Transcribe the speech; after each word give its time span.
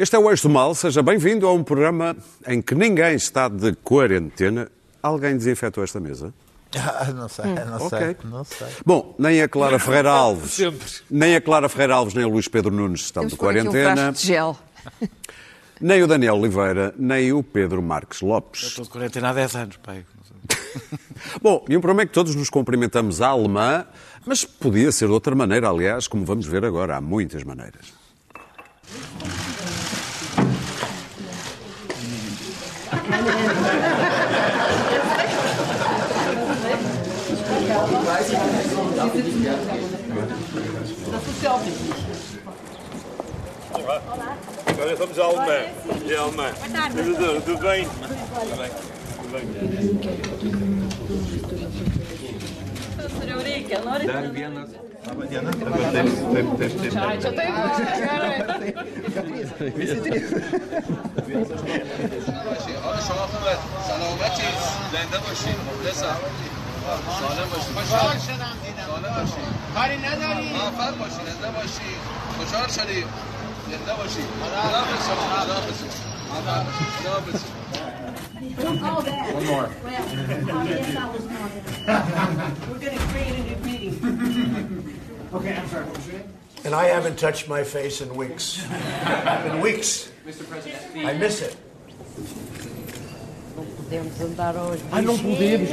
Este 0.00 0.16
é 0.16 0.18
o 0.18 0.30
Eixo 0.30 0.48
do 0.48 0.54
Mal, 0.54 0.74
seja 0.74 1.02
bem-vindo 1.02 1.46
a 1.46 1.52
um 1.52 1.62
programa 1.62 2.16
em 2.46 2.62
que 2.62 2.74
ninguém 2.74 3.14
está 3.16 3.48
de 3.48 3.74
quarentena. 3.84 4.66
Alguém 5.02 5.36
desinfetou 5.36 5.84
esta 5.84 6.00
mesa? 6.00 6.32
Ah, 6.74 7.12
não 7.12 7.28
sei, 7.28 7.44
não 7.44 7.76
ok. 7.76 7.98
sei, 7.98 8.16
não 8.24 8.42
sei. 8.42 8.66
Bom, 8.86 9.14
nem 9.18 9.42
a 9.42 9.46
Clara 9.48 9.76
Ferreira 9.78 10.10
Alves, 10.10 10.58
nem 11.10 11.36
a 11.36 11.40
Clara 11.42 11.68
Ferreira 11.68 11.96
Alves, 11.96 12.14
nem 12.14 12.24
o 12.24 12.30
Luís 12.30 12.48
Pedro 12.48 12.70
Nunes 12.74 13.02
estão 13.02 13.24
Temos 13.24 13.32
de 13.32 13.34
um 13.34 13.38
quarentena, 13.38 13.94
frasco 13.94 14.22
de 14.22 14.26
gel. 14.26 14.58
nem 15.78 16.02
o 16.02 16.06
Daniel 16.06 16.36
Oliveira, 16.36 16.94
nem 16.96 17.34
o 17.34 17.42
Pedro 17.42 17.82
Marques 17.82 18.22
Lopes. 18.22 18.62
Estou 18.62 18.86
de 18.86 18.90
quarentena 18.90 19.28
há 19.28 19.32
10 19.34 19.54
anos, 19.56 19.76
pai. 19.76 20.06
Bom, 21.42 21.62
e 21.68 21.76
um 21.76 21.80
problema 21.82 22.04
é 22.04 22.06
que 22.06 22.12
todos 22.14 22.34
nos 22.34 22.48
cumprimentamos 22.48 23.20
à 23.20 23.28
alemã, 23.28 23.84
mas 24.24 24.46
podia 24.46 24.90
ser 24.92 25.08
de 25.08 25.12
outra 25.12 25.34
maneira, 25.34 25.68
aliás, 25.68 26.08
como 26.08 26.24
vamos 26.24 26.46
ver 26.46 26.64
agora, 26.64 26.96
há 26.96 27.02
muitas 27.02 27.44
maneiras. 27.44 28.00
Agora 44.66 44.96
vamos 44.96 45.18
à 45.18 45.24
alemã. 45.24 45.52
É 46.08 46.16
a 46.16 46.20
alemã. 46.20 46.52
Tudo, 46.92 47.40
tudo 47.44 47.58
bem? 47.58 47.84
Tudo 47.86 48.08
bem. 48.56 48.70
Tudo 49.16 49.30
bem. 54.52 54.89
حالا 62.84 63.00
شما 63.00 63.26
خوبه 63.26 63.54
سلامتی 63.88 64.42
زنده 64.92 65.18
باشید 65.28 65.56
مخلصم 65.66 66.16
سالم 67.20 67.48
باشید 67.50 67.74
خوشحال 67.74 68.18
شدم 68.18 68.56
سالم 68.86 69.14
باشید 69.14 69.44
کاری 69.74 69.96
نداری 69.98 70.48
موفق 70.52 70.98
باشید 70.98 71.26
زنده 71.42 71.50
باشید 71.56 72.00
خوشحال 72.38 72.68
شدیم 72.68 73.06
زنده 73.70 73.94
باشید 74.02 74.24
خداحافظ 74.42 75.06
شما 75.06 75.42
خداحافظ 75.42 75.80
موفق 76.30 76.64
باشید 76.64 76.88
خداحافظ 77.00 77.40
All 78.60 79.02
that. 79.02 79.34
One 79.34 79.46
more. 79.46 79.70
Well, 79.84 80.66
yes, 80.66 80.96
I 80.96 81.10
was 81.12 81.24
not. 81.24 81.50
We're 82.68 82.78
gonna 82.78 82.98
create 83.10 83.34
a 83.34 83.42
new 83.42 83.56
meeting. 83.64 84.29
Okay, 85.32 85.56
I'm 85.56 85.68
sorry, 85.68 85.84
what 85.84 85.96
was 85.96 86.06
your 86.08 86.16
name? 86.18 86.28
And 86.64 86.74
I 86.74 86.86
haven't 86.86 87.18
touched 87.18 87.48
my 87.48 87.62
face 87.62 88.00
in 88.00 88.14
weeks. 88.16 88.62
in 89.46 89.60
weeks. 89.60 90.10
Mr. 90.26 90.48
President. 90.48 91.06
I 91.06 91.12
miss 91.14 91.42
it. 91.42 91.56
Podemos 93.76 94.20
andar 94.20 94.56
hoje. 94.56 94.82
Ai, 94.92 95.02
não 95.02 95.16
podemos, 95.18 95.70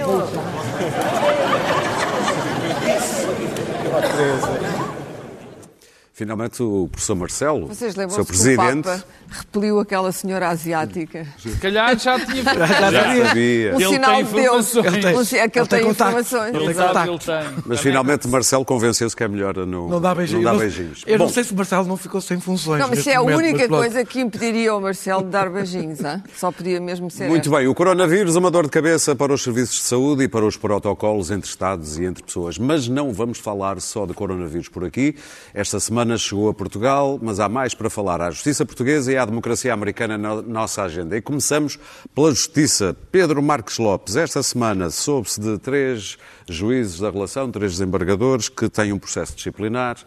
Finalmente, 6.22 6.64
o 6.64 6.88
professor 6.92 7.14
Marcelo, 7.16 7.68
Vocês 7.68 7.94
seu 7.94 8.02
lembram-se 8.02 8.16
que 8.16 8.22
o 8.23 8.26
presidente, 8.26 8.86
Papa 8.86 9.04
repeliu 9.30 9.80
aquela 9.80 10.12
senhora 10.12 10.50
asiática? 10.50 11.28
Se 11.38 11.52
calhar 11.58 11.96
já 12.00 12.20
tinha 12.20 12.42
já 12.58 13.26
sabia. 13.28 13.76
Um 13.76 13.80
Ele 13.80 13.88
sinal 13.88 14.16
tem 14.16 14.26
de 14.26 14.33
Deus. 14.33 14.76
informações. 14.76 15.16
Um 15.16 15.23
si- 15.23 15.38
é 15.38 15.48
que 15.48 15.60
ele 15.60 15.64
Ele 15.64 15.70
tem 15.70 15.80
tem 15.80 15.88
contacto. 15.88 16.17
informações. 16.20 16.55
Ele 16.55 16.58
Ele 16.66 16.73
tem 16.73 16.88
contacto. 16.88 17.11
ele 17.11 17.20
tem. 17.54 17.64
Mas 17.67 17.80
finalmente 17.82 18.28
Marcelo 18.28 18.66
convenceu-se 18.66 19.16
que 19.16 19.23
é 19.23 19.28
melhor 19.28 19.55
no, 19.58 19.88
Não 19.89 20.02
dá 20.02 20.16
beijinhos. 20.16 20.44
Não 20.44 20.52
dá 20.52 20.55
Eu 20.55 20.60
beijinhos. 20.60 21.04
Eu 21.05 21.17
Bom, 21.20 21.26
não 21.26 21.32
sei 21.32 21.44
se 21.44 21.54
o 21.54 21.55
Marcelo 21.55 21.88
não 21.88 21.98
ficou 21.98 22.20
sem 22.20 22.39
funções. 22.39 22.82
Não, 22.82 22.88
mas 22.89 23.05
é 23.05 23.14
a 23.16 23.20
momento, 23.22 23.38
única 23.38 23.67
mas 23.70 23.80
coisa 23.80 24.04
que 24.04 24.20
impediria 24.20 24.72
ao 24.72 24.82
Marcelo 24.82 25.22
de 25.23 25.30
dar 25.30 25.52
beijinhos. 25.52 26.04
hã? 26.04 26.23
Só 26.36 26.52
podia 26.52 26.82
mesmo 26.82 27.11
ser. 27.11 27.28
Muito 27.28 27.48
esta. 27.48 27.60
bem, 27.60 27.67
o 27.67 27.76
coronavírus, 27.76 28.36
uma 28.36 28.49
dor 28.49 28.64
de 28.64 28.72
cabeça 28.72 29.16
para 29.16 29.32
os 29.32 29.44
serviços 29.44 29.76
de 29.76 29.84
saúde 29.84 30.23
e 30.23 30.28
para 30.28 30.44
os 30.44 30.58
protocolos 30.58 31.30
entre 31.30 31.48
Estados 31.48 31.99
e 31.99 32.05
entre 32.05 32.23
pessoas. 32.23 32.58
Mas 32.58 32.88
não 32.88 33.14
vamos 33.14 33.38
falar 33.38 33.80
só 33.82 34.08
de 34.08 34.16
coronavírus 34.16 34.67
por 34.67 34.84
aqui. 34.84 35.16
Esta 35.54 35.80
semana 35.80 36.07
chegou 36.16 36.48
a 36.48 36.54
Portugal, 36.54 37.20
mas 37.20 37.40
há 37.40 37.50
mais 37.50 37.73
para 37.73 37.90
falar. 37.90 38.22
A 38.22 38.30
justiça 38.30 38.64
portuguesa 38.64 39.12
e 39.12 39.18
a 39.18 39.26
democracia 39.26 39.73
americana 39.73 40.16
na 40.16 40.44
nossa 40.44 40.84
agenda. 40.84 41.18
E 41.18 41.22
começamos 41.22 41.80
pela 42.14 42.30
justiça. 42.30 42.95
Pedro 43.12 43.42
Marques 43.42 43.80
Lopes, 43.80 44.16
esta 44.16 44.44
semana 44.44 44.92
soube-se 44.92 45.42
de 45.42 45.58
três 45.58 46.17
juízes 46.54 47.00
da 47.00 47.10
relação, 47.10 47.52
três 47.52 47.74
desembargadores, 47.74 48.50
que 48.50 48.70
têm 48.70 48.94
um 48.94 49.00
processo 49.00 49.36
disciplinar 49.36 49.98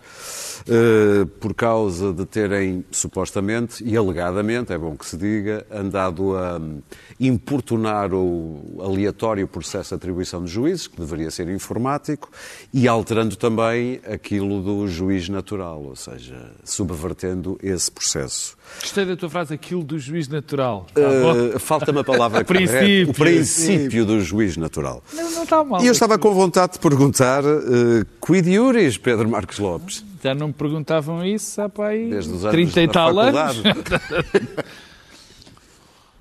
eh, 0.68 1.26
por 1.40 1.54
causa 1.54 2.12
de 2.12 2.24
terem, 2.24 2.84
supostamente 2.90 3.82
e 3.84 3.96
alegadamente, 3.96 4.72
é 4.72 4.78
bom 4.78 4.96
que 4.96 5.06
se 5.06 5.16
diga, 5.16 5.66
andado 5.70 6.36
a 6.36 6.58
hum, 6.58 6.80
importunar 7.18 8.12
o 8.14 8.80
aleatório 8.80 9.46
processo 9.46 9.90
de 9.90 9.94
atribuição 9.96 10.44
de 10.44 10.50
juízes, 10.50 10.86
que 10.86 10.98
deveria 10.98 11.30
ser 11.30 11.48
informático, 11.48 12.30
e 12.72 12.88
alterando 12.88 13.36
também 13.36 14.00
aquilo 14.10 14.62
do 14.62 14.86
juiz 14.88 15.28
natural, 15.28 15.82
ou 15.82 15.96
seja, 15.96 16.52
subvertendo 16.64 17.58
esse 17.62 17.90
processo. 17.90 18.59
Gostei 18.80 19.04
da 19.04 19.16
tua 19.16 19.28
frase, 19.28 19.52
aquilo 19.54 19.82
do 19.82 19.98
juiz 19.98 20.28
natural. 20.28 20.86
Eh, 20.94 21.58
Falta-me 21.60 22.00
a 22.00 22.04
palavra. 22.04 22.44
Princípio. 22.46 23.10
O 23.10 23.14
princípio 23.14 24.06
do 24.06 24.20
juiz 24.20 24.56
natural. 24.56 25.02
Não, 25.12 25.30
não 25.30 25.42
está 25.42 25.64
mal. 25.64 25.82
E 25.82 25.86
eu 25.86 25.92
estava 25.92 26.18
com 26.18 26.32
vontade 26.32 26.74
de 26.74 26.78
perguntar, 26.78 27.44
uh, 27.44 28.06
quid 28.24 28.48
iuris, 28.48 28.96
Pedro 28.96 29.28
Marques 29.28 29.58
Lopes? 29.58 30.04
Já 30.22 30.34
não 30.34 30.48
me 30.48 30.52
perguntavam 30.52 31.24
isso 31.24 31.60
há 31.60 31.68
para 31.68 31.88
aí 31.88 32.10
Desde 32.10 32.32
os 32.32 32.44
anos 32.44 32.52
30 32.52 32.82
e 32.82 32.88
tal 32.88 33.18
anos. 33.18 33.62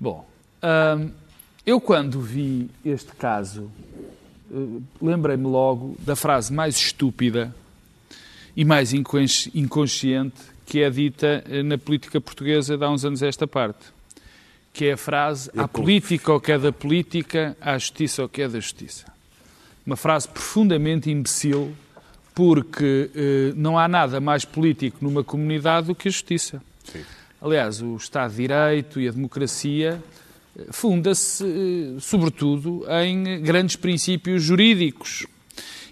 Bom, 0.00 0.26
eu 1.66 1.80
quando 1.80 2.20
vi 2.20 2.70
este 2.84 3.12
caso, 3.12 3.70
eh, 4.50 4.56
lembrei-me 5.00 5.46
logo 5.46 5.96
da 6.00 6.16
frase 6.16 6.52
mais 6.52 6.76
estúpida 6.76 7.54
e 8.56 8.64
mais 8.64 8.94
inconsci- 8.94 9.50
inconsciente 9.54 10.40
que 10.70 10.82
é 10.82 10.88
dita 10.88 11.42
eh, 11.50 11.64
na 11.64 11.76
política 11.76 12.20
portuguesa 12.20 12.78
de 12.78 12.84
há 12.84 12.88
uns 12.88 13.04
anos 13.04 13.24
a 13.24 13.26
esta 13.26 13.44
parte. 13.44 13.86
Que 14.72 14.84
é 14.84 14.92
a 14.92 14.96
frase, 14.96 15.50
à 15.56 15.66
política 15.66 16.32
o 16.32 16.40
que 16.40 16.52
é 16.52 16.58
da 16.60 16.70
política, 16.70 17.56
à 17.60 17.76
justiça 17.76 18.24
o 18.24 18.28
que 18.28 18.40
é 18.40 18.48
da 18.48 18.60
justiça. 18.60 19.04
Uma 19.84 19.96
frase 19.96 20.28
profundamente 20.28 21.10
imbecil, 21.10 21.74
porque 22.36 23.10
eh, 23.12 23.52
não 23.56 23.76
há 23.76 23.88
nada 23.88 24.20
mais 24.20 24.44
político 24.44 24.98
numa 25.00 25.24
comunidade 25.24 25.88
do 25.88 25.94
que 25.94 26.06
a 26.06 26.10
justiça. 26.12 26.62
Aliás, 27.42 27.82
o 27.82 27.96
Estado 27.96 28.30
de 28.30 28.36
Direito 28.36 29.00
e 29.00 29.08
a 29.08 29.10
democracia 29.10 30.00
eh, 30.56 30.66
funda-se, 30.70 31.44
eh, 31.44 32.00
sobretudo, 32.00 32.84
em 33.02 33.42
grandes 33.42 33.74
princípios 33.74 34.40
jurídicos 34.40 35.26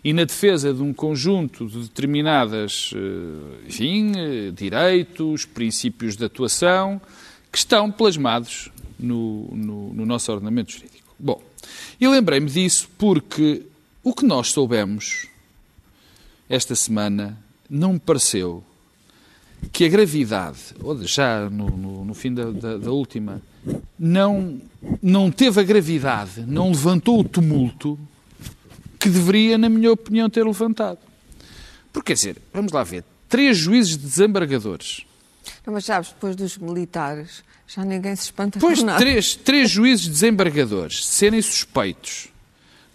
e 0.05 0.13
na 0.13 0.25
defesa 0.25 0.73
de 0.73 0.83
um 0.83 0.93
conjunto 0.93 1.67
de 1.67 1.81
determinadas, 1.81 2.93
eh, 2.95 3.67
enfim, 3.69 4.13
eh, 4.17 4.51
direitos, 4.53 5.45
princípios 5.45 6.17
de 6.17 6.25
atuação, 6.25 7.01
que 7.51 7.59
estão 7.59 7.91
plasmados 7.91 8.71
no, 8.99 9.49
no- 9.55 9.95
no 9.95 10.07
nosso 10.07 10.31
ordenamento 10.33 10.73
jurídico. 10.73 11.15
Bom, 11.19 11.43
e 12.01 12.07
lembrei-me 12.07 12.49
disso 12.51 12.89
porque 12.97 13.63
o 14.05 14.15
que 14.15 14.25
nós 14.25 14.49
soubemos 14.53 15.27
esta 16.49 16.75
semana 16.75 17.39
não 17.69 17.95
me 17.95 17.99
pareceu 17.99 18.63
que 19.73 19.85
a 19.85 19.89
gravidade, 19.89 20.59
ou 20.81 20.97
já 21.05 21.51
no, 21.51 21.67
no- 21.69 22.05
no 22.05 22.15
fim 22.15 22.33
da, 22.33 22.51
da- 22.53 22.77
da 22.79 22.91
última, 22.93 23.43
não, 23.99 24.61
não 25.03 25.31
teve 25.31 25.61
a 25.61 25.65
gravidade, 25.65 26.43
não 26.47 26.69
levantou 26.71 27.19
o 27.21 27.25
tumulto 27.25 27.99
que 28.99 29.09
deveria, 29.09 29.57
na 29.59 29.69
minha 29.69 29.93
opinião, 29.93 30.29
ter 30.29 30.45
levantado. 30.45 30.99
Porque, 31.93 32.09
quer 32.09 32.15
dizer, 32.15 32.37
vamos 32.53 32.73
lá 32.73 32.83
ver, 32.85 33.05
três 33.29 33.57
juízes 33.57 33.97
desembargadores, 33.97 35.05
Não, 35.67 35.73
mas 35.75 35.85
sabes, 35.85 36.09
depois 36.11 36.37
dos 36.37 36.59
militares, 36.59 37.43
já 37.67 37.85
ninguém 37.85 38.15
se 38.17 38.25
espanta 38.25 38.59
depois 38.59 38.81
com 38.81 38.87
nada. 38.87 38.99
três, 38.99 39.35
três 39.35 39.71
juízes 39.71 40.07
desembargadores 40.09 41.05
serem 41.07 41.41
suspeitos 41.43 42.29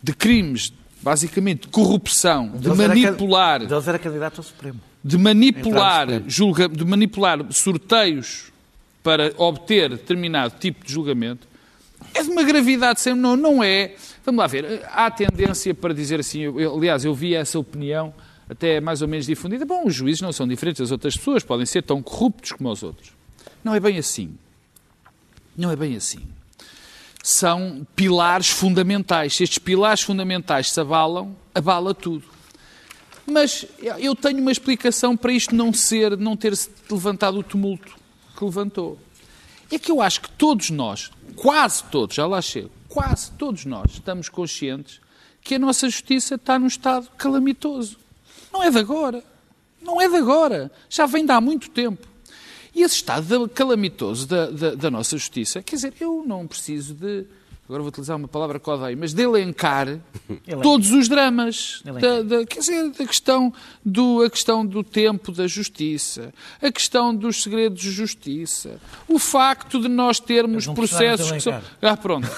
de 0.02 0.14
crimes, 0.14 0.72
basicamente, 1.02 1.62
de 1.62 1.68
corrupção, 1.70 2.50
de 2.50 2.68
era 2.68 2.76
manipular... 2.90 3.60
can- 3.62 3.68
Deles 3.68 3.88
era 3.88 4.00
candidato 4.00 4.38
ao 4.40 4.44
Supremo. 4.44 4.80
de 5.04 5.18
manipular, 5.18 6.08
julga, 6.28 6.68
de 6.70 6.84
manipular 6.86 7.40
sorteios 7.52 8.52
para 9.02 9.34
obter 9.38 9.90
determinado 9.90 10.56
tipo 10.60 10.86
de 10.86 10.94
julgamento, 10.94 11.48
é 12.14 12.22
de 12.24 12.30
uma 12.30 12.44
gravidade 12.44 13.02
sempre. 13.02 13.20
Não, 13.22 13.36
não 13.36 13.64
é. 13.64 13.96
Vamos 14.26 14.40
lá 14.40 14.48
ver. 14.48 14.84
Há 14.92 15.10
tendência 15.12 15.74
para 15.74 15.94
dizer 15.94 16.20
assim. 16.20 16.42
eu- 16.42 16.76
aliás, 16.78 17.04
eu 17.06 17.14
vi 17.14 17.36
essa 17.36 17.60
opinião 17.60 18.14
até 18.50 18.80
mais 18.80 19.02
ou 19.02 19.08
menos 19.08 19.26
difundida. 19.26 19.66
Bom, 19.66 19.86
os 19.88 19.94
juízes 19.94 20.22
não 20.22 20.32
são 20.32 20.48
diferentes 20.48 20.80
das 20.80 20.92
outras 20.92 21.16
pessoas, 21.18 21.44
podem 21.44 21.66
ser 21.66 21.82
tão 21.84 22.02
corruptos 22.02 22.52
como 22.54 22.70
os 22.72 22.84
outros. 22.84 23.12
Não 23.64 23.74
é 23.74 23.80
bem 23.80 23.98
assim. 23.98 24.38
Não 25.58 25.70
é 25.72 25.76
bem 25.76 25.96
assim. 25.96 26.22
São 27.22 27.86
pilares 27.96 28.50
fundamentais. 28.50 29.36
Se 29.36 29.44
estes 29.44 29.58
pilares 29.60 30.02
fundamentais 30.02 30.72
se 30.72 30.80
abalam, 30.80 31.36
abala 31.56 31.94
tudo. 31.94 32.26
Mas 33.26 33.66
eu 34.00 34.14
tenho 34.16 34.40
uma 34.40 34.52
explicação 34.52 35.16
para 35.16 35.32
isto 35.32 35.56
não 35.56 35.72
ser, 35.72 36.18
não 36.18 36.36
ter 36.36 36.56
se 36.58 36.70
levantado 36.90 37.40
o 37.40 37.44
tumulto. 37.44 37.96
que 38.38 38.44
levantou. 38.44 38.98
É 39.72 39.78
que 39.80 39.92
eu 39.92 40.02
acho 40.02 40.22
que 40.22 40.30
todos 40.32 40.70
nós, 40.72 41.12
quase 41.36 41.84
todos, 41.86 42.16
já 42.16 42.26
lá 42.26 42.42
chego, 42.42 42.70
quase 42.94 43.32
todos 43.32 43.66
nós 43.66 43.94
estamos 43.94 44.30
conscientes 44.30 45.02
que 45.42 45.56
a 45.56 45.60
nossa 45.60 45.90
justiça 45.90 46.36
está 46.36 46.60
num 46.60 46.68
estado 46.68 47.10
calamitoso. 47.18 47.98
Não 48.52 48.62
é 48.62 48.70
de 48.70 48.78
agora. 48.78 49.24
Não 49.82 50.00
é 50.00 50.08
de 50.08 50.16
agora. 50.16 50.72
Já 50.88 51.08
vem 51.08 51.26
de 51.26 51.32
há 51.32 51.42
muito 51.42 51.72
tempo. 51.72 52.08
E 52.74 52.84
esse 52.84 52.96
estado 52.96 53.50
calamitoso 53.50 54.28
da, 54.28 54.46
da, 54.52 54.76
da 54.76 54.92
nossa 54.92 55.18
justiça, 55.18 55.64
quer 55.64 55.76
dizer, 55.76 55.94
eu 56.00 56.24
não 56.26 56.46
preciso 56.46 56.94
de 56.94 57.26
agora 57.66 57.82
vou 57.82 57.88
utilizar 57.88 58.18
uma 58.18 58.28
palavra 58.28 58.60
que 58.60 58.70
odeio, 58.70 58.98
mas 58.98 59.14
de 59.14 59.24
elencar 59.24 59.98
todos 60.62 60.92
os 60.92 61.08
dramas. 61.08 61.82
Da, 61.86 62.22
da, 62.22 62.46
quer 62.46 62.60
dizer, 62.60 62.90
da 62.90 63.06
questão 63.06 63.54
do, 63.86 64.22
a 64.22 64.30
questão 64.30 64.66
do 64.66 64.84
tempo 64.84 65.32
da 65.32 65.48
justiça, 65.48 66.34
a 66.62 66.70
questão 66.70 67.16
dos 67.16 67.42
segredos 67.42 67.82
de 67.82 67.90
justiça, 67.90 68.82
o 69.08 69.18
facto 69.18 69.82
de 69.82 69.88
nós 69.88 70.20
termos 70.20 70.68
processos 70.68 71.32
que 71.32 71.40
são. 71.40 71.62
Ah, 71.82 71.96
pronto. 71.96 72.30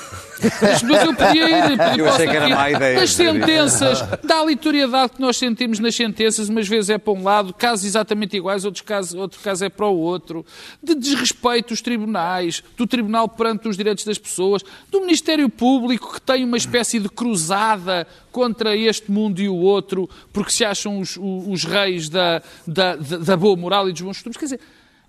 Mas, 0.61 0.83
mas 0.83 1.03
eu 1.03 1.15
podia 1.15 1.49
ir. 1.49 1.99
Eu 1.99 2.09
achei 2.09 2.27
que 2.27 2.35
era 2.35 2.49
má 2.49 2.69
ideia. 2.69 2.99
Das 2.99 3.13
sentenças, 3.13 4.01
da 4.23 4.37
aleatoriedade 4.37 5.13
que 5.13 5.21
nós 5.21 5.37
sentimos 5.37 5.79
nas 5.79 5.95
sentenças, 5.95 6.49
umas 6.49 6.67
vezes 6.67 6.91
é 6.91 6.97
para 6.99 7.13
um 7.13 7.23
lado, 7.23 7.53
casos 7.53 7.85
exatamente 7.85 8.37
iguais, 8.37 8.63
outros 8.63 8.83
casos, 8.83 9.15
outro 9.15 9.39
caso 9.39 9.65
é 9.65 9.69
para 9.69 9.87
o 9.87 9.97
outro, 9.97 10.45
de 10.83 10.93
desrespeito 10.93 11.69
dos 11.69 11.81
tribunais, 11.81 12.63
do 12.77 12.85
tribunal 12.85 13.27
perante 13.27 13.67
os 13.67 13.75
direitos 13.75 14.05
das 14.05 14.19
pessoas, 14.19 14.61
do 14.91 14.99
Ministério 14.99 15.14
Público 15.57 16.13
que 16.13 16.21
tem 16.21 16.43
uma 16.43 16.57
espécie 16.57 16.99
de 16.99 17.09
cruzada 17.09 18.07
contra 18.31 18.75
este 18.75 19.11
mundo 19.11 19.41
e 19.41 19.49
o 19.49 19.55
outro, 19.55 20.09
porque 20.33 20.51
se 20.51 20.65
acham 20.65 20.99
os, 20.99 21.17
os, 21.17 21.47
os 21.47 21.63
reis 21.63 22.09
da, 22.09 22.41
da, 22.65 22.95
da, 22.95 23.37
boa 23.37 23.55
moral 23.55 23.89
e 23.89 23.91
dos 23.91 24.01
bons 24.01 24.17
costumes. 24.17 24.37
Quer 24.37 24.45
dizer, 24.45 24.59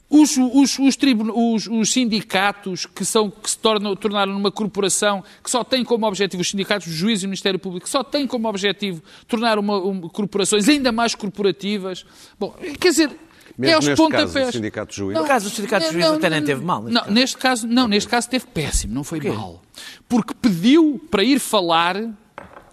os, 0.08 0.37
os, 0.37 0.79
os, 0.79 1.67
os, 1.67 1.93
sindicatos 1.93 2.87
que, 2.87 3.05
são, 3.05 3.29
que 3.29 3.50
se 3.50 3.58
tornam, 3.58 3.97
tornaram 3.97 4.32
numa 4.32 4.53
corporação 4.53 5.25
que 5.43 5.50
só 5.50 5.64
tem 5.64 5.82
como 5.82 6.06
objetivo, 6.06 6.41
os 6.41 6.50
sindicatos, 6.50 6.87
os 6.87 6.94
juízes 6.94 7.25
e 7.25 7.26
o 7.26 7.29
Ministério 7.29 7.58
Público, 7.58 7.88
só 7.88 8.05
tem 8.05 8.26
como 8.26 8.49
objetivo 8.49 9.03
tornar 9.26 9.58
uma, 9.58 9.79
uma, 9.79 10.08
corporações 10.08 10.69
ainda 10.69 10.93
mais 10.93 11.14
corporativas. 11.14 12.06
Bom, 12.38 12.55
quer 12.81 12.91
dizer, 12.91 13.11
mesmo 13.58 13.75
é 13.75 13.79
os 13.79 13.87
neste 13.87 14.03
pontapés. 14.03 14.32
caso, 14.32 14.49
o 14.49 14.53
sindicato 14.53 14.91
de 14.91 14.97
juízes. 14.97 15.23
No 15.23 15.29
caso, 15.29 15.47
o 15.47 15.50
sindicato 15.50 15.87
de 15.87 15.93
juízes 15.93 16.12
até 16.12 16.31
nem 16.31 16.44
teve 16.44 16.64
mal. 16.64 16.82
Não, 16.82 17.05
neste 17.06 17.37
caso, 17.37 17.67
não, 17.67 17.88
neste 17.88 18.08
caso 18.08 18.29
teve 18.29 18.47
péssimo, 18.47 18.94
não 18.94 19.05
foi 19.05 19.20
mal. 19.20 19.62
Porque 20.08 20.35
pediu 20.35 21.00
para 21.11 21.25
ir 21.25 21.38
falar 21.38 21.97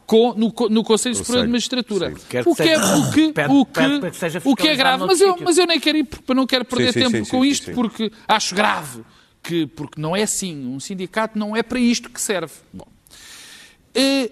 com, 0.06 0.34
no, 0.34 0.54
no 0.70 0.84
Conselho 0.84 1.16
Superior 1.16 1.46
de 1.46 1.52
Magistratura. 1.52 2.14
O 2.14 2.16
que, 2.16 2.38
é, 2.38 2.42
o 2.42 2.56
que, 3.12 3.34
o 3.50 3.66
que, 3.66 4.50
o 4.50 4.56
que 4.56 4.68
é 4.68 4.76
grave. 4.76 5.06
Mas 5.06 5.22
eu, 5.22 5.38
mas 5.40 5.58
eu 5.58 5.66
nem 5.66 5.80
quero 5.80 5.98
ir, 5.98 6.04
porque 6.04 6.34
não 6.34 6.46
quero 6.46 6.66
perder 6.66 6.94
Sim, 6.94 7.00
sim, 7.00 7.12
tempo 7.12 7.26
sim, 7.26 7.32
com 7.32 7.44
sim, 7.44 7.50
isto, 7.50 7.66
sim. 7.66 7.74
porque 7.74 8.12
acho 8.28 8.54
grave. 8.56 9.02
Que, 9.42 9.68
porque 9.68 10.00
não 10.00 10.16
é 10.16 10.24
assim. 10.24 10.68
Um 10.68 10.80
sindicato 10.80 11.38
não 11.38 11.56
é 11.56 11.62
para 11.64 11.80
isto 11.80 12.10
que 12.10 12.22
serve. 12.22 12.54
Bom. 12.72 12.88
Eh, 13.94 14.30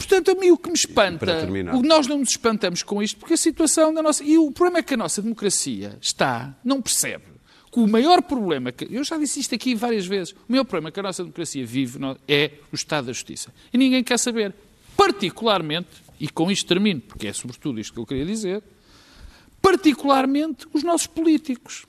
Portanto, 0.00 0.30
a 0.30 0.34
mim 0.34 0.50
o 0.50 0.56
que 0.56 0.68
me 0.68 0.74
espanta, 0.74 1.46
o 1.74 1.82
que 1.82 1.88
nós 1.88 2.06
não 2.06 2.18
nos 2.18 2.30
espantamos 2.30 2.82
com 2.82 3.02
isto, 3.02 3.18
porque 3.18 3.34
a 3.34 3.36
situação 3.36 3.92
da 3.92 4.02
nossa. 4.02 4.24
E 4.24 4.38
o 4.38 4.50
problema 4.50 4.78
é 4.78 4.82
que 4.82 4.94
a 4.94 4.96
nossa 4.96 5.20
democracia 5.20 5.98
está, 6.00 6.54
não 6.64 6.80
percebe 6.80 7.24
que 7.70 7.78
o 7.78 7.86
maior 7.86 8.22
problema, 8.22 8.72
que, 8.72 8.88
eu 8.90 9.04
já 9.04 9.16
disse 9.18 9.38
isto 9.40 9.54
aqui 9.54 9.74
várias 9.74 10.06
vezes, 10.06 10.32
o 10.32 10.36
maior 10.48 10.64
problema 10.64 10.90
que 10.90 10.98
a 10.98 11.02
nossa 11.02 11.22
democracia 11.22 11.64
vive 11.64 11.98
é 12.26 12.52
o 12.72 12.74
Estado 12.74 13.06
da 13.06 13.12
Justiça. 13.12 13.52
E 13.72 13.78
ninguém 13.78 14.02
quer 14.02 14.18
saber. 14.18 14.54
Particularmente, 14.96 15.88
e 16.18 16.28
com 16.28 16.50
isto 16.50 16.66
termino, 16.66 17.00
porque 17.00 17.28
é 17.28 17.32
sobretudo 17.32 17.78
isto 17.78 17.92
que 17.92 18.00
eu 18.00 18.06
queria 18.06 18.24
dizer, 18.24 18.62
particularmente 19.62 20.66
os 20.72 20.82
nossos 20.82 21.06
políticos. 21.06 21.86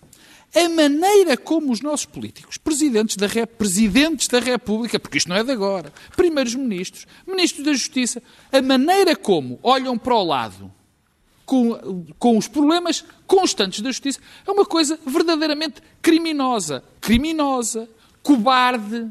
A 0.54 0.70
maneira 0.70 1.38
como 1.38 1.72
os 1.72 1.82
nossos 1.82 2.06
políticos, 2.06 2.58
presidentes 2.58 3.16
da, 3.16 3.28
presidentes 3.48 4.28
da 4.28 4.40
República, 4.40 5.00
porque 5.00 5.18
isto 5.18 5.30
não 5.30 5.38
é 5.38 5.44
de 5.44 5.52
agora, 5.52 5.94
primeiros 6.16 6.56
ministros, 6.56 7.08
da 7.64 7.74
Justiça, 7.74 8.22
a 8.52 8.62
maneira 8.62 9.16
como 9.16 9.60
olham 9.64 9.98
para 9.98 10.16
o 10.16 10.24
lado 10.24 10.72
com, 11.52 12.06
com 12.18 12.38
os 12.38 12.48
problemas 12.48 13.04
constantes 13.28 13.82
da 13.82 13.92
justiça 13.92 14.22
é 14.48 14.52
uma 14.52 14.66
coisa 14.66 14.98
verdadeiramente 15.06 15.82
criminosa. 16.02 16.82
Criminosa, 17.02 17.90
cobarde, 18.24 19.10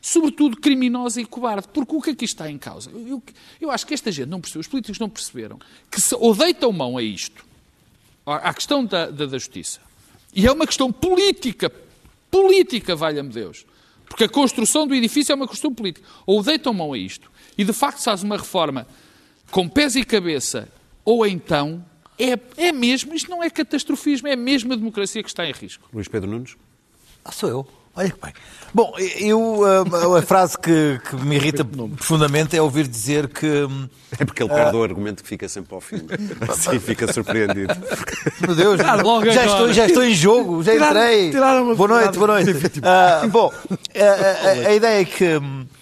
sobretudo 0.00 0.58
criminosa 0.58 1.20
e 1.20 1.24
cobarde. 1.24 1.66
Porque 1.66 1.96
o 1.96 2.00
que 2.00 2.10
aqui 2.10 2.24
está 2.24 2.48
em 2.48 2.56
causa? 2.56 2.88
Eu, 2.90 3.20
eu 3.60 3.70
acho 3.72 3.84
que 3.84 3.94
esta 3.94 4.12
gente 4.12 4.28
não 4.28 4.40
percebeu, 4.40 4.60
os 4.60 4.68
políticos 4.68 5.00
não 5.00 5.08
perceberam 5.08 5.58
que 5.90 6.00
se, 6.00 6.14
ou 6.14 6.36
deitam 6.36 6.70
mão 6.70 6.96
a 6.96 7.02
isto, 7.02 7.44
à 8.24 8.54
questão 8.54 8.84
da, 8.84 9.10
da, 9.10 9.26
da 9.26 9.36
justiça, 9.38 9.80
e 10.36 10.46
é 10.46 10.52
uma 10.52 10.66
questão 10.66 10.92
política, 10.92 11.72
política, 12.30 12.94
valha-me 12.94 13.30
Deus, 13.30 13.64
porque 14.04 14.24
a 14.24 14.28
construção 14.28 14.86
do 14.86 14.94
edifício 14.94 15.32
é 15.32 15.34
uma 15.34 15.48
questão 15.48 15.74
política, 15.74 16.06
ou 16.26 16.42
deitam 16.42 16.74
mão 16.74 16.92
a 16.92 16.98
isto, 16.98 17.32
e 17.56 17.64
de 17.64 17.72
facto 17.72 17.98
se 17.98 18.04
faz 18.04 18.22
uma 18.22 18.36
reforma 18.36 18.86
com 19.50 19.66
pés 19.66 19.96
e 19.96 20.04
cabeça, 20.04 20.68
ou 21.02 21.26
então 21.26 21.82
é, 22.18 22.38
é 22.58 22.70
mesmo, 22.70 23.14
isto 23.14 23.30
não 23.30 23.42
é 23.42 23.48
catastrofismo, 23.48 24.28
é 24.28 24.36
mesmo 24.36 24.74
a 24.74 24.76
democracia 24.76 25.22
que 25.22 25.28
está 25.28 25.46
em 25.46 25.52
risco. 25.52 25.88
Luís 25.90 26.06
Pedro 26.06 26.30
Nunes? 26.30 26.54
Ah, 27.24 27.32
sou 27.32 27.48
eu. 27.48 27.68
Olha 27.96 28.10
que 28.10 28.20
bem. 28.22 28.32
Bom, 28.74 28.92
eu, 29.18 29.62
ah, 29.64 30.18
a 30.18 30.22
frase 30.22 30.58
que, 30.58 31.00
que 31.08 31.16
me 31.16 31.36
irrita 31.36 31.64
profundamente 31.64 32.54
é 32.54 32.60
ouvir 32.60 32.86
dizer 32.86 33.26
que. 33.28 33.46
hum, 33.46 33.88
É 34.20 34.24
porque 34.24 34.42
ele 34.42 34.50
perde 34.52 34.76
o 34.76 34.82
argumento 34.82 35.22
que 35.22 35.28
fica 35.28 35.48
sempre 35.48 35.74
ao 35.74 35.80
fim. 35.80 36.02
Assim 36.46 36.78
fica 36.78 37.10
surpreendido. 37.10 37.74
Meu 38.40 38.54
Deus, 38.54 38.80
Claro, 38.80 39.02
logo 39.06 39.24
já, 39.30 39.42
agora. 39.42 39.46
estou, 39.46 39.72
já 39.72 39.86
estou 39.86 40.04
em 40.04 40.14
jogo, 40.14 40.62
já 40.62 40.72
Tiraram- 40.72 41.00
entrei. 41.00 41.30
tiraram 41.30 41.62
uma 41.64 41.74
boa 41.74 41.88
noite, 41.88 42.18
boa 42.18 42.28
noite. 42.42 42.50
Ah, 42.82 43.26
bom, 43.30 43.50
a, 43.94 44.66
a- 44.66 44.68
a 44.68 44.74
ideia 44.74 45.00
é 45.00 45.04
que, 45.06 45.36
hum, 45.38 45.66
que 45.72 45.75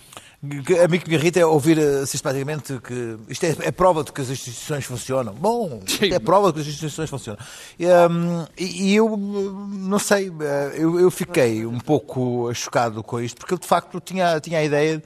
a 0.85 0.89
mim 0.89 0.99
que 1.01 1.09
me 1.09 1.15
irrita 1.17 1.41
é 1.41 1.47
ouvir 1.47 1.79
ah, 1.79 2.07
sistematicamente 2.07 2.79
que 2.81 3.17
isto 3.29 3.45
é, 3.45 3.57
é 3.61 3.71
prova 3.73 4.03
de 4.05 4.13
que 4.13 4.21
as 4.21 4.29
instituições 4.31 4.85
funcionam. 4.85 5.35
Bom, 5.35 5.81
isto 5.87 6.05
é 6.05 6.19
prova 6.19 6.49
de 6.49 6.55
que 6.55 6.61
as 6.61 6.67
instituições 6.67 7.09
funcionam. 7.11 7.39
E, 7.79 7.87
hum, 7.87 8.47
e- 8.59 8.83
e 8.91 8.95
eu 8.97 9.13
hum, 9.15 9.69
não 9.89 9.99
sei, 9.99 10.31
ah, 10.41 10.75
eu, 10.77 10.99
eu 11.01 11.11
fiquei 11.11 11.65
um 11.67 11.79
pouco 11.81 12.53
chocado 12.55 13.03
com 13.03 13.21
isto, 13.21 13.37
porque 13.39 13.55
eu 13.55 13.59
de 13.59 13.67
facto 13.67 14.01
tinha, 14.01 14.41
tinha 14.41 14.59
a 14.59 14.65
ideia. 14.65 15.03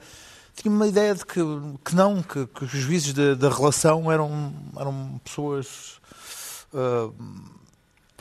Tinha 0.55 0.73
uma 0.75 0.87
ideia 0.87 1.15
de 1.15 1.25
que, 1.25 1.39
que 1.85 1.95
não, 1.95 2.21
que, 2.21 2.45
que 2.47 2.65
os 2.65 2.71
juízes 2.71 3.13
da- 3.13 3.49
relação 3.49 4.11
eram, 4.11 4.51
eram 4.77 5.21
pessoas 5.23 6.01
ah, 6.73 7.09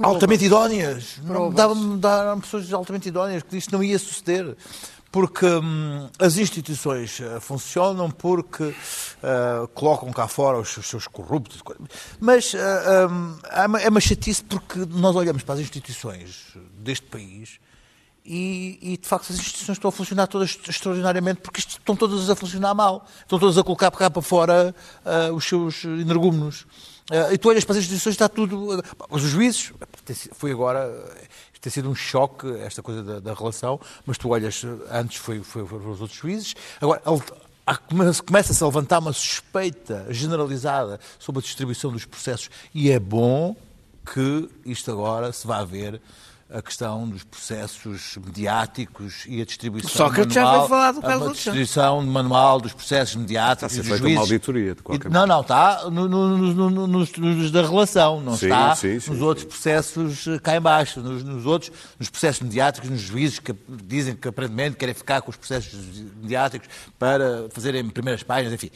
altamente 0.00 0.44
idóneas. 0.44 1.18
Dava-me 1.50 1.98
dar 1.98 2.36
pessoas 2.36 2.72
altamente 2.72 3.08
idóneas 3.08 3.42
que 3.42 3.56
isto 3.56 3.72
não 3.72 3.82
ia 3.82 3.98
suceder. 3.98 4.56
Porque 5.10 5.46
hum, 5.46 6.08
as 6.18 6.36
instituições 6.36 7.20
ah, 7.22 7.40
funcionam 7.40 8.10
porque 8.10 8.74
ah, 9.22 9.66
colocam 9.74 10.12
cá 10.12 10.28
fora 10.28 10.58
os, 10.58 10.68
seus- 10.68 10.86
seus 10.86 11.06
corruptos. 11.06 11.62
Mas 12.20 12.54
ah, 12.54 13.08
hum, 13.10 13.38
é 13.50 13.66
uma- 13.66 13.80
é 13.80 13.88
uma 13.88 14.00
chatice 14.00 14.44
porque 14.44 14.80
nós 14.90 15.16
olhamos 15.16 15.42
para 15.42 15.54
as 15.54 15.60
instituições 15.60 16.54
deste 16.78 17.06
país 17.06 17.58
e, 18.24 18.78
e, 18.82 18.96
de 18.98 19.08
facto 19.08 19.32
as 19.32 19.38
instituições 19.38 19.76
estão 19.78 19.88
a 19.88 19.92
funcionar 19.92 20.26
todas 20.26 20.58
extraordinariamente 20.68 21.40
porque 21.40 21.60
estão 21.60 21.96
todas 21.96 22.28
a 22.28 22.36
funcionar 22.36 22.74
mal. 22.74 23.06
Estão 23.22 23.38
todas 23.38 23.56
a 23.56 23.64
colocar 23.64 23.90
cá 23.90 24.10
para 24.10 24.20
fora 24.20 24.74
ah, 25.06 25.32
os 25.32 25.42
seus 25.46 25.84
energúmenos. 25.84 26.66
Ah, 27.10 27.32
e 27.32 27.38
tu 27.38 27.48
olhas 27.48 27.64
para 27.64 27.72
as 27.72 27.78
instituições 27.78 28.12
está 28.12 28.28
tudo... 28.28 28.84
Os 29.08 29.22
juízes, 29.22 29.72
foi 30.32 30.52
agora... 30.52 30.86
Isto 31.58 31.62
tem 31.62 31.72
sido 31.72 31.90
um 31.90 31.94
choque, 31.94 32.48
esta 32.60 32.80
coisa 32.82 33.02
da, 33.02 33.18
da 33.18 33.34
relação, 33.34 33.80
mas 34.06 34.16
tu 34.16 34.28
olhas, 34.28 34.62
antes 34.92 35.16
foi, 35.16 35.42
foi, 35.42 35.66
foram 35.66 35.90
os 35.90 36.00
outros 36.00 36.16
juízes, 36.16 36.54
agora 36.80 37.02
começa-se 38.24 38.62
a 38.62 38.66
levantar 38.66 39.00
uma 39.00 39.12
suspeita 39.12 40.06
generalizada 40.08 41.00
sobre 41.18 41.40
a 41.40 41.42
distribuição 41.42 41.90
dos 41.90 42.04
processos 42.04 42.48
e 42.72 42.92
é 42.92 43.00
bom 43.00 43.56
que 44.14 44.48
isto 44.64 44.90
agora 44.92 45.32
se 45.32 45.46
vá 45.48 45.64
ver 45.64 46.00
a 46.50 46.62
questão 46.62 47.06
dos 47.06 47.22
processos 47.24 48.16
mediáticos 48.24 49.24
e 49.28 49.42
a 49.42 49.44
distribuição 49.44 49.90
manual, 49.90 50.08
Sócrates 50.08 50.34
já 50.34 50.50
veio 50.56 50.68
falar 50.68 50.92
do 50.92 51.06
a 51.06 51.16
do 51.18 51.32
distribuição 51.32 52.02
manual 52.06 52.58
dos 52.60 52.72
processos 52.72 53.16
mediáticos 53.16 53.64
Está 53.64 53.66
a 53.66 53.68
ser 53.68 53.80
e 53.80 53.82
feita 53.82 53.94
uma 54.02 54.08
juízes. 54.08 54.20
auditoria, 54.20 54.74
de 54.74 54.82
qualquer 54.82 55.08
E- 55.08 55.12
Não, 55.12 55.26
não, 55.26 55.40
está 55.42 55.90
no- 55.90 56.08
no- 56.08 56.38
no- 56.38 56.70
no- 56.70 56.86
nos, 56.86 57.12
nos 57.12 57.50
da 57.50 57.60
relação, 57.60 58.22
não 58.22 58.34
Sim, 58.34 58.46
está 58.46 58.74
sim, 58.76 58.98
sim, 58.98 59.10
nos 59.10 59.18
sim. 59.18 59.24
outros 59.24 59.44
processos 59.46 60.26
eh, 60.26 60.38
cá 60.38 60.56
em 60.56 60.60
baixo, 60.60 61.00
nos, 61.00 61.22
nos 61.22 61.44
outros, 61.44 61.70
nos 61.98 62.08
processos 62.08 62.40
mediáticos, 62.40 62.88
nos 62.88 63.00
juízes 63.02 63.38
que 63.38 63.54
dizem 63.84 64.16
que 64.16 64.26
aparentemente 64.28 64.76
querem 64.76 64.94
ficar 64.94 65.20
com 65.20 65.30
os 65.30 65.36
processos 65.36 65.74
mediáticos 66.22 66.66
para 66.98 67.48
fazerem 67.52 67.86
primeiras 67.90 68.22
páginas, 68.22 68.54
enfim. 68.54 68.70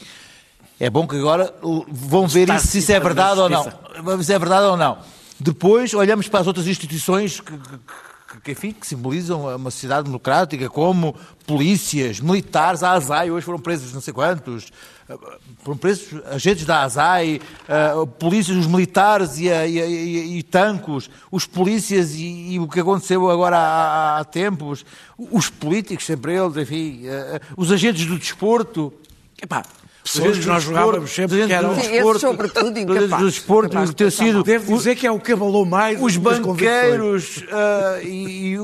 É 0.78 0.90
bom 0.90 1.06
que 1.06 1.16
agora 1.16 1.54
vão 1.88 2.26
ver 2.28 2.50
isso, 2.50 2.66
se 2.66 2.78
isso 2.78 2.92
é 2.92 2.96
citado 2.96 3.02
na 3.04 3.08
verdade 3.08 3.40
ou 3.40 3.48
não. 3.48 4.22
Se 4.22 4.32
é 4.34 4.38
verdade 4.38 4.66
ou 4.66 4.76
não. 4.76 4.98
Depois 5.42 5.92
olhamos 5.92 6.28
para 6.28 6.40
as 6.40 6.46
outras 6.46 6.66
instituições 6.68 7.40
que, 7.40 7.52
que- 7.52 7.78
que, 8.44 8.52
enfim, 8.52 8.72
que 8.72 8.86
simbolizam 8.86 9.54
uma 9.56 9.70
sociedade 9.70 10.04
democrática, 10.06 10.68
como 10.70 11.14
polícias, 11.46 12.18
militares, 12.18 12.82
a 12.82 12.92
ASAI, 12.92 13.30
hoje 13.30 13.44
foram 13.44 13.58
presos 13.58 13.92
não 13.92 14.00
sei 14.00 14.14
quantos, 14.14 14.72
eh, 15.06 15.18
foram 15.62 15.76
presos 15.76 16.18
agentes 16.24 16.64
da 16.64 16.82
ASAI, 16.82 17.42
uh, 17.68 18.06
polícias, 18.06 18.56
os 18.56 18.66
militares 18.66 19.38
e, 19.38 19.48
e, 19.48 19.78
e, 19.78 20.38
e 20.38 20.42
tancos, 20.42 21.10
os 21.30 21.44
polícias 21.46 22.14
e, 22.14 22.58
o 22.58 22.66
que 22.66 22.80
aconteceu 22.80 23.28
agora 23.28 23.58
há, 23.58 24.20
há 24.20 24.24
tempos, 24.24 24.82
os 25.18 25.50
políticos, 25.50 26.06
sempre 26.06 26.32
eles, 26.34 26.56
enfim, 26.56 27.02
uh, 27.06 27.38
os 27.54 27.70
agentes 27.70 28.06
do 28.06 28.18
desporto. 28.18 28.94
Epá, 29.42 29.62
Pessoas 30.04 30.38
que 30.38 30.46
nós 30.46 30.62
jogávamos 30.64 31.10
sempre 31.10 31.46
que 31.46 31.52
eram... 31.52 31.72
Esse 31.78 32.18
sobretudo 32.18 32.76
incapaz. 32.78 33.22
Do 33.22 33.30
desporto, 33.30 33.70
Capaz 33.70 33.90
de 33.90 33.96
ter 33.96 34.10
sido... 34.10 34.42
Devo 34.42 34.76
dizer 34.76 34.96
que 34.96 35.06
é 35.06 35.10
o 35.12 35.20
que 35.20 35.32
abalou 35.32 35.64
mais 35.64 36.00
Os 36.00 36.12
as 36.14 36.16
banqueiros 36.16 37.44
ah, 37.52 38.00
e, 38.02 38.54
e 38.54 38.58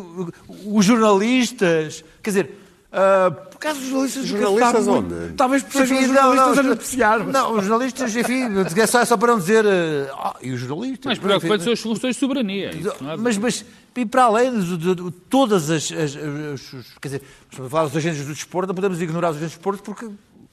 os 0.67 0.85
jornalistas, 0.85 2.05
quer 2.23 2.31
dizer... 2.31 2.51
ah, 2.93 3.31
Por 3.31 3.59
causa 3.59 3.79
dos 3.79 3.89
jornalistas, 3.89 4.27
Jornalistas 4.27 4.69
estava 4.81 4.99
onde? 4.99 5.33
Talvez 5.37 5.63
por 5.63 5.73
ser 5.73 5.85
enfim, 5.85 5.95
os 6.05 6.09
não, 6.09 6.15
jornalistas 6.15 6.57
não, 6.57 6.59
a 6.59 6.63
beneficiar. 6.63 7.27
Não, 7.27 7.53
os 7.57 7.65
jornalistas, 7.65 8.17
enfim, 8.17 8.43
é 8.77 8.87
só, 8.87 9.01
é 9.01 9.05
só 9.05 9.17
para 9.17 9.33
não 9.33 9.39
dizer... 9.39 9.65
ah, 10.13 10.35
e 10.43 10.51
os 10.51 10.61
jornalistas... 10.61 11.05
Mas 11.07 11.19
preocupante 11.19 11.63
são 11.65 11.73
as 11.73 11.79
soluções 11.81 12.15
de 12.17 12.21
soberania. 12.21 12.71
É 12.71 13.17
mas, 13.17 13.39
mas 13.39 13.65
e 13.97 14.07
para 14.07 14.23
além 14.25 14.61
de, 14.61 14.77
de- 14.77 14.95
de 14.95 15.11
todas 15.29 15.69
as, 15.71 15.91
as- 15.91 16.15
as- 16.17 16.73
os- 16.73 16.87
Quer 17.03 17.09
dizer, 17.09 17.23
a 17.59 17.69
falar 17.69 17.87
dos 17.89 17.97
agentes 17.97 18.25
do 18.25 18.33
desporto, 18.33 18.69
não 18.69 18.75
podemos 18.77 19.01
ignorar 19.03 19.31
os 19.31 19.37
agentes 19.39 19.55
do 19.55 19.59
desporto 19.59 19.83
porque 19.83 20.09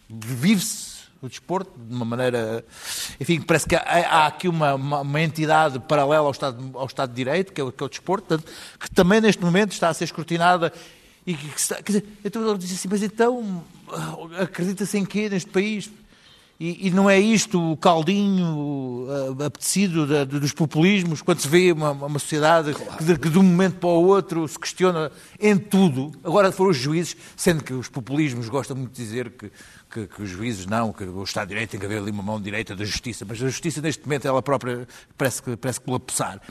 vive-se 0.10 0.96
o 1.22 1.30
desporto 1.30 1.72
de 1.78 1.94
uma 1.96 2.06
maneira. 2.06 2.64
Enfim, 3.20 3.42
parece 3.42 3.66
que 3.68 3.76
há, 3.76 3.82
há 3.82 4.28
aqui 4.28 4.48
uma, 4.48 4.76
uma, 4.76 5.02
uma 5.02 5.22
entidade 5.22 5.80
paralela 5.80 6.26
ao 6.26 6.32
Estado, 6.32 6.72
ao 6.74 6.86
Estado 6.86 7.10
de 7.10 7.16
Direito, 7.16 7.52
que 7.52 7.60
é, 7.60 7.64
o, 7.64 7.72
que 7.72 7.84
é 7.84 7.86
o 7.86 7.90
desporto, 7.90 8.28
portanto, 8.28 8.52
que 8.80 8.92
também 8.92 9.22
neste 9.22 9.42
momento 9.42 9.72
está 9.72 9.90
a 9.90 9.94
ser 9.94 10.04
escrutinada. 10.04 10.72
E 11.26 11.34
que, 11.34 11.48
que 11.50 11.60
está, 11.60 11.76
quer 11.78 11.94
dizer, 11.94 12.06
então 12.24 12.48
ele 12.48 12.60
diz 12.60 12.72
assim, 12.72 12.88
mas 12.88 13.02
então 13.02 13.64
ah, 13.92 14.44
acredita-se 14.44 14.96
em 14.98 15.04
quê 15.06 15.28
neste 15.28 15.50
país? 15.50 15.90
E, 16.60 16.88
e 16.88 16.92
não 16.92 17.10
é 17.10 17.20
isto 17.20 17.72
o 17.72 17.76
caldinho 17.76 19.08
ah, 19.40 19.46
apetecido 19.48 20.06
da- 20.06 20.24
dos 20.24 20.54
populismos, 20.54 21.24
quando 21.24 21.40
se 21.40 21.48
vê 21.48 21.72
uma, 21.72 21.92
uma 21.92 22.20
sociedade 22.20 22.76
que, 22.76 23.04
de, 23.04 23.18
que 23.18 23.30
de 23.30 23.40
um 23.40 23.44
momento 23.44 23.78
para 23.78 23.90
o 23.90 24.06
outro 24.06 24.48
se 24.48 24.60
questiona 24.60 25.12
em 25.40 25.58
tudo. 25.58 26.12
Agora 26.24 26.52
foram 26.52 26.70
os 26.70 26.78
juízes, 26.78 27.18
sendo 27.36 27.64
que 27.64 27.74
os 27.74 27.90
populismos 27.90 28.48
gostam 28.48 28.78
muito 28.78 28.92
de 28.94 29.04
dizer 29.04 29.32
que, 29.32 29.52
que, 29.96 30.08
que 30.08 30.22
os 30.24 30.30
juízes 30.30 30.66
não, 30.66 30.92
que 30.92 31.06
o 31.06 31.24
Estado 31.24 31.48
de 31.48 31.54
Direito 31.54 31.72
tem 31.72 31.80
que 31.80 31.86
haver 31.86 32.00
ali 32.00 32.12
uma 32.12 32.22
mão 32.22 32.42
direita 32.42 32.76
da 32.76 32.84
justiça, 32.84 33.24
mas 33.28 33.42
a 33.42 33.46
justiça 33.48 33.80
neste 33.82 34.04
momento 34.04 34.28
ela 34.28 34.42
própria 34.42 34.86
parece 35.18 35.42
que 35.42 35.56
parece 35.56 35.80
colapsar. 35.80 36.42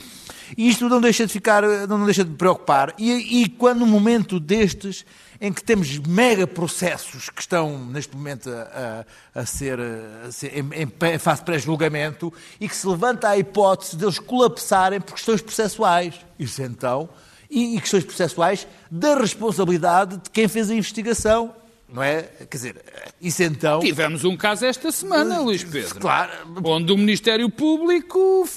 E 0.57 0.67
isto 0.67 0.89
não 0.89 0.99
deixa 0.99 1.27
de 1.27 1.31
ficar, 1.31 1.61
não 1.87 2.03
deixa 2.05 2.23
de 2.23 2.31
me 2.31 2.35
preocupar. 2.37 2.93
E, 2.97 3.43
e 3.43 3.49
quando 3.49 3.81
num 3.81 3.85
momento 3.87 4.39
destes 4.39 5.05
em 5.39 5.53
que 5.53 5.63
temos 5.63 5.97
mega 5.99 6.47
processos 6.47 7.29
que 7.29 7.41
estão 7.41 7.77
neste 7.85 8.15
momento 8.15 8.49
a, 8.49 9.05
a- 9.35 9.45
ser, 9.45 9.77
a 10.25 10.31
ser 10.31 10.57
em, 10.57 10.91
em 11.13 11.19
fase 11.19 11.43
pré-julgamento 11.43 12.33
e 12.59 12.67
que 12.67 12.75
se 12.75 12.87
levanta 12.87 13.29
a 13.29 13.37
hipótese 13.37 13.95
deles 13.95 14.17
colapsarem 14.17 14.99
por 15.01 15.13
questões 15.15 15.41
processuais. 15.41 16.15
Isso 16.39 16.63
então, 16.63 17.07
e 17.49 17.79
questões 17.79 18.03
processuais 18.05 18.67
da 18.89 19.15
responsabilidade 19.19 20.17
de 20.17 20.29
quem 20.31 20.47
fez 20.47 20.69
a 20.69 20.73
investigação. 20.73 21.53
Não 21.87 22.01
é? 22.01 22.23
Quer 22.23 22.57
dizer, 22.57 22.83
isso 23.21 23.43
então. 23.43 23.79
Tivemos 23.79 24.23
um 24.23 24.35
caso 24.35 24.65
esta 24.65 24.91
semana, 24.91 25.39
Luís 25.39 25.63
Pedro. 25.63 25.99
Claro. 25.99 26.31
Onde 26.63 26.91
o 26.91 26.97
Ministério 26.97 27.49
Público, 27.49 28.47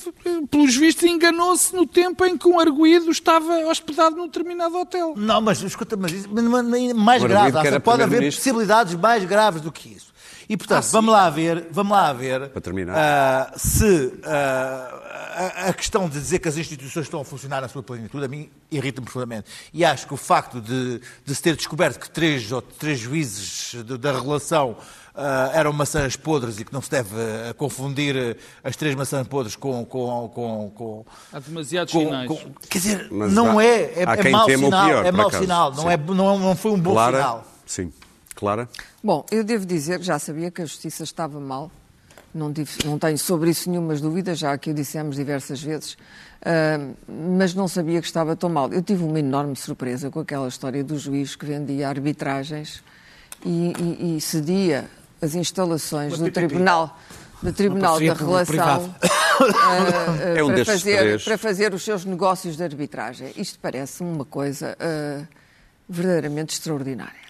pelos 0.51 0.75
vistos, 0.75 1.05
enganou-se 1.05 1.75
no 1.77 1.87
tempo 1.87 2.25
em 2.25 2.39
que 2.39 2.49
um 2.49 2.59
arguído 2.59 3.11
estava 3.11 3.59
hospedado 3.69 4.17
num 4.17 4.27
determinado 4.27 4.77
hotel. 4.79 5.15
Não, 5.17 5.41
mas 5.41 5.61
escuta, 5.63 5.97
mas 5.97 6.13
isso 6.13 6.29
mas 6.31 6.43
não 6.43 6.75
é 6.75 6.95
mais 6.95 7.23
grave. 7.23 7.81
Pode 7.81 8.03
haver 8.03 8.33
possibilidades 8.33 8.95
mais 8.95 9.25
graves 9.25 9.61
do 9.61 9.71
que 9.71 9.91
isso. 9.91 10.09
E 10.49 10.57
portanto, 10.57 10.85
vamos 10.93 11.13
lá 11.13 11.29
ver, 11.29 11.67
vamos 11.71 11.93
lá 11.93 12.11
ver 12.13 12.49
Para 12.49 12.61
terminar. 12.63 12.95
ah, 12.97 13.53
se 13.57 14.15
ah, 14.25 15.53
a, 15.65 15.69
a 15.69 15.73
questão 15.75 16.09
de 16.09 16.19
dizer 16.19 16.39
que 16.39 16.49
as 16.49 16.57
instituições 16.57 17.05
estão 17.05 17.21
a 17.21 17.25
funcionar 17.25 17.61
na 17.61 17.69
sua 17.69 17.83
plenitude 17.83 18.25
a 18.25 18.29
mim 18.29 18.49
irrita-me 18.71 19.05
profundamente. 19.05 19.51
E 19.75 19.85
acho 19.85 20.07
que 20.07 20.15
o 20.15 20.17
facto 20.17 20.61
de, 20.61 21.01
de 21.25 21.35
se 21.35 21.43
ter 21.43 21.55
descoberto 21.55 22.01
que 22.01 22.09
três, 22.11 22.51
ou 22.51 22.63
três 22.63 22.99
juízes 22.99 23.75
de- 23.85 23.99
da 23.99 24.13
relação 24.13 24.77
ah, 25.15 25.51
eram 25.53 25.71
maçãs 25.73 26.17
podres 26.17 26.59
e 26.59 26.65
que 26.65 26.73
não 26.73 26.81
se 26.81 26.91
deve 26.91 27.15
ah, 27.51 27.53
confundir 27.55 28.17
ah, 28.65 28.69
as 28.69 28.75
três 28.75 28.95
maçãs 28.95 29.27
podres 29.29 29.55
com, 29.55 29.85
com, 29.85 30.31
com, 30.35 30.71
com, 30.75 31.07
Há 31.31 31.41
demasiados 31.41 31.93
com- 31.93 32.01
sinais. 32.07 32.27
com- 32.27 32.39
quer 32.71 32.79
dizer, 32.79 33.09
Mas 33.11 33.33
não 33.35 33.59
há- 33.59 33.65
é, 33.65 33.93
é, 33.97 34.05
há 34.09 34.13
é 34.15 34.17
quem 34.17 34.33
mau 34.33 34.47
sinal, 34.49 34.87
pior, 34.89 35.05
é 35.07 35.13
mau 35.13 35.31
sinal, 35.31 35.75
não, 35.75 35.83
Sim. 35.83 35.89
é, 35.91 35.97
não, 35.99 36.39
não 36.39 36.57
foi 36.57 36.71
um 36.73 36.81
bom 36.81 36.93
Clara? 36.93 37.19
sinal. 37.19 37.45
Sim. 37.67 37.93
Clara? 38.39 38.69
Bom, 39.03 39.27
eu 39.33 39.43
devo 39.43 39.67
dizer 39.67 39.99
que 39.99 40.05
já 40.05 40.19
sabia 40.19 40.49
que 40.51 40.63
a 40.63 40.65
justiça 40.65 41.03
estava 41.03 41.41
mal. 41.41 41.71
Não, 42.33 42.53
tive- 42.53 42.85
não 42.85 42.99
tenho 42.99 43.19
sobre 43.19 43.51
isso 43.51 43.69
nenhumas 43.69 44.01
dúvidas, 44.01 44.39
já 44.39 44.57
que 44.57 44.71
o 44.71 44.75
dissemos 44.75 45.17
diversas 45.17 45.61
vezes, 45.63 45.97
Ah, 46.45 46.79
mas 47.09 47.53
não 47.53 47.67
sabia 47.67 48.01
que 48.01 48.07
estava 48.07 48.37
tão 48.37 48.49
mal. 48.49 48.73
Eu 48.73 48.81
tive 48.81 49.03
uma 49.03 49.19
enorme 49.19 49.57
surpresa 49.57 50.09
com 50.09 50.21
aquela 50.21 50.47
história 50.47 50.85
do 50.85 50.97
juiz 50.97 51.35
que 51.35 51.45
vendia 51.45 51.89
arbitragens 51.89 52.81
e, 53.45 53.73
e- 53.77 54.17
e 54.17 54.21
cedia 54.21 54.89
as 55.21 55.35
instalações 55.35 56.17
do 56.17 56.31
Tribunal, 56.31 56.97
do 57.43 57.53
tribunal 57.53 57.99
da 57.99 58.15
Relação 58.15 58.95
ah, 59.01 59.45
ah, 59.51 60.39
É 60.39 60.45
um 60.45 60.49
para, 60.55 60.65
fazer, 60.65 60.99
três. 60.99 61.25
para 61.25 61.39
fazer 61.39 61.75
os 61.75 61.83
seus 61.83 62.05
negócios 62.05 62.57
de 62.57 62.63
arbitragem. 62.63 63.33
Isto 63.37 63.59
parece 63.61 64.01
uma 64.03 64.25
coisa 64.25 64.77
ah, 64.79 65.25
verdadeiramente 65.89 66.55
extraordinária. 66.55 67.28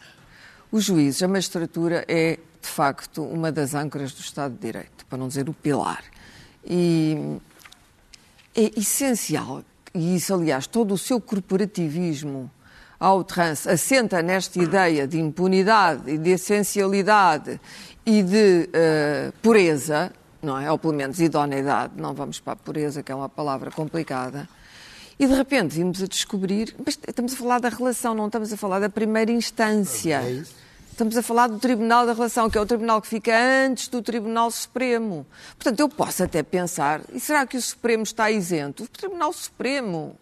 Os 0.70 0.84
juízes, 0.84 1.22
a 1.22 1.28
magistratura 1.28 2.04
é, 2.06 2.38
de 2.60 2.68
facto, 2.68 3.22
uma 3.22 3.50
das 3.50 3.75
âncoras 3.75 4.12
do 4.12 4.20
Estado 4.20 4.52
de 4.54 4.60
Direito, 4.60 5.06
para 5.06 5.16
não 5.16 5.28
dizer 5.28 5.48
o 5.48 5.54
pilar. 5.54 6.04
E 6.64 7.38
é 8.54 8.78
essencial, 8.78 9.62
e 9.94 10.16
isso, 10.16 10.34
aliás, 10.34 10.66
todo 10.66 10.92
o 10.92 10.98
seu 10.98 11.20
corporativismo 11.20 12.50
ao 13.00 13.25
trans 13.25 13.66
assenta 13.66 14.20
nesta 14.20 14.62
ideia 14.62 15.06
de 15.06 15.18
impunidade 15.18 16.10
e 16.10 16.18
de 16.18 16.30
essencialidade 16.30 17.60
e 18.04 18.22
de 18.22 18.68
eh, 18.72 19.32
pureza, 19.40 20.12
não 20.42 20.58
é? 20.58 20.70
Ou 20.70 20.78
pelo 20.78 20.94
menos 20.94 21.20
idoneidade, 21.20 21.92
não 21.96 22.12
vamos 22.12 22.40
para 22.40 22.54
a 22.54 22.56
pureza, 22.56 23.02
que 23.02 23.12
é 23.12 23.14
uma 23.14 23.28
palavra 23.28 23.70
complicada. 23.70 24.48
E 25.18 25.26
de 25.26 25.34
repente 25.34 25.75
vimos 25.75 26.00
a 26.02 26.06
descobrir, 26.06 26.75
mas 26.84 26.98
estamos 27.06 27.32
a 27.32 27.37
falar 27.37 27.58
da 27.58 27.68
relação, 27.68 28.14
não 28.14 28.26
estamos 28.26 28.52
a 28.52 28.56
falar 28.56 28.78
da 28.78 28.88
primeira 28.88 29.32
instância. 29.32 30.22
Estamos 30.92 31.16
a 31.16 31.22
falar 31.22 31.48
do 31.48 31.58
Tribunal 31.58 32.06
da 32.06 32.12
Relação, 32.12 32.50
que 32.50 32.58
é 32.58 32.60
o 32.60 32.66
tribunal 32.66 33.00
que 33.00 33.06
fica 33.06 33.32
antes 33.37 33.87
do 33.87 34.02
Tribunal 34.02 34.50
Supremo. 34.50 35.26
Portanto, 35.56 35.78
eu 35.80 35.88
posso 35.88 36.25
até 36.25 36.42
pensar, 36.42 37.00
e 37.12 37.20
será 37.20 37.46
que 37.46 37.56
o 37.56 37.62
Supremo 37.62 38.02
está 38.02 38.30
isento? 38.30 38.84
O 38.84 38.88
Tribunal 38.88 39.32
Supremo. 39.32 40.18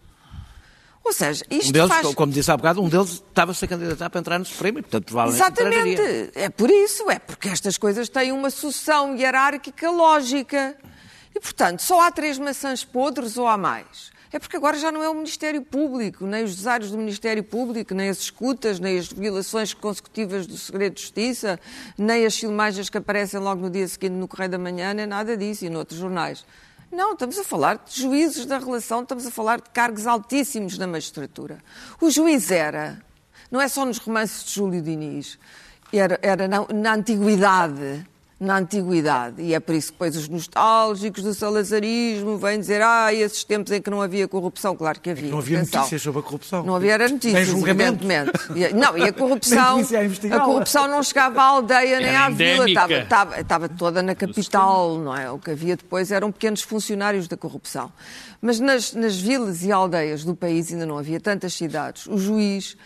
Ou 1.03 1.13
seja, 1.13 1.45
isto 1.51 1.69
Um 1.69 1.73
deles, 1.73 1.89
faz... 1.89 2.15
como 2.15 2.33
disse 2.33 2.51
há 2.51 2.57
bocado, 2.57 2.83
um 2.83 2.89
deles 2.89 3.11
estava-se 3.11 3.65
a 3.65 3.69
candidatar 3.69 4.11
para 4.11 4.21
entrar 4.21 4.39
no 4.39 4.45
Supremo 4.45 4.79
e, 4.81 4.83
portanto, 4.83 5.05
provavelmente 5.05 5.51
entraria. 5.51 5.93
Exatamente. 5.93 6.39
É 6.39 6.49
por 6.51 6.71
isso, 6.71 7.11
é 7.11 7.19
porque 7.19 7.49
estas 7.49 7.79
coisas 7.79 8.09
têm 8.09 8.33
uma 8.33 8.51
sucessão 8.51 9.15
hierárquica 9.17 9.91
lógica. 9.91 10.77
E, 11.35 11.41
portanto, 11.41 11.81
só 11.81 12.01
há 12.01 12.11
três 12.11 12.39
maçãs 12.39 12.85
podres 12.85 13.39
ou 13.39 13.47
há 13.47 13.57
mais? 13.57 14.16
É 14.33 14.39
porque 14.39 14.57
agora 14.57 14.77
já 14.79 14.91
não 14.91 15.03
é 15.03 15.09
o 15.09 15.15
Ministério 15.15 15.63
Público, 15.63 16.27
nem 16.27 16.45
os 16.45 16.57
desários 16.57 16.91
do 16.91 16.99
Ministério 16.99 17.45
Público, 17.45 17.95
nem 17.95 18.09
as 18.09 18.19
escutas, 18.19 18.81
nem 18.81 18.99
as 18.99 19.07
violações 19.07 19.73
consecutivas 19.73 20.47
do 20.47 20.59
segredo 20.59 20.95
de 20.95 21.03
justiça, 21.03 21.61
nem 21.97 22.27
as 22.27 22.37
filmagens 22.37 22.91
que 22.91 22.99
aparecem 22.99 23.39
logo 23.39 23.63
no 23.63 23.71
dia 23.71 23.87
seguinte 23.87 24.13
no 24.13 24.27
Correio 24.27 24.51
da 24.51 24.59
Manhã, 24.59 24.93
nem 24.93 25.07
nada 25.07 25.37
disso 25.37 25.65
e 25.65 25.71
noutros 25.71 25.99
jornais. 25.99 26.45
Não, 26.91 27.13
estamos 27.13 27.39
a 27.39 27.45
falar 27.45 27.83
de 27.85 28.01
juízes 28.01 28.47
da 28.47 28.59
relação, 28.59 29.03
estamos 29.03 29.27
a 29.27 29.31
falar 29.31 29.61
de 29.61 29.71
cargos 29.71 30.07
altíssimos 30.07 30.79
na 30.79 30.87
magistratura. 30.87 31.59
O 32.01 32.11
juiz 32.11 32.51
era, 32.51 33.03
não 33.51 33.61
é 33.61 33.69
só 33.69 33.85
nos 33.85 33.99
romances 33.99 34.45
de 34.45 34.53
Júlio 34.53 34.83
Diniz, 34.83 35.39
era, 35.93 36.19
era 36.23 36.49
na, 36.49 36.67
na 36.73 36.95
antiguidade. 36.95 38.07
Na 38.39 38.59
antiguidade. 38.59 39.41
E 39.41 39.55
é 39.55 39.61
por 39.61 39.75
isso 39.75 39.87
que 39.89 39.93
depois 39.95 40.15
os 40.15 40.29
nostálgicos 40.29 41.23
do 41.23 41.33
salazarismo 41.33 42.37
vêm 42.37 42.61
dizer 42.61 42.83
ah, 42.83 43.11
esses 43.13 43.43
tempos 43.45 43.73
em 43.73 43.81
que 43.81 43.89
não 43.89 44.03
havia 44.03 44.29
corrupção. 44.29 44.77
Claro 44.77 45.01
que 45.01 45.09
havia. 45.09 45.31
Não 45.31 45.39
havia 45.39 45.59
atenção. 45.59 45.81
notícias 45.81 46.03
sobre 46.03 46.21
a 46.21 46.23
corrupção. 46.23 46.63
Não 46.63 46.75
havia 46.77 46.93
era 46.93 47.09
notícias, 47.09 47.49
evidentemente. 47.49 48.33
E- 48.55 48.75
Não, 48.75 48.97
e 48.99 49.05
a 49.05 49.13
corrupção, 49.15 49.79
a 50.31 50.41
corrupção 50.41 50.87
não 50.87 51.03
chegava 51.03 51.41
à 51.41 51.45
aldeia 51.45 51.99
nem 51.99 52.09
Era 52.11 52.27
à 52.27 52.29
vila, 52.29 52.69
estava, 52.69 52.93
estava, 52.93 53.41
estava 53.41 53.69
toda 53.71 54.03
na 54.03 54.15
capital, 54.15 54.99
não 54.99 55.17
é? 55.17 55.31
O 55.31 55.39
que 55.39 55.53
havia 55.53 55.75
depois 55.77 56.13
eram 56.13 56.31
pequenos 56.31 56.61
funcionários 56.61 57.27
da 57.29 57.39
corrupção. 57.39 57.91
Mas 58.43 58.61
nas, 58.61 58.93
nas 58.93 59.17
vilas 59.17 59.65
e 59.65 59.73
aldeias 59.73 60.25
do 60.25 60.35
país 60.37 60.71
ainda 60.71 60.85
não 60.85 60.99
havia 60.99 61.19
tantas 61.19 61.55
cidades. 61.55 62.07
O 62.07 62.19
juiz 62.19 62.77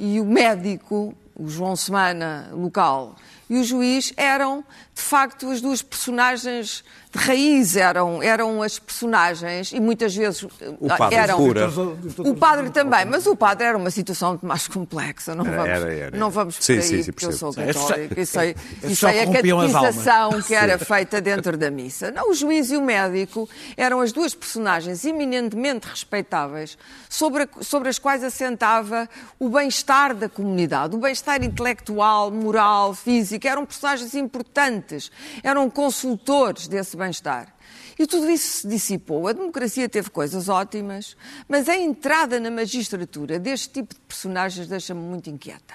e 0.00 0.20
o 0.20 0.24
médico, 0.24 1.14
o 1.36 1.48
João 1.48 1.76
Semana 1.76 2.48
local, 2.52 3.14
e 3.48 3.58
o 3.58 3.64
juiz 3.64 4.12
eram, 4.16 4.64
de 4.94 5.02
facto, 5.02 5.50
as 5.50 5.60
duas 5.60 5.80
personagens 5.82 6.82
de 7.12 7.18
raiz, 7.24 7.76
eram, 7.76 8.22
eram 8.22 8.60
as 8.62 8.78
personagens, 8.78 9.72
e 9.72 9.80
muitas 9.80 10.14
vezes 10.14 10.42
O 10.80 10.88
padre 10.98 11.14
eram. 11.16 11.36
cura. 11.38 11.70
O 12.18 12.34
padre 12.34 12.68
também, 12.70 13.04
mas 13.06 13.26
o 13.26 13.34
padre 13.36 13.66
era 13.66 13.78
uma 13.78 13.90
situação 13.90 14.38
mais 14.42 14.66
complexa. 14.68 15.34
Não 15.34 15.46
Era, 15.46 15.56
vamos, 15.56 15.70
era, 15.70 15.94
era. 15.94 16.16
Não 16.18 16.28
vamos 16.30 16.56
por 16.56 16.62
Sim, 16.62 16.74
aí, 16.74 16.82
sim, 16.82 17.02
sim, 17.04 17.12
porque 17.12 17.26
eu 17.26 17.32
sou 17.32 17.54
católica 17.54 18.20
e 18.20 18.26
sei, 18.26 18.56
e 18.82 18.94
sei 18.96 19.20
a 19.20 19.26
catequização 19.32 20.42
que 20.42 20.54
era 20.54 20.78
feita 20.78 21.20
dentro 21.20 21.56
da 21.56 21.70
missa. 21.70 22.10
Não, 22.10 22.30
o 22.30 22.34
juiz 22.34 22.70
e 22.70 22.76
o 22.76 22.82
médico 22.82 23.48
eram 23.76 24.00
as 24.00 24.12
duas 24.12 24.34
personagens 24.34 25.04
eminentemente 25.04 25.86
respeitáveis 25.88 26.76
sobre, 27.08 27.44
a- 27.44 27.48
sobre 27.62 27.88
as 27.88 27.98
quais 27.98 28.22
assentava 28.24 29.08
o 29.38 29.48
bem-estar 29.48 30.14
da 30.14 30.28
comunidade, 30.28 30.94
o 30.94 30.98
bem-estar 30.98 31.42
intelectual, 31.42 32.30
moral, 32.30 32.92
físico. 32.94 33.35
Eram 33.44 33.66
personagens 33.66 34.14
importantes, 34.14 35.10
eram 35.42 35.68
consultores 35.70 36.68
desse 36.68 36.96
bem-estar. 36.96 37.54
E 37.98 38.06
tudo 38.06 38.28
isso 38.30 38.60
se 38.60 38.68
dissipou. 38.68 39.26
A 39.26 39.32
democracia 39.32 39.88
teve 39.88 40.10
coisas 40.10 40.48
ótimas, 40.48 41.16
mas 41.48 41.68
a 41.68 41.76
entrada 41.76 42.38
na 42.38 42.50
magistratura 42.50 43.38
deste 43.38 43.70
tipo 43.70 43.94
de 43.94 44.00
personagens 44.00 44.68
deixa-me 44.68 45.00
muito 45.00 45.30
inquieta. 45.30 45.74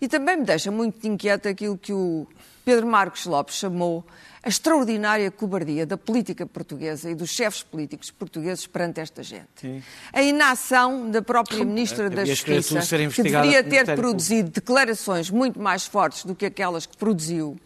E 0.00 0.08
também 0.08 0.36
me 0.36 0.44
deixa 0.44 0.70
muito 0.70 1.06
inquieta 1.06 1.48
aquilo 1.48 1.78
que 1.78 1.92
o 1.92 2.26
Pedro 2.64 2.86
Marcos 2.86 3.26
Lopes 3.26 3.56
chamou 3.56 4.04
a 4.44 4.48
extraordinária 4.48 5.30
cobardia 5.30 5.86
da 5.86 5.96
política 5.96 6.44
portuguesa 6.46 7.10
e 7.10 7.14
dos 7.14 7.30
chefes 7.30 7.62
políticos 7.62 8.10
portugueses 8.10 8.66
perante 8.66 9.00
esta 9.00 9.22
gente. 9.22 9.82
A 10.12 10.20
inação 10.22 11.10
da 11.10 11.22
própria 11.22 11.64
Ministra 11.64 12.10
da 12.10 12.24
Justiça, 12.60 12.74
que 13.10 13.22
deveria 13.22 13.62
ter 13.64 13.86
produzido 13.96 14.50
declarações 14.50 15.30
muito 15.30 15.58
mais 15.58 15.86
fortes 15.86 16.24
do 16.26 16.34
que 16.34 16.44
aquelas 16.44 16.84
que 16.84 16.96
produziu, 16.96 17.58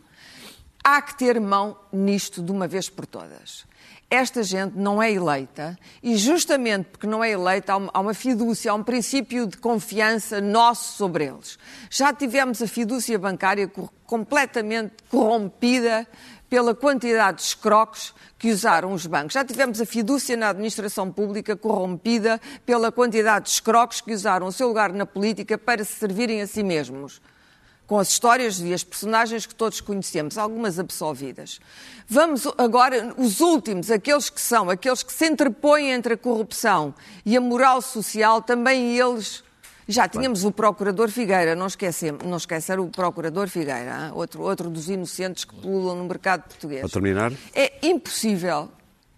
há 0.85 1.02
que 1.02 1.18
ter 1.18 1.40
mão 1.40 1.76
nisto 1.92 2.40
de 2.42 2.52
uma 2.52 2.68
vez 2.68 2.88
por 2.88 3.06
todas. 3.06 3.66
Esta 4.11 4.42
gente 4.42 4.75
não 4.75 5.02
é 5.02 5.12
eleita 5.12 5.78
e, 6.02 6.16
justamente 6.16 6.87
porque 6.87 7.06
não 7.06 7.23
é 7.23 7.30
eleita, 7.30 7.75
há 7.75 8.00
uma- 8.00 8.14
fidúcia, 8.14 8.70
há 8.70 8.75
um 8.75 8.82
princípio 8.82 9.47
de 9.47 9.58
confiança 9.58 10.40
nosso 10.40 10.97
sobre 10.97 11.26
eles. 11.26 11.58
Já 11.90 12.11
tivemos 12.14 12.62
a 12.62 12.66
fidúcia 12.66 13.18
bancária 13.18 13.70
completamente 14.06 14.94
corrompida 15.11 16.06
pela 16.49 16.75
quantidade 16.75 17.38
de 17.38 17.45
escroques 17.45 18.14
que 18.38 18.50
usaram 18.50 18.93
os 18.93 19.07
bancos. 19.07 19.35
Já 19.35 19.45
tivemos 19.45 19.81
a 19.81 19.87
fidúcia 19.87 20.37
na 20.37 20.50
administração 20.50 21.12
pública 21.12 21.57
corrompida 21.57 22.40
pela 22.64 22.90
quantidade 22.90 23.47
de 23.47 23.50
escroques 23.52 24.00
que 24.00 24.12
usaram 24.12 24.47
o 24.47 24.52
seu 24.52 24.69
lugar 24.69 24.93
na 24.93 25.05
política 25.05 25.59
para 25.59 25.85
se 25.85 25.93
servirem 25.93 26.40
a 26.40 26.47
si 26.47 26.62
mesmos 26.62 27.21
com 27.88 27.99
as 27.99 28.11
histórias 28.11 28.61
e 28.61 28.73
as 28.75 28.85
personagens 28.85 29.47
que 29.47 29.55
todos 29.55 29.81
conhecemos, 29.81 30.37
algumas 30.37 30.78
absolvidas. 30.78 31.59
Vamos 32.07 32.47
agora, 32.59 33.14
os 33.17 33.40
últimos, 33.40 33.90
aqueles 33.90 34.28
que 34.28 34.43
são, 34.43 34.69
aqueles 34.69 35.02
que 35.02 35.11
se 35.11 35.26
entrepõem 35.26 35.93
entre 35.93 36.12
a 36.12 36.17
corrupção 36.17 36.95
e 37.25 37.35
a 37.35 37.40
moral 37.40 37.81
social, 37.81 38.43
também 38.43 38.95
eles. 38.95 39.43
Já 39.88 40.07
tínhamos 40.07 40.45
o 40.45 40.52
Procurador 40.52 41.09
Figueira, 41.09 41.54
não, 41.54 41.66
esquecemos, 41.66 42.23
não 42.23 42.37
esquecer 42.37 42.78
o 42.78 42.88
Procurador 42.88 43.49
Figueira, 43.49 44.09
hein? 44.09 44.12
outro, 44.12 44.42
outro 44.42 44.68
dos 44.68 44.90
inocentes 44.90 45.47
que 45.47 45.54
pululam 45.54 45.97
no 45.97 46.04
mercado 46.04 46.42
português. 46.42 46.83
Para 46.83 46.90
terminar? 46.90 47.33
É 47.54 47.73
impossível 47.83 48.68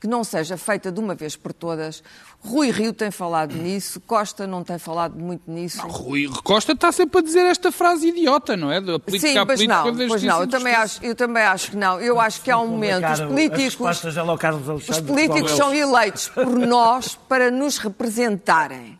que 0.00 0.07
não 0.07 0.23
seja 0.23 0.57
feita 0.57 0.93
de 0.93 1.00
uma 1.00 1.15
vez 1.15 1.35
por 1.35 1.53
todas. 1.53 2.05
Rui 2.39 2.71
Rio 2.71 2.93
tem 2.93 3.11
falado 3.11 3.53
nisso, 3.53 4.00
Costa 4.00 4.47
não 4.47 4.62
tem 4.62 4.79
falado 4.79 5.19
muito 5.19 5.50
nisso. 5.50 5.85
Rui 5.89 6.29
Costa 6.45 6.73
está 6.73 6.93
sempre 6.93 7.19
a 7.19 7.23
dizer 7.23 7.41
esta 7.47 7.73
frase 7.73 8.09
idiota, 8.09 8.57
não 8.57 8.71
é? 8.71 8.81
Da 8.81 8.99
política 8.99 9.29
Sim, 9.29 9.47
pois 9.47 9.59
política 9.59 9.93
não, 9.93 10.09
pois 10.09 10.23
não. 10.23 10.41
Eu 10.41 10.47
também, 10.47 10.75
acho, 10.75 11.05
eu 11.05 11.15
também 11.17 11.43
acho 11.43 11.71
que 11.73 11.77
não. 11.77 12.00
Eu 12.00 12.21
acho 12.21 12.41
que 12.43 12.50
há 12.50 12.59
um 12.61 12.69
momento. 12.69 13.05
Os 13.12 13.21
políticos, 13.21 13.77
Carlos 14.39 14.89
os 14.89 15.00
políticos 15.00 15.50
são 15.50 15.73
é 15.73 15.79
eleitos 15.79 16.29
por 16.29 16.49
nós 16.49 17.19
para 17.29 17.50
nos 17.50 17.77
representarem. 17.77 19.00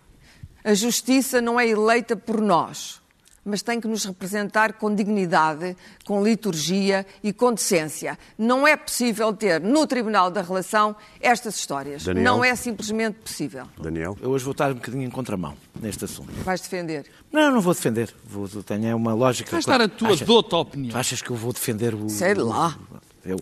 A 0.65 0.75
justiça 0.75 1.41
não 1.41 1.59
é 1.59 1.67
eleita 1.69 2.15
por 2.17 2.41
nós, 2.41 3.01
mas 3.45 3.63
tem 3.63 3.81
que 3.81 3.89
nos 3.89 4.05
representar 4.05 4.75
com 4.75 4.95
dignidade, 4.95 5.75
com 6.05 6.23
liturgia 6.23 7.07
e 7.23 7.33
com 7.33 7.53
decência. 7.55 8.19
Não 8.37 8.69
é 8.69 8.77
possível 8.77 9.33
ter 9.33 9.61
no 9.61 9.87
Tribunal 9.87 10.31
da 10.31 10.43
Relação 10.43 10.95
estas 11.21 11.57
histórias. 11.57 12.05
Daniel? 12.05 12.25
Não 12.25 12.45
é 12.45 12.55
simplesmente 12.55 13.15
possível. 13.21 13.67
Daniel? 13.79 14.17
Eu 14.21 14.31
hoje 14.31 14.45
vou 14.45 14.53
estar 14.53 14.71
um 14.71 14.75
bocadinho 14.75 15.05
em 15.05 15.11
contramão 15.11 15.57
neste 15.81 16.05
assunto. 16.05 16.31
Vais 16.45 16.61
defender. 16.61 17.07
Não, 17.33 17.51
não 17.51 17.61
vou 17.63 17.73
defender. 17.73 18.15
Vou, 18.25 18.47
tenho 18.63 18.95
uma 18.97 19.15
lógica. 19.15 19.51
Vais 19.51 19.65
dar 19.65 19.81
a 19.81 19.89
tua 19.89 20.09
Achas- 20.09 20.27
dota 20.27 20.57
opinião. 20.57 20.91
Tu 20.93 20.99
achas 20.99 21.23
que 21.23 21.31
eu 21.31 21.37
vou 21.37 21.53
defender 21.55 21.95
o. 21.95 22.09
Sei 22.11 22.35
lá. 22.35 22.77
Eu, 23.25 23.39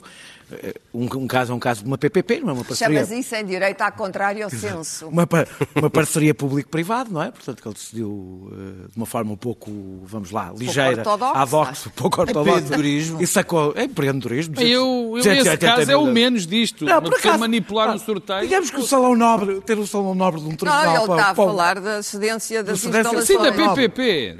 um, 0.94 1.04
um 1.04 1.26
caso 1.26 1.52
é 1.52 1.54
um 1.54 1.58
caso 1.58 1.82
de 1.82 1.86
uma 1.86 1.98
PPP, 1.98 2.40
não 2.40 2.50
é 2.50 2.52
uma 2.54 2.64
parceria. 2.64 3.04
Chamas 3.04 3.10
isso 3.10 3.34
em 3.34 3.44
direito 3.44 3.80
à 3.82 3.90
contrário 3.90 4.44
ao 4.44 4.50
senso. 4.50 5.06
Uma, 5.08 5.28
uma 5.74 5.90
parceria 5.90 6.34
público-privado, 6.34 7.12
não 7.12 7.22
é? 7.22 7.30
Portanto, 7.30 7.60
que 7.62 7.68
ele 7.68 7.74
decidiu 7.74 8.50
eh, 8.52 8.88
de 8.90 8.96
uma 8.96 9.06
forma 9.06 9.32
um 9.32 9.36
pouco, 9.36 9.70
vamos 10.04 10.30
lá, 10.30 10.52
ligeira, 10.56 10.98
ortodoxa. 11.02 11.38
ad 11.38 11.54
hoc, 11.54 11.68
um 11.86 11.90
pouco 11.90 12.20
ortodoxa. 12.20 12.50
empreendedorismo. 12.50 13.22
E 13.22 13.26
sacou. 13.26 13.72
É 13.76 13.84
empreendedorismo. 13.84 14.54
Eu, 14.60 15.14
eu 15.16 15.22
280 15.22 15.48
esse 15.50 15.58
caso 15.76 15.90
é 15.92 15.96
o 15.96 16.06
menos 16.06 16.46
disto. 16.46 16.84
Não, 16.84 17.02
por 17.02 17.14
acaso, 17.14 17.38
manipular 17.38 17.94
um 17.94 17.98
sorteio. 17.98 18.40
Digamos 18.40 18.70
que 18.70 18.80
o 18.80 18.82
Salão 18.84 19.14
Nobre, 19.14 19.60
ter 19.60 19.78
o 19.78 19.86
Salão 19.86 20.14
Nobre 20.14 20.40
de 20.40 20.46
um 20.46 20.50
Não, 20.50 20.56
tribunal 20.56 20.96
ele 20.96 21.06
para- 21.06 21.16
está 21.16 21.30
a 21.30 21.34
falar 21.34 21.80
da 21.80 22.02
cedência 22.02 22.62
das 22.62 22.80
cedência- 22.80 23.00
instalações. 23.00 23.26
Sim, 23.26 23.38
da. 23.38 23.74
PPP. 23.74 24.36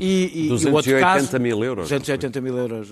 E. 0.00 0.04
E, 0.04 0.30
e, 0.34 0.42
e 0.44 0.46
o 0.46 0.50
280 0.50 0.74
outro 0.76 1.00
caso, 1.28 1.40
mil 1.40 1.64
euros. 1.64 1.84
280 1.88 2.40
mil 2.40 2.56
euros 2.56 2.88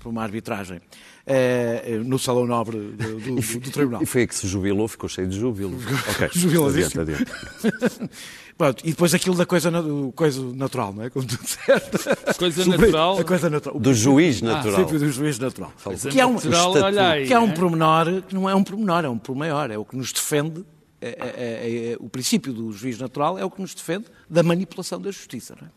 por 0.00 0.10
uma 0.10 0.22
arbitragem 0.22 0.80
eh, 1.26 2.00
no 2.04 2.18
Salão 2.18 2.46
Nobre 2.46 2.76
do, 2.78 2.92
do- 3.20 3.34
do- 3.36 3.60
do 3.60 3.70
Tribunal. 3.70 4.02
E 4.02 4.06
foi 4.06 4.20
aí 4.22 4.26
que 4.26 4.34
se 4.34 4.46
jubilou, 4.46 4.86
ficou 4.86 5.08
cheio 5.08 5.26
de 5.28 5.38
júbilo. 5.38 5.76
Ok, 6.10 6.28
Jubiladíssimo. 6.32 7.02
adiante, 7.02 7.22
adiante. 7.64 8.10
Pronto, 8.56 8.82
e 8.86 8.90
depois 8.90 9.12
aquilo 9.12 9.36
da 9.36 9.44
coisa, 9.44 9.70
coisa 10.14 10.42
natural, 10.54 10.90
não 10.94 11.02
é? 11.02 11.10
Como 11.10 11.26
tu 11.26 11.36
disseste. 11.36 12.36
Coisa 12.38 12.64
natural. 12.64 13.18
A 13.18 13.24
coisa 13.24 13.50
natural. 13.50 13.78
Do 13.78 13.92
juiz 13.92 14.40
O 14.40 14.46
natural. 14.46 14.74
princípio 14.76 14.98
do 15.00 15.12
juiz 15.12 15.38
natural. 15.38 15.72
Que 16.10 16.18
é 16.20 16.24
um, 16.26 16.32
natural, 16.34 16.74
aí, 17.10 17.26
que 17.26 17.34
é 17.34 17.38
um 17.38 17.48
hein? 17.48 17.54
promenor, 17.54 18.22
que 18.22 18.34
não 18.34 18.48
é 18.48 18.54
um 18.54 18.64
promenor, 18.64 19.04
é 19.04 19.08
um 19.10 19.18
por 19.18 19.36
maior. 19.36 19.70
É 19.70 19.76
o 19.76 19.84
que 19.84 19.94
nos 19.94 20.10
defende, 20.10 20.64
é- 21.02 21.08
é- 21.08 21.34
é- 21.36 21.92
é- 21.92 21.96
o 22.00 22.08
princípio 22.08 22.50
do 22.50 22.72
juiz 22.72 22.98
natural 22.98 23.38
é 23.38 23.44
o 23.44 23.50
que 23.50 23.60
nos 23.60 23.74
defende 23.74 24.06
da 24.30 24.42
manipulação 24.42 24.98
da 24.98 25.10
justiça. 25.10 25.54
Não 25.60 25.68
é? 25.68 25.70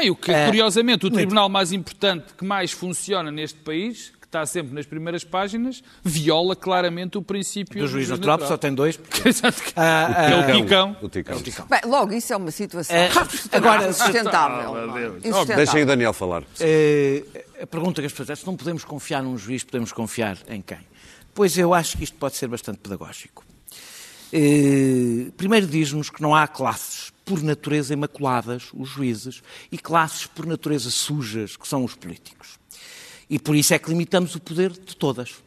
Bem, 0.00 0.10
o 0.10 0.16
que, 0.16 0.32
É, 0.32 0.46
curiosamente, 0.46 1.06
o 1.06 1.10
tribunal 1.12 1.48
mais 1.48 1.70
importante 1.72 2.34
que 2.36 2.44
mais 2.44 2.72
funciona 2.72 3.30
neste 3.30 3.60
país, 3.60 4.12
está 4.34 4.46
sempre 4.46 4.74
nas 4.74 4.84
primeiras 4.84 5.22
páginas, 5.22 5.82
viola 6.02 6.56
claramente 6.56 7.16
o 7.16 7.22
princípio 7.22 7.80
Do 7.80 7.88
juiz 7.88 8.08
natural, 8.08 8.38
porque 8.38 8.48
só 8.48 8.56
tem 8.56 8.74
dois. 8.74 8.98
Exato. 9.24 9.62
Ah, 9.76 10.14
ah, 10.16 10.30
É 10.30 10.36
o 10.36 10.62
Ticão. 10.62 10.96
O 11.02 11.08
Ticão. 11.08 11.66
Bem, 11.68 11.80
logo, 11.86 12.12
isso 12.12 12.32
é 12.32 12.36
uma 12.36 12.50
situação 12.50 12.96
É, 12.96 13.08
agora, 13.52 13.88
insustentável. 13.88 14.74
Ah. 14.74 15.16
Insustentável. 15.18 15.56
Deixem 15.56 15.82
o 15.82 15.86
Daniel 15.86 16.12
falar. 16.12 16.42
A 17.62 17.66
pergunta 17.66 18.00
que 18.02 18.06
as 18.06 18.12
pessoas 18.12 18.28
fazem, 18.28 18.42
se 18.42 18.46
não 18.46 18.56
podemos 18.56 18.84
confiar 18.84 19.22
num 19.22 19.38
juiz, 19.38 19.62
podemos 19.62 19.92
confiar 19.92 20.36
em 20.48 20.60
quem? 20.60 20.78
Pois 21.32 21.56
eu 21.56 21.72
acho 21.72 21.96
que 21.96 22.04
isto 22.04 22.16
pode 22.16 22.36
ser 22.36 22.48
bastante 22.48 22.78
pedagógico. 22.78 23.44
Primeiro 25.36 25.66
diz-nos 25.66 26.10
que 26.10 26.20
não 26.20 26.34
há 26.34 26.48
classes 26.48 27.12
por 27.24 27.42
natureza 27.42 27.94
imaculadas, 27.94 28.68
os 28.74 28.88
juízes, 28.88 29.42
e 29.72 29.78
classes 29.78 30.26
por 30.26 30.44
natureza 30.44 30.90
sujas, 30.90 31.56
que 31.56 31.66
são 31.66 31.84
os 31.84 31.94
políticos. 31.94 32.58
E 33.34 33.38
por 33.40 33.56
isso 33.56 33.74
é 33.74 33.78
que 33.80 33.88
limitamos 33.90 34.36
o 34.36 34.40
poder 34.40 34.70
de 34.70 34.94
todas. 34.96 35.42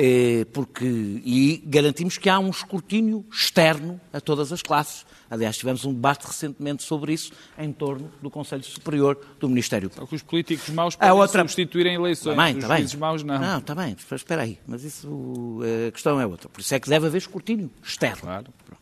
Eh, 0.00 0.46
porque, 0.54 0.86
e 0.86 1.62
garantimos 1.66 2.16
que 2.16 2.30
há 2.30 2.38
um 2.38 2.48
escrutínio 2.48 3.26
externo 3.30 4.00
a 4.10 4.22
todas 4.22 4.50
as 4.52 4.62
classes. 4.62 5.04
Aliás, 5.30 5.58
tivemos 5.58 5.84
um 5.84 5.92
debate 5.92 6.26
recentemente 6.26 6.82
sobre 6.82 7.12
isso 7.12 7.30
em 7.58 7.70
torno 7.72 8.10
do 8.22 8.30
Conselho 8.30 8.64
Superior 8.64 9.20
do 9.38 9.50
Ministério 9.50 9.90
que 9.90 10.14
os 10.14 10.22
políticos 10.22 10.70
maus 10.70 10.94
A 10.94 10.98
podem 10.98 11.12
outra- 11.20 11.40
substituírem 11.42 11.94
eleições. 11.96 12.34
Tá 12.36 12.42
bem, 12.44 12.54
os 12.56 12.62
tá 12.62 12.68
bem. 12.68 12.78
juízes 12.78 12.94
maus 12.94 13.22
não. 13.22 13.38
Não, 13.38 13.58
está 13.58 13.74
bem, 13.74 13.94
espera 14.14 14.42
aí. 14.42 14.58
Mas 14.66 14.82
isso, 14.82 15.60
eh, 15.62 15.88
a 15.88 15.92
questão 15.92 16.18
é 16.18 16.26
outra. 16.26 16.48
Por 16.48 16.62
isso 16.62 16.74
é 16.74 16.80
que 16.80 16.88
deve 16.88 17.06
haver 17.08 17.18
escrutínio 17.18 17.70
externo. 17.82 18.22
Claro. 18.22 18.46
Pronto. 18.64 18.80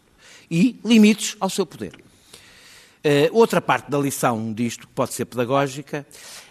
E 0.48 0.78
limites 0.84 1.34
ao 1.40 1.50
seu 1.50 1.66
poder. 1.66 1.98
Eh, 3.02 3.30
outra 3.32 3.60
parte 3.60 3.90
da 3.90 3.98
lição 3.98 4.52
disto, 4.52 4.86
que 4.86 4.92
pode 4.92 5.12
ser 5.12 5.24
pedagógica, 5.24 6.06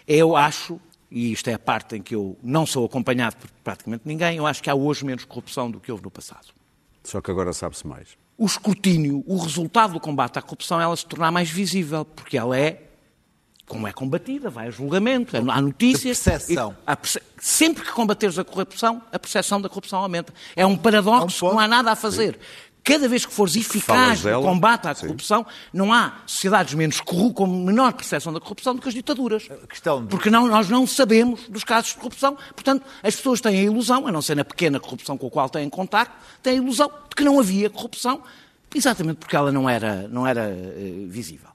eu 0.05 0.35
acho, 0.35 0.81
e 1.15 1.31
isto 1.31 1.47
é 1.49 1.53
a 1.53 1.59
parte 1.59 1.95
em 1.95 2.01
que 2.01 2.13
eu 2.13 2.37
não 2.43 2.65
sou 2.65 2.85
acompanhado 2.85 3.37
por 3.37 3.49
praticamente 3.63 4.03
ninguém, 4.05 4.35
eu 4.37 4.45
acho 4.45 4.61
que 4.61 4.69
há 4.69 4.75
hoje 4.75 5.05
menos 5.05 5.23
corrupção 5.23 5.71
do 5.71 5.79
que 5.79 5.89
houve 5.91 6.03
no 6.03 6.11
passado. 6.11 6.47
Só 7.03 7.21
que 7.21 7.31
agora 7.31 7.53
sabe-se 7.53 7.87
mais. 7.87 8.09
O 8.37 8.45
escrutínio, 8.45 9.23
o 9.25 9.37
resultado 9.37 9.93
do 9.93 9.99
combate 9.99 10.37
à 10.37 10.41
corrupção, 10.41 10.81
ela 10.81 10.95
se 10.95 11.05
tornar 11.05 11.31
mais 11.31 11.49
visível, 11.49 12.03
porque 12.03 12.37
ela 12.37 12.57
é 12.59 12.81
como 13.67 13.87
é 13.87 13.93
combatida, 13.93 14.47
vai 14.49 14.67
a 14.67 14.69
julgamento, 14.69 15.35
há 15.37 15.61
notícias. 15.61 16.17
De 16.19 16.23
percepção. 16.23 16.75
a 16.85 16.95
perce- 16.95 17.21
Sempre 17.39 17.83
que 17.83 17.91
combateres 17.91 18.37
a 18.37 18.43
corrupção, 18.43 19.01
a 19.11 19.17
percepção 19.17 19.59
da 19.61 19.67
corrupção 19.69 19.99
aumenta. 19.99 20.33
É 20.55 20.65
um 20.65 20.75
paradoxo, 20.77 21.37
É 21.37 21.39
ponto. 21.39 21.53
não 21.53 21.59
há 21.59 21.67
nada 21.67 21.91
a 21.91 21.95
fazer. 21.95 22.37
Cada 22.85 23.09
vez 23.09 23.25
que 23.25 23.33
fores 23.33 23.55
eficaz 23.55 24.23
no 24.23 24.41
combate 24.43 24.87
à 24.87 24.93
Sim. 24.93 25.07
corrupção, 25.07 25.45
não 25.73 25.91
há 25.91 26.19
sociedades 26.27 26.75
menos 26.75 27.01
com 27.01 27.47
menor 27.47 27.91
percepção 27.93 28.31
da 28.31 28.39
corrupção 28.39 28.75
do 28.75 28.81
que 28.81 28.87
as 28.87 28.93
ditaduras. 28.93 29.49
questão 29.67 30.03
de- 30.03 30.09
Porque 30.09 30.29
não, 30.29 30.47
nós 30.47 30.69
não 30.69 30.85
sabemos 30.85 31.49
dos 31.49 31.63
casos 31.63 31.89
de 31.89 31.95
corrupção. 31.95 32.37
Portanto, 32.53 32.85
as 33.01 33.15
pessoas 33.15 33.41
têm 33.41 33.59
a 33.59 33.63
ilusão, 33.63 34.07
a 34.07 34.11
não 34.11 34.21
ser 34.21 34.35
na 34.35 34.45
pequena 34.45 34.79
corrupção 34.79 35.17
com 35.17 35.25
a 35.27 35.31
qual 35.31 35.49
têm 35.49 35.67
contacto, 35.67 36.15
têm 36.43 36.53
a 36.53 36.61
ilusão 36.61 36.87
de 37.09 37.15
que 37.15 37.23
não 37.23 37.39
havia 37.39 37.69
corrupção, 37.71 38.21
exatamente 38.73 39.17
porque 39.17 39.35
ela 39.35 39.51
não 39.51 39.67
era, 39.67 40.07
não 40.07 40.27
era 40.27 40.43
eh, 40.49 41.05
visível. 41.07 41.49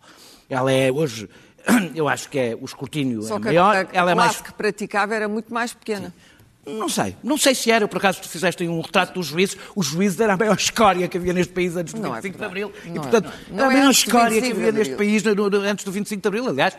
Ela 0.48 0.72
é 0.72 0.90
hoje, 0.90 1.28
eu 1.94 2.08
acho 2.08 2.28
que 2.28 2.38
é 2.40 2.58
o 2.60 2.64
escrutínio 2.64 3.22
Só 3.22 3.36
é 3.36 3.38
que 3.38 3.44
maior, 3.46 3.76
a, 3.76 3.80
a 3.80 3.86
ela 3.92 4.10
é 4.10 4.14
mais 4.16 4.40
que 4.40 4.52
praticava 4.52 5.14
era 5.14 5.28
muito 5.28 5.54
mais 5.54 5.72
pequena. 5.72 6.12
Não 6.66 6.88
sei. 6.88 7.16
Não 7.22 7.38
sei 7.38 7.54
se 7.54 7.70
era. 7.70 7.88
Por 7.88 7.98
acaso 7.98 8.20
tu 8.20 8.28
fizeste 8.28 8.66
um 8.68 8.80
retrato 8.80 9.14
dos 9.14 9.26
juízes. 9.26 9.56
Os 9.74 9.86
juízes 9.86 10.20
era 10.20 10.34
a 10.34 10.36
maior 10.36 10.56
escória 10.56 11.08
que 11.08 11.16
havia 11.16 11.32
neste 11.32 11.52
país 11.52 11.76
antes 11.76 11.94
do 11.94 12.00
Não 12.00 12.14
é 12.14 12.20
25 12.20 12.32
de 12.32 12.38
verdade. 12.38 12.46
Abril. 12.46 12.72
Não 12.86 12.94
e, 12.94 12.98
é. 12.98 13.00
portanto, 13.00 13.32
Não 13.50 13.56
era 13.58 13.66
a 13.66 13.70
é 13.70 13.76
maior 13.76 13.84
do 13.86 13.90
escória 13.92 14.28
que 14.28 14.40
25 14.40 14.54
de 14.54 14.68
havia 14.68 14.72
neste 14.72 14.94
país 14.94 15.24
antes 15.26 15.84
do 15.84 15.92
25 15.92 16.22
de 16.22 16.28
Abril. 16.28 16.48
Aliás, 16.48 16.76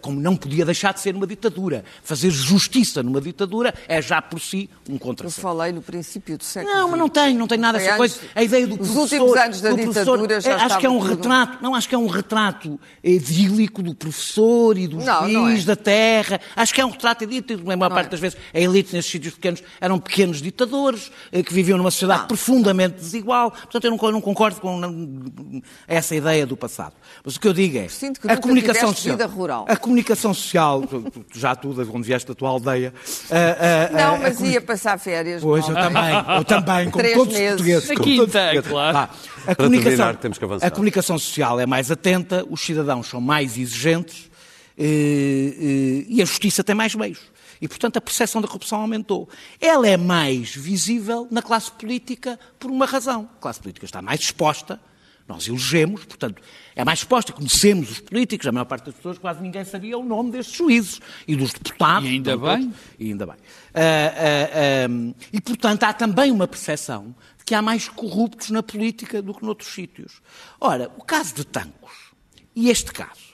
como 0.00 0.20
não 0.20 0.36
podia 0.36 0.64
deixar 0.64 0.92
de 0.94 1.00
ser 1.00 1.14
uma 1.14 1.26
ditadura. 1.26 1.84
Fazer 2.02 2.30
justiça 2.30 3.02
numa 3.02 3.20
ditadura 3.20 3.74
é 3.88 4.00
já 4.00 4.20
por 4.22 4.40
si 4.40 4.68
um 4.88 4.94
Eu 4.94 4.98
contrassenso. 4.98 5.40
falei 5.40 5.72
no 5.72 5.82
princípio 5.82 6.36
do 6.38 6.44
século 6.44 6.74
Não, 6.74 6.88
mas 6.90 6.98
não 7.00 7.08
tem, 7.08 7.36
não 7.36 7.46
tem 7.46 7.58
nada 7.58 7.78
essa 7.78 7.96
coisa. 7.96 8.18
A 8.34 8.42
ideia 8.42 8.66
do 8.66 8.74
os 8.80 8.90
professor... 8.90 9.20
últimos 9.20 9.36
anos 9.36 9.60
da 9.60 9.72
ditadura 9.72 10.40
já 10.40 10.50
é, 10.52 10.54
Acho 10.54 10.78
que 10.78 10.86
é 10.86 10.90
um 10.90 10.98
tudo- 11.00 11.10
retrato, 11.10 11.58
não, 11.62 11.74
acho 11.74 11.88
que 11.88 11.94
é 11.94 11.98
um 11.98 12.06
retrato 12.06 12.78
idílico 13.02 13.82
do 13.82 13.94
professor 13.94 14.76
e 14.78 14.86
do 14.86 14.96
Não, 14.98 15.22
juiz, 15.22 15.32
não 15.34 15.48
é. 15.48 15.60
da 15.62 15.76
terra. 15.76 16.40
Acho 16.56 16.72
que 16.74 16.80
é 16.80 16.86
um 16.86 16.90
retrato 16.90 17.24
idílico. 17.24 17.52
A 17.52 17.76
maior 17.76 17.88
Não 17.90 17.94
parte 17.96 18.06
é. 18.06 18.10
das 18.10 18.20
vezes 18.20 18.38
a 18.52 18.58
elite 18.60 18.94
nesses 18.94 19.10
sítios 19.10 19.34
pequenos 19.34 19.62
eram 19.80 19.98
pequenos 19.98 20.40
ditadores 20.40 21.10
eh, 21.32 21.42
que 21.42 21.52
viviam 21.52 21.76
numa 21.78 21.90
sociedade 21.90 22.20
Não. 22.22 22.28
profundamente 22.28 22.96
desigual. 22.96 23.50
Portanto, 23.50 23.84
eu 23.84 23.90
não, 23.90 24.12
não 24.12 24.20
concordo 24.20 24.60
com 24.60 25.60
essa 25.86 26.14
ideia 26.14 26.46
do 26.46 26.56
passado. 26.56 26.94
Mas 27.24 27.36
o 27.36 27.40
que 27.40 27.48
eu 27.48 27.52
digo 27.52 27.78
é, 27.78 27.88
Sinto 27.88 28.20
que 28.20 28.30
a 28.30 28.36
comunicação 28.36 28.88
social, 28.94 29.16
vida 29.16 29.26
rural. 29.26 29.66
A 29.74 29.76
comunicação 29.76 30.32
social, 30.32 30.82
tu- 30.82 31.24
já 31.34 31.54
tu, 31.54 31.74
de 31.74 31.90
onde 31.90 32.06
vieste 32.06 32.26
da 32.28 32.34
tua 32.34 32.48
aldeia, 32.48 32.92
a- 33.30 33.34
a- 33.36 33.90
Não, 33.92 34.12
a- 34.14 34.16
a 34.16 34.18
mas 34.20 34.36
comuni- 34.36 34.54
ia 34.54 34.60
passar 34.60 34.98
férias. 34.98 35.42
Pois, 35.42 35.68
eu 35.68 35.74
também, 35.74 36.14
eu 36.36 36.44
também, 36.44 36.90
como 36.90 37.02
Três 37.02 37.14
todos 37.16 37.34
os 37.34 37.40
meses. 37.40 37.56
portugueses. 37.56 37.88
Na 37.88 37.94
quinta, 37.96 38.16
todos 38.16 38.26
os 38.26 38.32
portugueses. 38.32 38.70
claro. 38.70 38.92
Vá. 38.98 39.10
A 39.46 39.54
comunicação, 39.54 39.90
terminar, 39.96 40.16
temos 40.16 40.38
que 40.38 40.44
avançar. 40.44 40.66
a 40.66 40.70
comunicação 40.70 41.18
social 41.18 41.60
é 41.60 41.66
mais 41.66 41.90
atenta, 41.90 42.44
os 42.48 42.60
cidadãos 42.60 43.06
são 43.08 43.20
mais 43.20 43.58
exigentes 43.58 44.30
eh, 44.76 44.84
eh, 44.86 46.04
e 46.08 46.22
a 46.22 46.24
justiça 46.24 46.64
tem 46.64 46.74
mais 46.74 46.94
meios. 46.94 47.18
E, 47.60 47.68
portanto, 47.68 47.96
a 47.96 48.00
percepção 48.00 48.42
da 48.42 48.48
corrupção 48.48 48.80
aumentou. 48.80 49.28
Ela 49.60 49.88
é 49.88 49.96
mais 49.96 50.54
visível 50.54 51.26
na 51.30 51.40
classe 51.40 51.70
política 51.70 52.38
por 52.58 52.70
uma 52.70 52.84
razão. 52.84 53.28
A 53.38 53.40
classe 53.40 53.60
política 53.60 53.86
está 53.86 54.02
mais 54.02 54.20
exposta, 54.20 54.80
nós 55.26 55.48
elegemos, 55.48 56.04
portanto, 56.04 56.42
é 56.76 56.84
mais 56.84 56.98
exposta, 56.98 57.32
conhecemos 57.32 57.90
os 57.90 58.00
políticos, 58.00 58.46
a 58.46 58.52
maior 58.52 58.66
parte 58.66 58.86
das 58.86 58.94
pessoas, 58.94 59.18
quase 59.18 59.40
ninguém 59.40 59.64
sabia 59.64 59.96
o 59.96 60.04
nome 60.04 60.30
destes 60.30 60.54
juízes 60.54 61.00
e 61.26 61.34
dos 61.34 61.52
deputados. 61.52 62.08
E 62.08 62.12
ainda 62.12 62.36
todos. 62.36 62.56
bem. 62.56 62.74
E 62.98 63.10
ainda 63.10 63.26
bem. 63.26 63.36
Ah, 63.74 63.80
ah, 63.80 65.14
e, 65.32 65.40
portanto, 65.40 65.82
há 65.84 65.92
também 65.92 66.30
uma 66.30 66.46
percepção 66.46 67.14
de 67.38 67.44
que 67.44 67.54
há 67.54 67.62
mais 67.62 67.88
corruptos 67.88 68.50
na 68.50 68.62
política 68.62 69.22
do 69.22 69.34
que 69.34 69.44
noutros 69.44 69.72
sítios. 69.72 70.20
Ora, 70.60 70.90
o 70.96 71.04
caso 71.04 71.34
de 71.34 71.44
Tancos 71.44 72.12
e 72.54 72.68
este 72.68 72.92
caso 72.92 73.33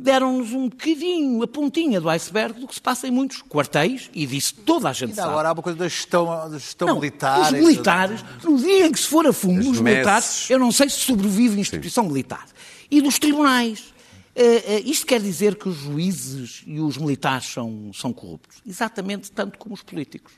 deram-nos 0.00 0.52
um 0.52 0.68
bocadinho, 0.68 1.42
a 1.42 1.46
pontinha 1.46 2.00
do 2.00 2.08
iceberg 2.08 2.58
do 2.58 2.66
que 2.66 2.74
se 2.74 2.80
passa 2.80 3.06
em 3.06 3.10
muitos 3.10 3.42
quartéis, 3.42 4.10
e 4.14 4.26
disso 4.26 4.54
toda 4.64 4.88
a 4.88 4.92
gente 4.92 5.10
Ainda 5.10 5.22
sabe. 5.22 5.28
agora 5.28 5.48
há 5.50 5.52
uma 5.52 5.62
coisa 5.62 5.78
da 5.78 5.88
gestão, 5.88 6.26
da 6.50 6.58
gestão 6.58 6.88
Não, 6.88 6.94
militar. 6.96 7.40
Os 7.40 7.50
militares, 7.52 8.24
no 8.42 8.56
dia 8.56 8.86
em 8.86 8.92
que 8.92 8.98
se 8.98 9.06
for 9.06 9.26
a 9.26 9.32
fundo, 9.32 9.60
As 9.60 9.66
os 9.66 9.80
militares, 9.80 10.50
eu 10.50 10.58
não 10.58 10.72
sei 10.72 10.88
se 10.88 11.00
sobrevive 11.00 11.56
a 11.56 11.60
instituição 11.60 12.04
militar. 12.04 12.46
E 12.90 13.00
dos 13.00 13.18
tribunais. 13.18 13.94
Eh, 14.34 14.76
eh, 14.76 14.80
isto 14.86 15.06
quer 15.06 15.20
dizer 15.20 15.56
que 15.56 15.68
os 15.68 15.76
juízes 15.76 16.62
e 16.64 16.80
os 16.80 16.96
militares 16.96 17.46
são, 17.46 17.90
são 17.92 18.12
corruptos? 18.12 18.62
Exatamente 18.66 19.30
tanto 19.30 19.58
como 19.58 19.74
os 19.74 19.82
políticos. 19.82 20.32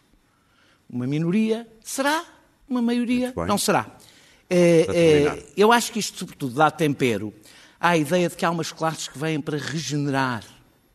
Uma 0.91 1.07
minoria 1.07 1.69
será, 1.83 2.25
uma 2.69 2.83
maioria 2.83 3.33
não 3.47 3.59
será. 3.59 3.87
Terminar. 4.49 5.39
eu 5.57 5.73
acho 5.73 5.93
que 5.93 5.99
isto, 5.99 6.19
sobretudo, 6.19 6.55
dá 6.57 6.71
tempero 6.71 7.33
à 7.83 7.97
ideia 7.97 8.29
de 8.29 8.37
que 8.37 8.45
há 8.45 8.51
umas 8.51 8.71
classes 8.71 9.09
que 9.09 9.19
vêm 9.19 9.41
para 9.41 9.59
regenerar 9.59 10.45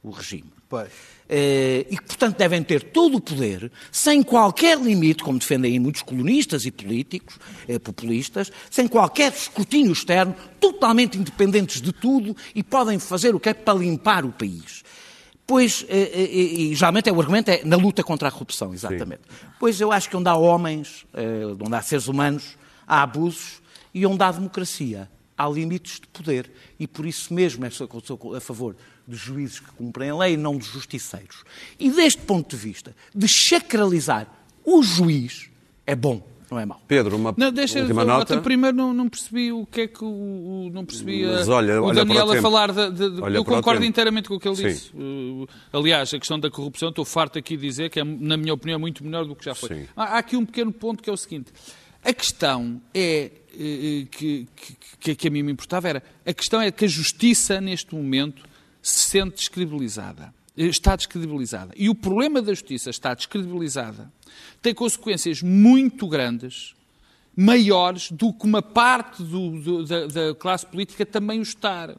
o 0.02 0.10
regime. 0.10 0.50
Pois. 0.70 0.90
Eh, 1.30 1.86
e 1.90 1.98
que, 1.98 2.04
portanto, 2.04 2.38
devem 2.38 2.64
ter 2.64 2.82
todo 2.82 3.18
o 3.18 3.22
poder, 3.22 3.70
sem 3.92 4.24
qualquer 4.24 4.80
limite, 4.80 5.22
como 5.22 5.38
defendem 5.38 5.74
aí 5.74 5.80
muitos 5.80 6.02
colonistas 6.02 6.66
e 6.66 6.72
políticos, 6.72 7.38
eh, 7.68 7.78
populistas, 7.78 8.50
sem 8.72 8.88
qualquer 8.88 9.34
escrutínio 9.34 9.92
externo, 9.92 10.34
totalmente 10.62 11.18
independentes 11.18 11.82
de 11.82 11.92
tudo 11.92 12.36
e 12.56 12.64
podem 12.64 12.98
fazer 12.98 13.36
o 13.36 13.40
que 13.40 13.50
é 13.50 13.54
para 13.54 13.78
limpar 13.78 14.24
o 14.24 14.32
país. 14.32 14.84
Pois, 15.46 15.86
eh, 15.90 16.12
eh, 16.14 16.34
e 16.34 16.76
geralmente 16.76 17.10
é, 17.10 17.12
o 17.12 17.20
argumento 17.20 17.50
é 17.50 17.62
na 17.66 17.76
luta 17.76 18.02
contra 18.04 18.30
a 18.30 18.32
corrupção, 18.32 18.74
exatamente. 18.74 19.24
Pois 19.60 19.82
eu 19.82 19.92
acho 19.92 20.10
que 20.10 20.16
onde 20.16 20.30
há 20.30 20.36
homens, 20.36 21.06
onde 21.62 21.76
há 21.76 21.82
seres 21.82 22.08
humanos, 22.08 22.58
há 22.86 23.02
abusos 23.02 23.62
e 23.94 24.06
onde 24.06 24.24
há 24.24 24.32
democracia, 24.32 25.10
há 25.38 25.48
limites 25.48 26.00
de 26.00 26.08
poder. 26.08 26.50
E 26.80 26.88
por 26.88 27.06
isso 27.06 27.34
mesmo 27.34 27.64
é 27.66 27.70
sou, 27.70 27.88
sou 28.04 28.36
a 28.36 28.42
favor 28.42 28.76
dos 29.08 29.20
juízes 29.20 29.60
que 29.60 29.72
cumprem 29.72 30.10
a 30.10 30.18
lei 30.18 30.34
e 30.34 30.38
não 30.38 30.58
dos 30.58 30.68
justiceiros. 30.68 31.44
E 31.80 31.90
deste 31.92 32.22
ponto 32.24 32.56
de 32.56 32.62
vista, 32.62 32.96
de 33.16 33.28
sacralizar 33.28 34.28
o 34.66 34.82
juiz, 34.84 35.50
é 35.86 35.96
bom, 35.96 36.22
não 36.52 36.60
é 36.60 36.66
mau. 36.66 36.82
Pedro, 36.88 37.16
uma 37.18 37.34
Não, 37.38 37.52
deixa 37.52 37.80
última 37.80 38.02
eu, 38.04 38.08
nota. 38.08 38.34
até 38.34 38.42
primeiro 38.42 38.76
não, 38.76 38.94
não 38.94 39.08
percebi 39.10 39.52
o 39.52 39.66
que 39.66 39.82
é 39.82 39.88
que 39.88 40.04
o, 40.04 40.08
o- 40.08 40.70
não 40.74 40.86
percebi 40.86 41.26
Mas 41.26 41.48
olha- 41.50 41.82
o 41.82 41.94
Daniel 41.94 42.32
a 42.32 42.42
falar 42.42 42.72
de, 42.72 42.92
de- 42.92 43.10
de- 43.22 43.36
eu 43.36 43.44
concordo 43.46 43.84
inteiramente 43.86 44.28
com 44.30 44.36
o 44.36 44.40
que 44.40 44.48
ele 44.48 44.56
Sim. 44.56 44.68
disse. 44.68 44.92
Uh, 44.96 45.48
aliás, 45.74 46.14
a 46.14 46.20
questão 46.20 46.40
da 46.40 46.50
corrupção, 46.50 46.90
estou 46.90 47.04
farto 47.06 47.38
aqui 47.38 47.56
de 47.58 47.64
dizer 47.68 47.90
que 47.90 48.00
é, 48.00 48.04
na 48.04 48.36
minha 48.38 48.54
opinião, 48.54 48.80
muito 48.80 49.04
melhor 49.04 49.26
do 49.26 49.36
que 49.36 49.44
já 49.46 49.54
foi. 49.56 49.88
Há, 49.96 50.16
há 50.16 50.18
aqui 50.20 50.36
um 50.38 50.46
pequeno 50.46 50.72
ponto 50.72 51.02
que 51.04 51.10
é 51.10 51.14
o 51.14 51.18
seguinte: 51.18 51.52
a 52.10 52.14
questão 52.14 52.82
é 52.94 53.32
eh, 53.54 54.06
que, 54.12 54.48
que, 55.00 55.16
que 55.16 55.28
a 55.28 55.32
mim 55.32 55.44
me 55.44 55.52
importava 55.52 55.90
era 55.90 56.04
a 56.26 56.34
questão 56.34 56.62
é 56.62 56.72
que 56.72 56.86
a 56.86 56.88
justiça 56.88 57.60
neste 57.60 57.94
momento 57.94 58.44
se 58.82 59.00
sente 59.10 59.36
descredibilizada. 59.36 60.34
Eh, 60.58 60.66
Está 60.66 60.96
descredibilizada. 60.96 61.74
E 61.76 61.90
o 61.90 61.96
problema 61.96 62.42
da 62.42 62.54
justiça 62.54 62.90
está 62.90 63.14
descredibilizada 63.14 64.12
tem 64.62 64.74
consequências 64.74 65.42
muito 65.42 66.08
grandes 66.08 66.76
maiores 67.36 68.12
do 68.12 68.34
que 68.34 68.46
uma 68.46 68.62
parte 68.62 69.22
do- 69.24 69.60
do- 69.62 69.86
da, 69.86 70.08
da 70.08 70.36
classe 70.36 70.66
política 70.66 71.06
também 71.06 71.40
o 71.40 71.44
está. 71.44 71.96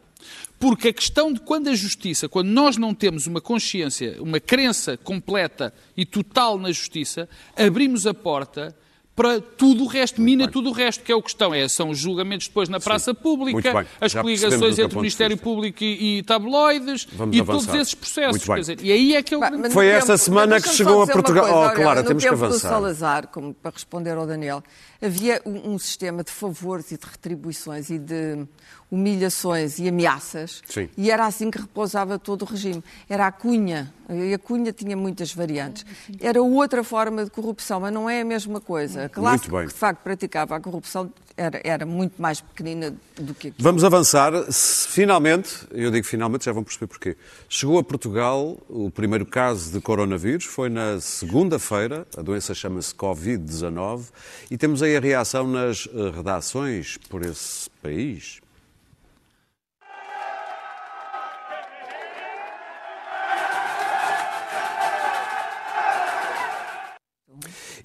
Porque 0.58 0.88
a 0.88 0.92
questão 0.92 1.32
de 1.32 1.40
quando 1.40 1.68
a 1.68 1.74
justiça, 1.74 2.28
quando 2.28 2.48
nós 2.48 2.76
não 2.76 2.92
temos 2.92 3.26
uma 3.28 3.40
consciência, 3.40 4.16
uma 4.20 4.40
crença 4.40 4.96
completa 4.96 5.72
e 5.96 6.04
total 6.04 6.58
na 6.58 6.72
justiça, 6.72 7.28
abrimos 7.56 8.06
a 8.06 8.12
porta 8.14 8.74
para 9.18 9.40
tudo 9.40 9.82
o 9.82 9.86
resto, 9.88 10.20
mina 10.22 10.46
tudo 10.48 10.70
o 10.70 10.72
resto, 10.72 11.02
que 11.04 11.10
é 11.10 11.14
o 11.14 11.20
questão. 11.20 11.52
É, 11.52 11.66
são 11.68 11.90
os 11.90 11.98
julgamentos 11.98 12.46
depois 12.46 12.68
na 12.68 12.78
praça 12.78 13.10
Muito 13.12 13.22
pública, 13.22 13.84
as 14.00 14.12
Já 14.12 14.20
coligações 14.22 14.78
entre 14.78 14.96
o 14.96 15.00
Ministério. 15.00 15.36
Público 15.36 15.82
e, 15.82 16.18
e 16.18 16.22
tabloides 16.22 17.06
Vamos 17.12 17.36
e 17.36 17.40
avançar. 17.40 17.66
todos 17.66 17.80
esses 17.82 17.94
processos. 17.94 18.44
Quer 18.44 18.60
dizer, 18.60 18.78
e 18.80 18.92
aí 18.92 19.14
é 19.16 19.22
que 19.22 19.34
é 19.34 19.38
mas 19.38 19.50
no 19.60 19.70
Foi 19.70 19.86
esta 19.88 20.12
tempo- 20.12 20.18
semana 20.24 20.60
que 20.60 20.68
chegou 20.68 21.02
a 21.02 21.06
Portugal. 21.06 21.42
coisa, 21.44 21.56
Oh, 21.58 21.60
olha, 21.62 21.74
Clara, 21.74 22.02
no 22.02 22.06
temos 22.08 22.22
que 22.22 22.28
avançar. 22.28 22.68
do 22.68 22.74
Salazar, 22.74 23.26
como 23.28 23.52
para 23.52 23.72
responder 23.72 24.12
ao 24.12 24.26
Daniel, 24.26 24.62
havia 25.00 25.40
um, 25.44 25.74
um 25.74 25.78
sistema 25.78 26.22
de 26.24 26.30
favores 26.30 26.90
e 26.92 26.98
de 26.98 27.06
retribuições 27.06 27.90
e 27.90 27.98
de 27.98 28.46
humilhações 28.90 29.78
e 29.78 29.88
ameaças 29.88 30.62
Sim. 30.66 30.88
e 30.96 31.10
era 31.10 31.26
assim 31.26 31.50
que 31.50 31.58
repousava 31.58 32.18
todo 32.18 32.42
o 32.42 32.44
regime. 32.46 32.82
Era 33.08 33.26
a 33.26 33.32
cunha, 33.32 33.92
e 34.08 34.32
a 34.32 34.38
cunha 34.38 34.72
tinha 34.72 34.96
muitas 34.96 35.32
variantes. 35.32 35.84
Era 36.18 36.42
outra 36.42 36.82
forma 36.82 37.24
de 37.24 37.30
corrupção, 37.30 37.80
mas 37.80 37.92
não 37.92 38.08
é 38.08 38.22
a 38.22 38.24
mesma 38.24 38.60
coisa. 38.60 39.04
A 39.04 39.08
classe 39.08 39.48
que 39.48 39.66
de 39.66 39.74
facto 39.74 40.00
praticava 40.02 40.56
a 40.56 40.60
corrupção 40.60 41.12
era, 41.36 41.60
era 41.62 41.86
muito 41.86 42.20
mais 42.20 42.40
pequenina 42.40 42.94
do 43.16 43.32
que 43.32 43.48
aquilo. 43.48 43.62
Vamos 43.62 43.84
avançar. 43.84 44.32
Finalmente, 44.50 45.68
eu 45.70 45.90
digo 45.90 46.04
finalmente, 46.04 46.46
já 46.46 46.52
vão 46.52 46.64
perceber 46.64 46.88
porquê. 46.88 47.16
Chegou 47.48 47.78
a 47.78 47.84
Portugal 47.84 48.58
o 48.68 48.90
primeiro 48.90 49.24
caso 49.24 49.70
de 49.70 49.80
coronavírus, 49.80 50.44
foi 50.44 50.68
na 50.68 51.00
segunda-feira, 51.00 52.06
a 52.16 52.22
doença 52.22 52.54
chama-se 52.54 52.92
Covid-19, 52.94 54.06
e 54.50 54.58
temos 54.58 54.82
aí 54.88 54.96
a 54.96 55.00
reação 55.00 55.46
nas 55.46 55.86
eh, 55.86 56.10
redações 56.14 56.96
por 57.08 57.24
esse 57.24 57.68
país. 57.82 58.40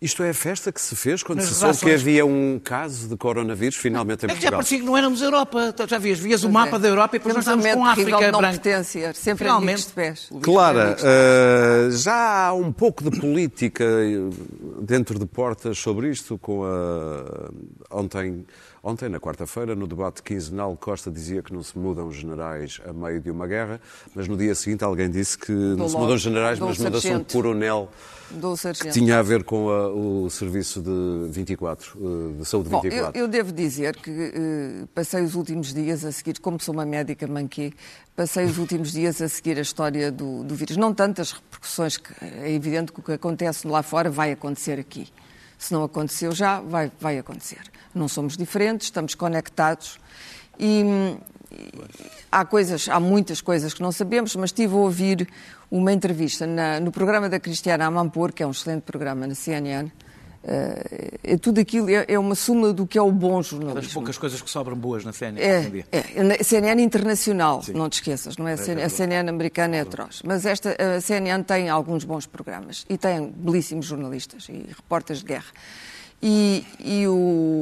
Isto 0.04 0.22
é 0.24 0.32
a 0.32 0.34
festa 0.34 0.70
que 0.72 0.82
se 0.82 0.96
fez 0.98 1.24
quando 1.24 1.39
Nas 1.39 1.48
se 1.48 1.56
soube 1.56 1.78
que 1.80 1.92
havia 1.94 2.26
um 2.26 2.60
caso 2.62 3.08
de 3.08 3.16
coronavírus 3.16 3.76
finalmente 3.78 4.26
em 4.26 4.30
É 4.30 4.34
que 4.34 4.42
já 4.42 4.52
Portugal. 4.52 4.60
parecia 4.60 4.80
que 4.80 4.86
não 4.86 4.98
éramos 4.98 5.22
Europa. 5.22 5.74
Já 5.88 5.98
vias, 5.98 6.20
vias 6.20 6.42
o 6.44 6.48
Pois 6.48 6.54
mapa 6.54 6.76
é. 6.76 6.80
da 6.80 6.88
Europa 6.89 7.16
e 7.16 7.20
depois 7.20 7.36
nós 7.36 7.44
estamos 7.46 7.66
com 7.66 7.86
a 7.86 7.92
África 7.92 8.18
de 8.18 8.32
não 8.32 8.39
branca. 8.39 8.60
pertencer, 8.60 9.16
sempre 9.16 9.46
Finalmente. 9.46 9.88
de 9.88 9.94
pés. 9.94 10.30
Clara, 10.42 10.98
eh, 11.02 11.89
já 11.92 12.48
há 12.48 12.54
um 12.54 12.72
pouco 12.72 13.10
de 13.10 13.18
política 13.18 13.86
dentro 14.82 15.18
de 15.18 15.26
portas 15.26 15.78
sobre 15.78 16.10
isto, 16.10 16.38
com 16.38 16.66
a 16.66 17.50
ontem, 17.92 18.46
ontem 18.84 19.08
na 19.08 19.17
quarta-feira, 19.19 19.74
no 19.76 19.88
debate 19.88 20.22
quinzenal, 20.22 20.76
Costa 20.76 21.10
dizia 21.10 21.41
que 21.41 21.54
não 21.54 21.63
se 21.63 21.78
mudam 21.78 22.12
generais 22.12 22.82
a 22.86 22.91
meio 22.91 23.22
de 23.22 23.32
uma 23.32 23.48
guerra, 23.48 23.80
mas 24.13 24.28
no 24.28 24.36
dia 24.36 24.54
seguinte 24.54 24.84
alguém 24.84 25.10
disse 25.10 25.38
que 25.38 25.52
não 25.54 25.88
se 25.88 25.96
mudam 25.96 26.17
generais, 26.17 26.60
mas 26.60 26.78
muda-se 26.78 27.10
um 27.13 27.24
coronel 27.24 27.89
Do 28.30 28.54
que 28.82 28.89
tinha 28.89 29.19
a 29.19 29.22
ver 29.22 29.43
com 29.46 29.69
a- 29.69 29.88
o 29.89 30.30
serviço 30.30 30.82
de 30.82 31.30
24, 31.32 31.98
eh, 31.98 32.39
de 32.39 32.46
saúde 32.46 32.69
Bom, 32.69 32.82
24. 32.82 33.17
eu, 33.17 33.24
eu 33.24 33.28
devo 33.30 33.52
dizer 33.54 33.96
que 33.96 34.12
eh, 34.12 34.86
passei 34.93 35.24
os 35.24 35.36
últimos 35.36 35.74
dias 35.74 36.04
a 36.04 36.12
seguir, 36.12 36.39
como 36.39 36.60
sou 36.60 36.74
uma 36.74 36.86
médica 36.86 37.26
manquê, 37.26 37.72
passei 38.15 38.46
os 38.46 38.58
últimos 38.58 38.91
dias 38.91 39.22
a 39.22 39.30
seguir 39.30 39.58
a 39.58 39.62
história 39.62 40.12
do, 40.12 40.43
do 40.43 40.56
vírus. 40.56 40.76
Não 40.76 40.93
tantas 40.93 41.32
repercussões, 41.32 41.96
que 41.98 42.12
é 42.22 42.52
evidente 42.52 42.91
que 42.91 43.00
o 43.00 43.04
que 43.04 43.13
acontece 43.13 43.65
lá 43.67 43.82
fora 43.82 44.10
vai 44.10 44.32
acontecer 44.32 44.78
aqui. 44.80 45.08
Se 45.63 45.71
não 45.71 45.84
aconteceu 45.86 46.34
já, 46.34 46.60
vai, 46.60 46.91
vai 46.99 47.17
acontecer. 47.17 47.62
Não 47.95 48.10
somos 48.10 48.36
diferentes, 48.36 48.88
estamos 48.88 49.15
conectados 49.15 49.97
e, 50.60 50.84
há 52.30 52.43
coisas, 52.43 52.89
há 52.89 52.99
muitas 52.99 53.39
coisas 53.39 53.73
que 53.73 53.82
não 53.82 53.91
sabemos, 53.91 54.36
mas 54.36 54.49
estive 54.49 54.73
a 54.73 54.78
ouvir 54.78 55.26
uma 55.71 55.93
entrevista 55.93 56.45
na- 56.45 56.82
no 56.82 56.91
programa 56.91 57.30
da 57.30 57.39
Cristiana 57.39 57.86
Amanpour, 57.86 58.34
que 58.34 58.43
é 58.43 58.47
um 58.47 58.52
excelente 58.52 58.82
programa 58.82 59.26
na 59.26 59.36
CNN. 59.36 59.89
Eh, 60.45 61.19
é 61.23 61.38
tudo 61.38 61.62
aquilo 61.62 61.89
é, 61.89 62.06
é 62.06 62.19
uma 62.19 62.36
suma 62.36 62.73
do 62.73 62.86
que 62.86 62.97
é 62.97 63.01
o 63.01 63.12
bom 63.12 63.38
Das 63.38 63.47
jornalismo. 63.47 63.93
poucas 63.93 64.17
coisas 64.17 64.41
que 64.41 64.49
sobram 64.49 64.75
boas 64.75 65.06
na 65.06 65.13
CNN 65.13 65.39
É, 65.39 66.03
é, 66.15 66.23
na 66.23 66.36
CNN 66.43 66.82
internacional, 66.84 67.63
não 67.73 67.89
te 67.89 67.93
esqueças, 67.93 68.36
não 68.36 68.47
é? 68.47 68.53
a 68.53 68.58
CNN, 68.58 68.84
a 68.84 68.89
CNN 68.89 69.29
americana 69.29 69.77
é 69.77 69.82
atroz. 69.82 70.21
Mas 70.23 70.45
esta, 70.45 70.75
a 70.97 70.99
CNN 70.99 71.43
tem 71.43 71.69
alguns 71.69 72.03
bons 72.03 72.25
programas 72.25 72.86
e 72.89 72.97
tem 72.97 73.32
belíssimos 73.32 73.86
jornalistas 73.86 74.47
e 74.49 74.65
repórteres 74.67 75.21
de 75.21 75.27
guerra. 75.27 75.51
E, 76.21 76.65
e 76.79 77.08
o, 77.08 77.12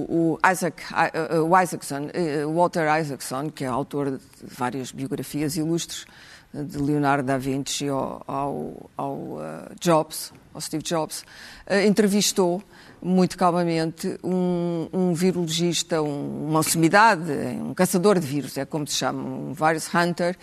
o 0.10 0.40
Isaac, 0.52 0.84
uh, 0.92 1.44
o 1.44 1.60
Isaacson, 1.60 2.10
uh, 2.46 2.54
Walter 2.54 2.88
Isaacson, 3.00 3.50
que 3.50 3.64
é 3.64 3.68
autor 3.68 4.12
de 4.12 4.20
várias 4.44 4.92
biografias 4.92 5.56
ilustres, 5.56 6.06
de 6.54 6.78
Leonardo 6.78 7.26
da 7.26 7.38
Vinci 7.38 7.88
ao, 7.88 8.24
ao, 8.28 8.90
ao, 8.98 9.14
uh, 9.14 9.40
Jobs, 9.80 10.34
ao 10.54 10.62
Steve 10.62 10.84
Jobs, 10.84 11.22
uh, 11.70 11.86
entrevistou 11.88 12.62
muito 13.02 13.36
calmamente 13.38 14.18
um, 14.24 14.88
um 14.94 15.14
virologista, 15.14 16.02
um- 16.02 16.48
uma 16.50 16.62
sumidade, 16.62 17.32
um 17.60 17.74
caçador 17.74 18.20
de 18.20 18.28
vírus, 18.28 18.58
é 18.58 18.66
como 18.66 18.86
se 18.88 18.96
chama, 18.96 19.24
um 19.24 19.54
virus 19.54 19.90
hunter, 19.94 20.38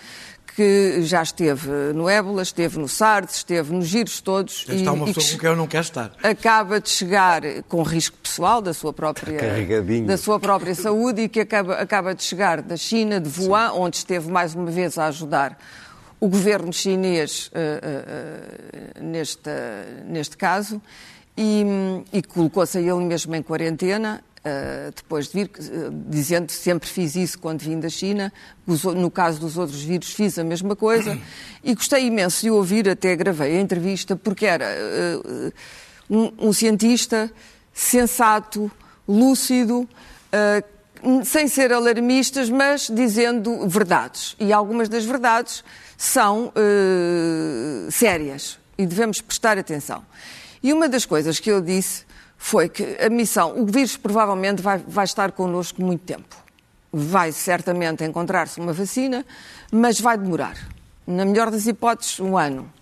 que 0.57 1.03
já 1.03 1.23
esteve 1.23 1.69
no 1.95 2.09
ébola, 2.09 2.43
esteve 2.43 2.81
no 2.81 2.89
SARS, 2.89 3.33
esteve 3.37 3.73
nos 3.73 3.87
giros 3.87 4.21
todos. 4.21 4.65
Está 4.69 4.91
uma 4.93 5.09
e 5.09 5.15
pessoa 5.15 5.25
que 5.25 5.33
com 5.35 5.39
quem 5.39 5.51
eu 5.51 5.57
não 5.57 5.69
quero 5.69 5.83
estar. 5.85 6.11
acaba 6.21 6.81
de 6.81 6.89
chegar 6.91 7.43
com 7.69 7.81
risco 7.85 8.17
pessoal 8.21 8.61
da 8.61 8.75
sua 8.75 8.93
própria 8.93 9.39
da 10.05 10.17
sua 10.17 10.41
própria 10.41 10.75
saúde 10.75 11.23
e 11.23 11.29
que 11.29 11.39
acaba, 11.39 11.75
acaba 11.75 12.13
de 12.13 12.25
chegar 12.25 12.61
da 12.61 12.77
China, 12.77 13.21
de 13.21 13.29
Wuhan, 13.41 13.71
onde 13.75 13.99
esteve 13.99 14.29
mais 14.29 14.53
uma 14.57 14.69
vez 14.69 14.99
a 14.99 15.07
ajudar 15.07 15.57
o 16.21 16.29
governo 16.29 16.73
chinês 16.73 17.51
eh, 17.55 17.81
eh, 17.83 18.05
eh, 18.73 19.03
neste, 19.03 19.51
neste 20.07 20.37
caso 20.37 20.83
e, 21.37 21.65
e 22.13 22.23
colocou-se 22.23 22.77
a 22.77 22.81
ele 22.81 23.05
mesmo 23.05 23.35
em 23.35 23.43
quarentena. 23.43 24.23
depois 24.97 25.29
de 25.29 25.35
vir, 25.35 25.51
dizendo 26.09 26.51
sempre 26.51 26.89
fiz 26.89 27.15
isso 27.15 27.39
quando 27.39 27.61
vim 27.61 27.79
da 27.79 27.89
China, 27.89 28.33
no 28.97 29.11
caso 29.11 29.39
dos 29.41 29.59
outros 29.59 29.83
vírus 29.83 30.11
fiz 30.11 30.39
a 30.39 30.45
mesma 30.45 30.75
coisa 30.75 31.19
e 31.63 31.75
gostei 31.75 32.07
imenso 32.07 32.43
de 32.43 32.51
ouvir, 32.51 32.89
até 32.89 33.15
gravei 33.15 33.59
a 33.59 33.61
entrevista, 33.61 34.17
porque 34.17 34.47
era 34.47 34.67
um, 36.09 36.49
um 36.49 36.53
cientista 36.53 37.31
sensato, 37.75 38.71
lúcido, 39.07 39.89
sem 41.25 41.47
ser 41.47 41.73
alarmistas, 41.73 42.49
mas 42.49 42.91
dizendo 42.93 43.69
verdades. 43.69 44.35
E 44.41 44.53
algumas 44.53 44.89
das 44.89 45.05
verdades 45.05 45.63
são 45.99 46.53
eh, 46.55 47.91
sérias 47.91 48.57
e 48.79 48.87
devemos 48.87 49.21
prestar 49.21 49.59
atenção. 49.59 50.07
E 50.63 50.73
uma 50.73 50.89
das 50.89 51.05
coisas 51.05 51.41
que 51.41 51.51
ele 51.51 51.63
disse 51.63 52.07
foi 52.37 52.69
que 52.69 52.97
a 53.05 53.11
missão, 53.11 53.61
o 53.61 53.67
vírus 53.67 53.97
provavelmente 53.97 54.63
vai, 54.63 54.79
vai 54.79 55.05
estar 55.05 55.33
connosco 55.33 55.83
muito 55.83 56.05
tempo. 56.05 56.37
Vai 56.93 57.33
certamente 57.33 58.05
encontrar-se 58.05 58.61
uma 58.61 58.73
vacina, 58.73 59.27
mas 59.73 60.01
vai 60.01 60.17
demorar. 60.17 60.57
Na 61.05 61.25
melhor 61.25 61.51
das 61.51 61.67
hipóteses, 61.67 62.21
um 62.21 62.39
ano. 62.39 62.73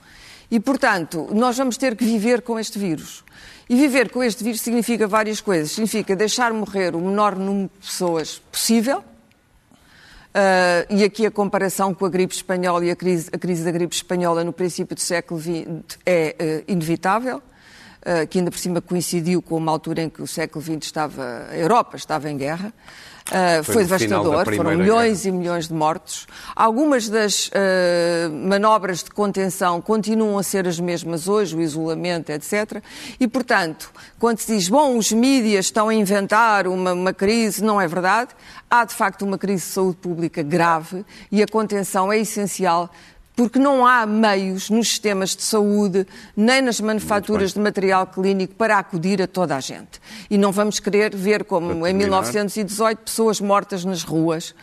E, 0.50 0.60
portanto, 0.60 1.28
nós 1.32 1.56
vamos 1.56 1.78
ter 1.78 1.96
que 1.96 2.04
viver 2.04 2.42
com 2.42 2.58
este 2.58 2.78
vírus. 2.78 3.24
E 3.68 3.74
viver 3.74 4.10
com 4.10 4.22
este 4.22 4.44
vírus 4.44 4.60
significa 4.60 5.08
várias 5.08 5.40
coisas. 5.40 5.72
Significa 5.72 6.14
deixar 6.14 6.52
morrer 6.52 6.94
o 6.94 7.00
menor 7.00 7.34
número 7.34 7.70
de 7.80 7.86
pessoas 7.86 8.40
possível. 8.52 9.02
Ah, 10.38 10.84
e 10.90 11.02
aqui 11.02 11.24
a 11.24 11.30
comparação 11.30 11.94
com 11.94 12.04
a 12.04 12.10
gripe 12.10 12.34
espanhola 12.34 12.84
e 12.84 12.90
a 12.90 12.96
crise, 12.96 13.30
a 13.32 13.38
crise 13.38 13.64
da 13.64 13.70
gripe 13.70 13.94
espanhola 13.94 14.44
no 14.44 14.52
princípio 14.52 14.94
do 14.94 15.00
século 15.00 15.40
XX 15.40 15.98
é 16.04 16.36
eh, 16.38 16.64
inevitável, 16.68 17.42
ah, 18.04 18.26
que 18.26 18.38
ainda 18.38 18.50
por 18.50 18.58
cima 18.58 18.82
coincidiu 18.82 19.40
com 19.40 19.56
uma 19.56 19.72
altura 19.72 20.02
em 20.02 20.10
que 20.10 20.20
o 20.20 20.26
século 20.26 20.62
XX 20.62 20.76
estava, 20.82 21.46
a 21.50 21.56
Europa 21.56 21.96
estava 21.96 22.30
em 22.30 22.36
guerra. 22.36 22.70
Ah, 23.30 23.60
Foi 23.64 23.74
foi 23.74 23.84
devastador, 23.84 24.54
foram 24.54 24.76
milhões 24.76 25.24
e 25.26 25.32
milhões 25.32 25.66
de 25.66 25.74
mortos. 25.74 26.28
Algumas 26.54 27.08
das 27.08 27.50
eh, 27.52 28.28
manobras 28.30 29.02
de 29.02 29.10
contenção 29.10 29.80
continuam 29.80 30.38
a 30.38 30.44
ser 30.44 30.66
as 30.68 30.78
mesmas 30.78 31.26
hoje, 31.26 31.56
o 31.56 31.60
isolamento, 31.60 32.30
etc. 32.30 32.80
E, 33.18 33.26
portanto, 33.26 33.90
quando 34.18 34.38
se 34.38 34.54
diz, 34.54 34.68
bom, 34.68 34.96
os 34.96 35.10
mídias 35.10 35.66
estão 35.66 35.88
a 35.88 35.94
inventar 35.94 36.68
uma, 36.68 36.92
uma 36.92 37.12
crise, 37.12 37.64
não 37.64 37.80
é 37.80 37.88
verdade. 37.88 38.30
Há, 38.70 38.84
de 38.84 38.94
facto, 38.94 39.22
uma 39.22 39.36
crise 39.36 39.64
de 39.64 39.72
saúde 39.72 39.96
pública 39.96 40.42
grave 40.44 41.04
e 41.30 41.42
a 41.42 41.46
contenção 41.46 42.12
é 42.12 42.18
essencial 42.18 42.88
porque 43.36 43.58
não 43.58 43.86
há 43.86 44.06
meios 44.06 44.70
nos 44.70 44.88
sistemas 44.88 45.36
de 45.36 45.42
saúde, 45.42 46.06
nem 46.34 46.62
nas 46.62 46.80
manufaturas 46.80 47.52
de 47.52 47.60
material 47.60 48.06
clínico 48.06 48.54
para 48.54 48.78
acudir 48.78 49.20
a 49.20 49.26
toda 49.26 49.54
a 49.54 49.60
gente. 49.60 50.00
E 50.30 50.38
não 50.38 50.50
vamos 50.50 50.80
querer 50.80 51.14
ver 51.14 51.44
como 51.44 51.66
em 51.66 51.92
terminar. 51.92 52.22
1918 52.22 52.98
pessoas 52.98 53.38
mortas 53.38 53.84
nas 53.84 54.02
ruas. 54.02 54.54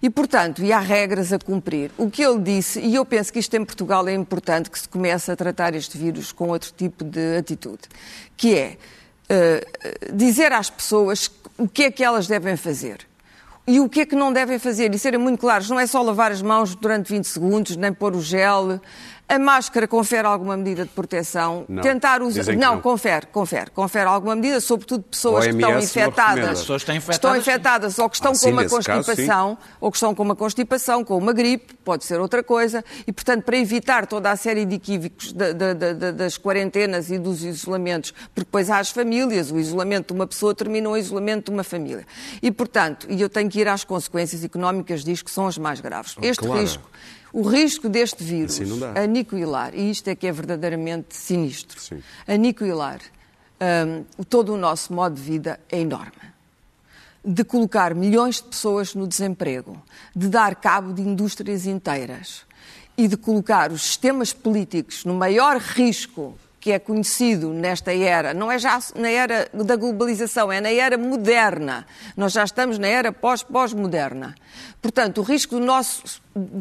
E, 0.00 0.08
portanto, 0.08 0.62
e 0.62 0.72
há 0.72 0.78
regras 0.78 1.32
a 1.32 1.38
cumprir. 1.40 1.90
O 1.98 2.08
que 2.08 2.22
ele 2.22 2.38
disse, 2.38 2.78
e 2.80 2.94
eu 2.94 3.04
penso 3.04 3.32
que 3.32 3.40
isto 3.40 3.54
em 3.54 3.64
Portugal 3.64 4.06
é 4.06 4.14
importante 4.14 4.70
que 4.70 4.78
se 4.78 4.88
comece 4.88 5.32
a 5.32 5.36
tratar 5.36 5.74
este 5.74 5.98
vírus 5.98 6.30
com 6.30 6.48
outro 6.48 6.72
tipo 6.74 7.04
de 7.04 7.36
atitude, 7.36 7.82
que 8.36 8.54
é 8.54 8.76
eh, 9.28 9.66
dizer 10.14 10.52
às 10.52 10.70
pessoas 10.70 11.30
o 11.58 11.68
que 11.68 11.82
é 11.84 11.90
que 11.90 12.02
elas 12.02 12.26
devem 12.28 12.56
fazer. 12.56 13.09
E 13.66 13.78
o 13.78 13.88
que 13.88 14.00
é 14.00 14.06
que 14.06 14.16
não 14.16 14.32
devem 14.32 14.58
fazer? 14.58 14.92
E 14.94 14.98
serem 14.98 15.20
muito 15.20 15.38
claros, 15.38 15.68
não 15.68 15.78
é 15.78 15.86
só 15.86 16.02
lavar 16.02 16.32
as 16.32 16.42
mãos 16.42 16.74
durante 16.74 17.12
20 17.12 17.24
segundos, 17.24 17.76
nem 17.76 17.92
pôr 17.92 18.16
o 18.16 18.20
gel. 18.20 18.80
A 19.32 19.38
máscara 19.38 19.86
confere 19.86 20.26
alguma 20.26 20.56
medida 20.56 20.82
de 20.82 20.90
proteção. 20.90 21.64
Não. 21.68 21.82
Tentar 21.82 22.20
usar. 22.20 22.44
Não, 22.56 22.74
não. 22.74 22.80
confere, 22.80 23.26
confere. 23.26 23.70
Confere 23.70 24.06
alguma 24.08 24.34
medida, 24.34 24.60
sobretudo 24.60 25.04
pessoas 25.04 25.46
que 25.46 25.52
estão 25.52 25.78
infectadas. 25.78 26.58
Pessoas 26.60 26.82
que 26.82 26.90
estão 26.90 26.96
estão 26.96 27.36
infectadas, 27.36 27.44
sim. 27.44 27.50
infectadas 27.50 27.98
ou 28.00 28.10
que 28.10 28.16
estão 28.16 28.30
Ah, 28.32 28.34
com 28.34 28.38
sim, 28.40 28.50
uma 28.52 28.62
nesse 28.62 28.80
caso, 28.82 29.04
constipação, 29.06 29.58
ou 29.80 29.90
que 29.90 29.96
estão 29.96 30.14
com 30.16 30.22
uma 30.24 30.34
constipação, 30.34 31.04
com 31.04 31.16
uma 31.16 31.32
gripe, 31.32 31.74
pode 31.84 32.04
ser 32.04 32.18
outra 32.20 32.42
coisa. 32.42 32.84
E, 33.06 33.12
portanto, 33.12 33.44
para 33.44 33.56
evitar 33.56 34.04
toda 34.06 34.32
a 34.32 34.36
série 34.36 34.64
de 34.64 34.74
equívocos 34.74 35.32
da- 35.32 35.52
da- 35.52 35.74
da- 35.74 36.10
das 36.10 36.36
quarentenas 36.36 37.08
e 37.10 37.16
dos 37.16 37.44
isolamentos, 37.44 38.10
porque 38.34 38.46
depois 38.46 38.68
há 38.68 38.78
as 38.80 38.90
famílias, 38.90 39.52
o 39.52 39.58
isolamento 39.60 40.12
de 40.12 40.18
uma 40.18 40.26
pessoa 40.26 40.52
termina 40.56 40.88
o 40.90 40.96
isolamento 40.96 41.46
de 41.46 41.56
uma 41.56 41.62
família. 41.62 42.04
E, 42.42 42.50
portanto, 42.50 43.06
e 43.08 43.20
eu 43.22 43.28
tenho 43.28 43.48
que 43.48 43.60
ir 43.60 43.68
às 43.68 43.84
consequências 43.84 44.42
económicas 44.42 45.04
disto, 45.04 45.24
que 45.24 45.30
são 45.30 45.46
as 45.46 45.56
mais 45.56 45.80
graves. 45.80 46.16
Este 46.20 46.42
claro. 46.42 46.60
risco, 46.60 46.90
o 47.32 47.42
risco 47.42 47.88
deste 47.88 48.22
vírus 48.24 48.60
Assim 48.60 48.84
aniquilar, 48.96 49.74
e 49.74 49.90
isto 49.90 50.08
é 50.08 50.14
que 50.14 50.26
é 50.26 50.32
verdadeiramente 50.32 51.14
sinistro, 51.14 51.80
Sim. 51.80 52.02
aniquilar 52.26 53.00
hum, 53.60 54.04
todo 54.28 54.54
o 54.54 54.56
nosso 54.56 54.92
modo 54.92 55.14
de 55.14 55.22
vida 55.22 55.60
é 55.70 55.80
enorme 55.80 56.30
de 57.24 57.44
colocar 57.44 57.94
milhões 57.94 58.36
de 58.36 58.44
pessoas 58.44 58.94
no 58.94 59.06
desemprego, 59.06 59.80
de 60.16 60.28
dar 60.28 60.54
cabo 60.54 60.92
de 60.92 61.02
indústrias 61.02 61.66
inteiras 61.66 62.42
e 62.96 63.06
de 63.06 63.16
colocar 63.16 63.70
os 63.70 63.82
sistemas 63.82 64.32
políticos 64.32 65.04
no 65.04 65.14
maior 65.14 65.58
risco 65.58 66.36
que 66.60 66.72
é 66.72 66.78
conhecido 66.78 67.54
nesta 67.54 67.92
era, 67.92 68.34
não 68.34 68.52
é 68.52 68.58
já 68.58 68.78
na 68.94 69.08
era 69.08 69.48
da 69.52 69.76
globalização, 69.76 70.52
é 70.52 70.60
na 70.60 70.70
era 70.70 70.98
moderna. 70.98 71.86
Nós 72.14 72.32
já 72.34 72.44
estamos 72.44 72.78
na 72.78 72.86
era 72.86 73.10
pós- 73.10 73.42
pós-moderna. 73.42 74.34
Portanto, 74.82 75.18
o 75.18 75.24
risco 75.24 75.58
do 75.58 75.64
nosso, 75.64 76.20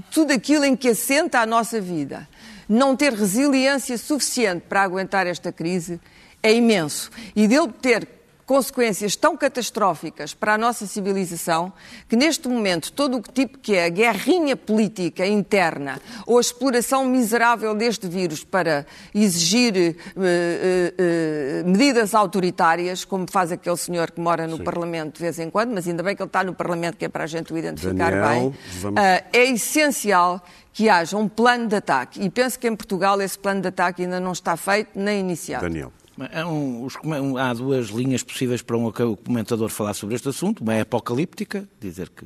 tudo 0.09 0.31
aquilo 0.31 0.63
em 0.63 0.75
que 0.75 0.89
assenta 0.89 1.39
a 1.39 1.45
nossa 1.45 1.81
vida, 1.81 2.27
não 2.67 2.95
ter 2.95 3.13
resiliência 3.13 3.97
suficiente 3.97 4.63
para 4.69 4.83
aguentar 4.83 5.27
esta 5.27 5.51
crise 5.51 5.99
é 6.41 6.53
imenso. 6.53 7.11
E 7.35 7.47
dele 7.47 7.73
ter 7.81 8.07
consequências 8.49 9.15
tão 9.15 9.37
catastróficas 9.37 10.33
para 10.33 10.55
a 10.55 10.57
nossa 10.57 10.87
civilização 10.87 11.71
que 12.07 12.15
neste 12.15 12.47
momento 12.47 12.91
todo 12.91 13.17
o 13.17 13.21
tipo 13.21 13.59
que 13.59 13.75
é 13.75 13.85
a 13.85 13.89
guerrinha 13.89 14.55
política 14.57 15.23
interna 15.23 16.01
ou 16.25 16.39
a 16.39 16.41
exploração 16.41 17.05
miserável 17.05 17.75
deste 17.75 18.07
vírus 18.07 18.43
para 18.43 18.87
exigir 19.13 19.77
eh, 19.77 19.93
eh, 20.17 20.93
eh, 20.97 21.63
medidas 21.63 22.15
autoritárias, 22.15 23.05
como 23.05 23.29
faz 23.29 23.51
aquele 23.51 23.77
senhor 23.77 24.09
que 24.09 24.19
mora 24.19 24.47
no 24.47 24.63
Parlamento 24.63 25.17
de 25.17 25.21
vez 25.21 25.37
em 25.37 25.47
quando, 25.51 25.71
mas 25.71 25.87
ainda 25.87 26.01
bem 26.01 26.15
que 26.15 26.21
ele 26.23 26.27
está 26.27 26.43
no 26.43 26.55
Parlamento 26.55 26.97
que 26.97 27.05
é 27.05 27.09
para 27.09 27.25
a 27.25 27.27
gente 27.27 27.53
o 27.53 27.57
identificar 27.57 28.09
Daniel, 28.09 28.29
bem, 28.49 28.55
vamos- 28.79 28.99
é 29.31 29.45
essencial 29.45 30.41
que 30.73 30.89
haja 30.89 31.15
um 31.15 31.27
plano 31.29 31.67
de 31.67 31.75
ataque 31.75 32.19
e 32.19 32.31
penso 32.31 32.57
que 32.57 32.67
em 32.67 32.75
Portugal 32.75 33.21
esse 33.21 33.37
plano 33.37 33.61
de 33.61 33.67
ataque 33.67 34.01
ainda 34.01 34.19
não 34.19 34.31
está 34.31 34.57
feito 34.57 34.89
nem 34.95 35.19
iniciado. 35.19 35.61
Daniel. 35.65 35.91
Há, 36.33 36.47
um- 36.47 36.83
os 36.83 36.95
um- 37.03 37.37
há 37.37 37.53
duas 37.53 37.87
linhas 37.87 38.23
possíveis 38.23 38.61
para 38.61 38.77
um 38.77 38.91
comentador 39.23 39.69
falar 39.69 39.93
sobre 39.93 40.15
este 40.15 40.29
assunto. 40.29 40.61
Uma 40.61 40.73
é 40.75 40.81
apocalíptica, 40.81 41.67
dizer 41.79 42.09
que 42.09 42.25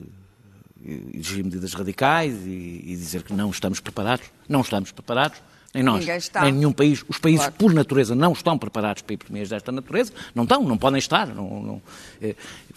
exigir 1.14 1.44
medidas 1.44 1.74
radicais 1.74 2.34
e, 2.46 2.84
e 2.86 2.96
dizer 2.96 3.24
que 3.24 3.34
não 3.34 3.50
estamos 3.50 3.80
preparados. 3.80 4.26
Não 4.50 4.62
estamos 4.62 4.92
preparados, 4.92 5.38
nem 5.74 5.82
nós, 5.84 6.04
nem 6.44 6.52
nenhum 6.52 6.72
país. 6.74 7.06
Os 7.08 7.18
países, 7.18 7.40
Claro. 7.42 7.54
por 7.58 7.74
natureza, 7.74 8.14
não 8.16 8.34
estão 8.34 8.58
preparados 8.58 9.02
para 9.02 9.14
epidemias 9.14 9.50
desta 9.50 9.72
natureza. 9.72 10.12
Não 10.36 10.44
estão, 10.44 10.62
não 10.64 10.78
podem 10.78 11.00
estar. 11.00 11.28
Não, 11.28 11.62
não- 11.64 11.82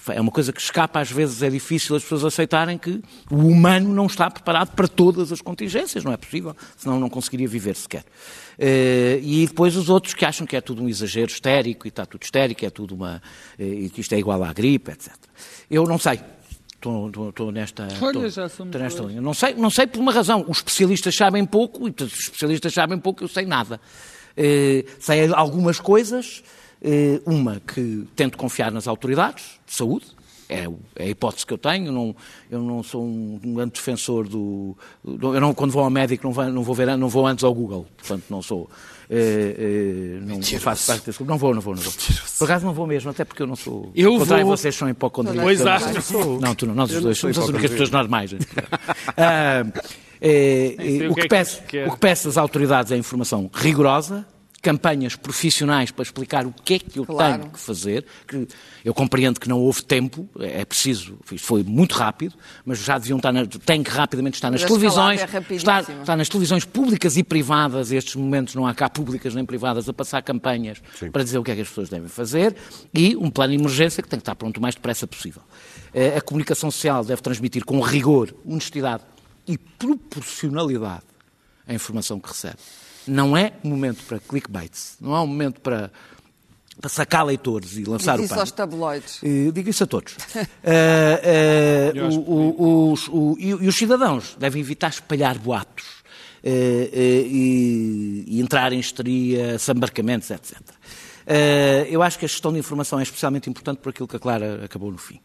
é, 0.09 0.21
uma 0.21 0.31
coisa 0.31 0.53
que 0.53 0.61
escapa, 0.61 1.01
às 1.01 1.11
vezes 1.11 1.43
é 1.43 1.51
difícil 1.51 1.97
as 1.97 2.03
pessoas 2.03 2.25
aceitarem 2.25 2.79
que 2.79 3.01
o 3.31 3.37
humano 3.37 3.93
não 3.95 4.07
está 4.07 4.31
preparado 4.31 4.75
para 4.75 4.87
todas 4.89 5.33
as 5.33 5.41
contingências. 5.41 6.05
Não 6.05 6.13
é 6.13 6.17
possível, 6.17 6.55
senão 6.77 6.99
não 7.01 7.09
conseguiria 7.09 7.49
viver 7.49 7.75
sequer. 7.77 8.05
Eh, 8.59 9.21
e 9.23 9.47
depois 9.47 9.77
os 9.77 9.89
outros 9.89 10.15
que 10.15 10.25
acham 10.25 10.47
que 10.47 10.57
é 10.57 10.61
tudo 10.61 10.83
um 10.83 10.89
exagero 10.89 11.31
histérico 11.31 11.87
e 11.87 11.91
está 11.91 12.07
tudo 12.07 12.23
histérico, 12.23 12.65
é 12.65 12.71
tudo 12.71 12.95
uma. 12.95 13.21
eh, 13.59 13.65
e 13.65 13.91
que 13.91 14.01
isto 14.01 14.13
é 14.15 14.19
igual 14.19 14.43
à 14.45 14.53
gripe, 14.53 14.91
etc. 14.93 15.13
Eu 15.71 15.85
não 15.85 15.99
sei. 15.99 16.21
Estou, 16.75 17.09
estou- 17.09 17.29
estou 17.31 17.51
nesta, 17.53 17.85
Olha, 17.85 17.89
estou- 17.89 18.23
nesta 18.81 19.03
linha. 19.03 19.21
Não 19.21 19.35
sei, 19.35 19.55
não 19.55 19.71
sei 19.71 19.87
por 19.87 19.99
uma 19.99 20.13
razão. 20.13 20.45
Os 20.47 20.59
especialistas 20.59 21.15
sabem 21.17 21.45
pouco, 21.45 21.89
e 21.89 21.95
os 22.05 22.13
especialistas 22.21 22.73
sabem 22.73 22.99
pouco, 22.99 23.25
eu 23.25 23.29
sei 23.29 23.45
nada. 23.47 23.81
Eh, 24.37 24.85
sei 25.01 25.27
algumas 25.33 25.81
coisas. 25.81 26.43
Eh, 26.83 27.21
uma, 27.25 27.61
que 27.61 28.07
tento 28.15 28.37
confiar 28.37 28.71
nas 28.71 28.87
autoridades 28.87 29.59
de 29.67 29.75
saúde, 29.75 30.07
é, 30.49 30.67
é 30.95 31.05
a 31.05 31.09
hipótese 31.09 31.45
que 31.47 31.53
eu 31.53 31.59
tenho. 31.59 31.87
Eu 31.87 31.93
não, 31.93 32.17
eu 32.51 32.63
não 32.63 32.83
sou 32.83 33.05
um, 33.05 33.41
grande 33.55 33.73
defensor 33.73 34.29
do. 34.29 34.77
eu 35.05 35.41
não, 35.41 35.53
quando 35.55 35.73
vou 35.73 35.83
ao 35.83 35.91
médico, 35.91 36.25
não 36.25 36.33
vou, 36.33 36.45
não, 36.45 36.63
vou 36.63 36.75
ver, 36.75 36.97
não 36.97 37.09
vou 37.09 37.27
antes 37.27 37.45
ao 37.45 37.53
Google. 37.53 37.87
Portanto, 37.97 38.25
não 38.31 38.41
sou. 38.43 38.71
eh, 39.11 39.57
eh, 39.59 40.21
não, 40.23 40.41
faço 40.61 40.87
parte 40.87 41.07
desse 41.07 41.19
grupo. 41.19 41.31
Não 41.33 41.39
vou, 41.39 41.55
não 41.55 41.61
vou, 41.61 41.75
não 41.75 41.83
vou. 41.83 41.93
Por 42.39 42.45
acaso 42.45 42.67
não 42.67 42.73
vou 42.73 42.87
mesmo, 42.87 43.11
até 43.11 43.25
porque 43.25 43.43
eu 43.43 43.47
não 43.47 43.57
sou. 43.57 43.91
Eu 43.95 44.13
ao 44.13 44.19
contrário, 44.21 44.47
vou. 44.47 44.57
vocês 44.57 44.75
são 44.75 44.89
hipocondríacos. 44.89 45.43
Pois 45.43 45.61
não 45.61 45.73
acho. 45.73 46.03
sou. 46.03 46.41
Não, 46.41 46.55
tu 46.55 46.67
não, 46.67 46.75
nós 46.75 46.93
os 46.93 47.03
dois 47.03 47.19
somos 47.19 47.39
as 47.39 47.49
únicas 47.49 47.71
pessoas 47.71 47.91
normais. 47.91 48.35
Ah, 49.19 49.65
eh, 50.21 50.75
Nem 50.79 50.99
sei 50.99 51.09
o, 51.09 51.13
o 51.13 51.15
que 51.15 51.21
é 51.21 51.23
que 51.23 51.29
que 51.29 51.29
peço, 51.29 51.61
o 51.87 51.93
que 51.93 51.99
peço 51.99 52.29
às 52.29 52.37
autoridades 52.37 52.93
é 52.93 52.97
informação 52.97 53.51
rigorosa, 53.53 54.27
campanhas 54.67 55.15
profissionais 55.15 55.93
para 55.93 56.03
explicar 56.03 56.45
o 56.45 56.53
que 56.53 56.75
é 56.75 56.79
que 56.81 56.99
eu 56.99 57.07
Claro. 57.07 57.39
tenho 57.39 57.53
que 57.53 57.61
fazer. 57.61 58.05
Que 58.27 58.49
eu 58.85 58.93
compreendo 58.93 59.39
que 59.39 59.49
não 59.49 59.61
houve 59.61 59.81
tempo, 59.85 60.29
é 60.41 60.65
preciso, 60.65 61.17
isto 61.31 61.47
foi 61.47 61.63
muito 61.63 61.95
rápido, 61.95 62.35
mas 62.65 62.81
já 62.81 62.99
deviam 62.99 63.19
estar, 63.19 63.31
na, 63.31 63.47
tem 63.47 63.81
que 63.85 63.91
rapidamente 63.91 64.35
estar 64.35 64.51
nas 64.51 64.63
Mas 64.63 64.69
televisões, 64.69 65.21
é 65.21 65.55
estar, 65.55 65.83
estar 65.89 66.17
nas 66.17 66.29
televisões 66.29 66.65
públicas 66.65 67.17
e 67.17 67.23
privadas, 67.23 67.93
estes 67.93 68.17
momentos 68.17 68.57
não 68.57 68.67
há 68.67 68.75
cá 68.75 68.91
públicas 68.91 69.37
nem 69.37 69.45
privadas, 69.47 69.89
a 69.89 69.93
passar 69.93 70.21
campanhas 70.23 70.83
Sim. 70.99 71.13
para 71.13 71.23
dizer 71.23 71.39
o 71.39 71.45
que 71.45 71.53
é 71.53 71.55
que 71.55 71.61
as 71.61 71.69
pessoas 71.69 71.89
devem 71.89 72.09
fazer 72.09 72.57
e 72.93 73.17
um 73.17 73.31
plano 73.31 73.53
de 73.55 73.61
emergência 73.61 74.03
que 74.03 74.09
tem 74.09 74.19
que 74.19 74.23
estar 74.23 74.35
pronto 74.35 74.57
o 74.57 74.61
mais 74.61 74.75
depressa 74.75 75.07
possível. 75.07 75.43
Eh, 75.95 76.17
A 76.17 76.21
comunicação 76.21 76.71
social 76.73 77.05
deve 77.05 77.23
transmitir 77.23 77.65
com 77.65 77.81
rigor, 77.81 78.35
honestidade 78.45 79.05
e 79.47 79.57
proporcionalidade 79.57 81.05
a 81.69 81.73
informação 81.75 82.19
que 82.19 82.29
recebe. 82.29 82.57
Não 83.07 83.37
é 83.37 83.53
momento 83.63 84.03
para 84.05 84.19
clickbaits, 84.19 84.97
não 85.01 85.15
é 85.15 85.21
um 85.21 85.27
momento 85.27 85.61
para, 85.61 85.91
para 86.81 86.89
sacar 86.91 87.25
leitores 87.25 87.77
e 87.77 87.85
lançar 87.85 88.17
Diz 88.19 88.23
o 88.23 88.25
isso 88.33 88.41
aos 88.41 88.51
pano. 88.51 88.71
tabloides. 88.71 89.21
Eh, 89.23 89.51
Digo 89.53 89.71
isso 89.71 89.85
a 89.85 89.87
todos. 89.87 90.17
O- 92.11 92.65
o- 92.65 92.93
os- 92.93 93.09
o- 93.09 93.37
e, 93.39 93.49
e 93.49 93.69
os 93.69 93.77
cidadãos 93.77 94.37
devem 94.39 94.61
evitar 94.61 94.89
espalhar 94.91 95.39
boatos 95.39 95.85
eh, 96.43 96.91
e, 97.27 98.25
e 98.27 98.41
entrar 98.41 98.73
em 98.73 98.79
histeria, 98.79 99.59
sambarcamentos, 99.59 100.31
etc. 100.31 100.59
Eu 101.91 102.03
acho 102.03 102.19
que 102.19 102.25
a 102.25 102.29
gestão 102.29 102.53
de 102.53 102.59
informação 102.59 102.99
é 103.01 103.03
especialmente 103.03 103.49
importante 103.51 103.79
por 103.79 103.91
aquilo 103.91 104.07
que 104.07 104.17
a 104.17 104.21
Clara 104.21 104.65
acabou 104.65 104.91
no 104.93 104.99
fim. 104.99 105.21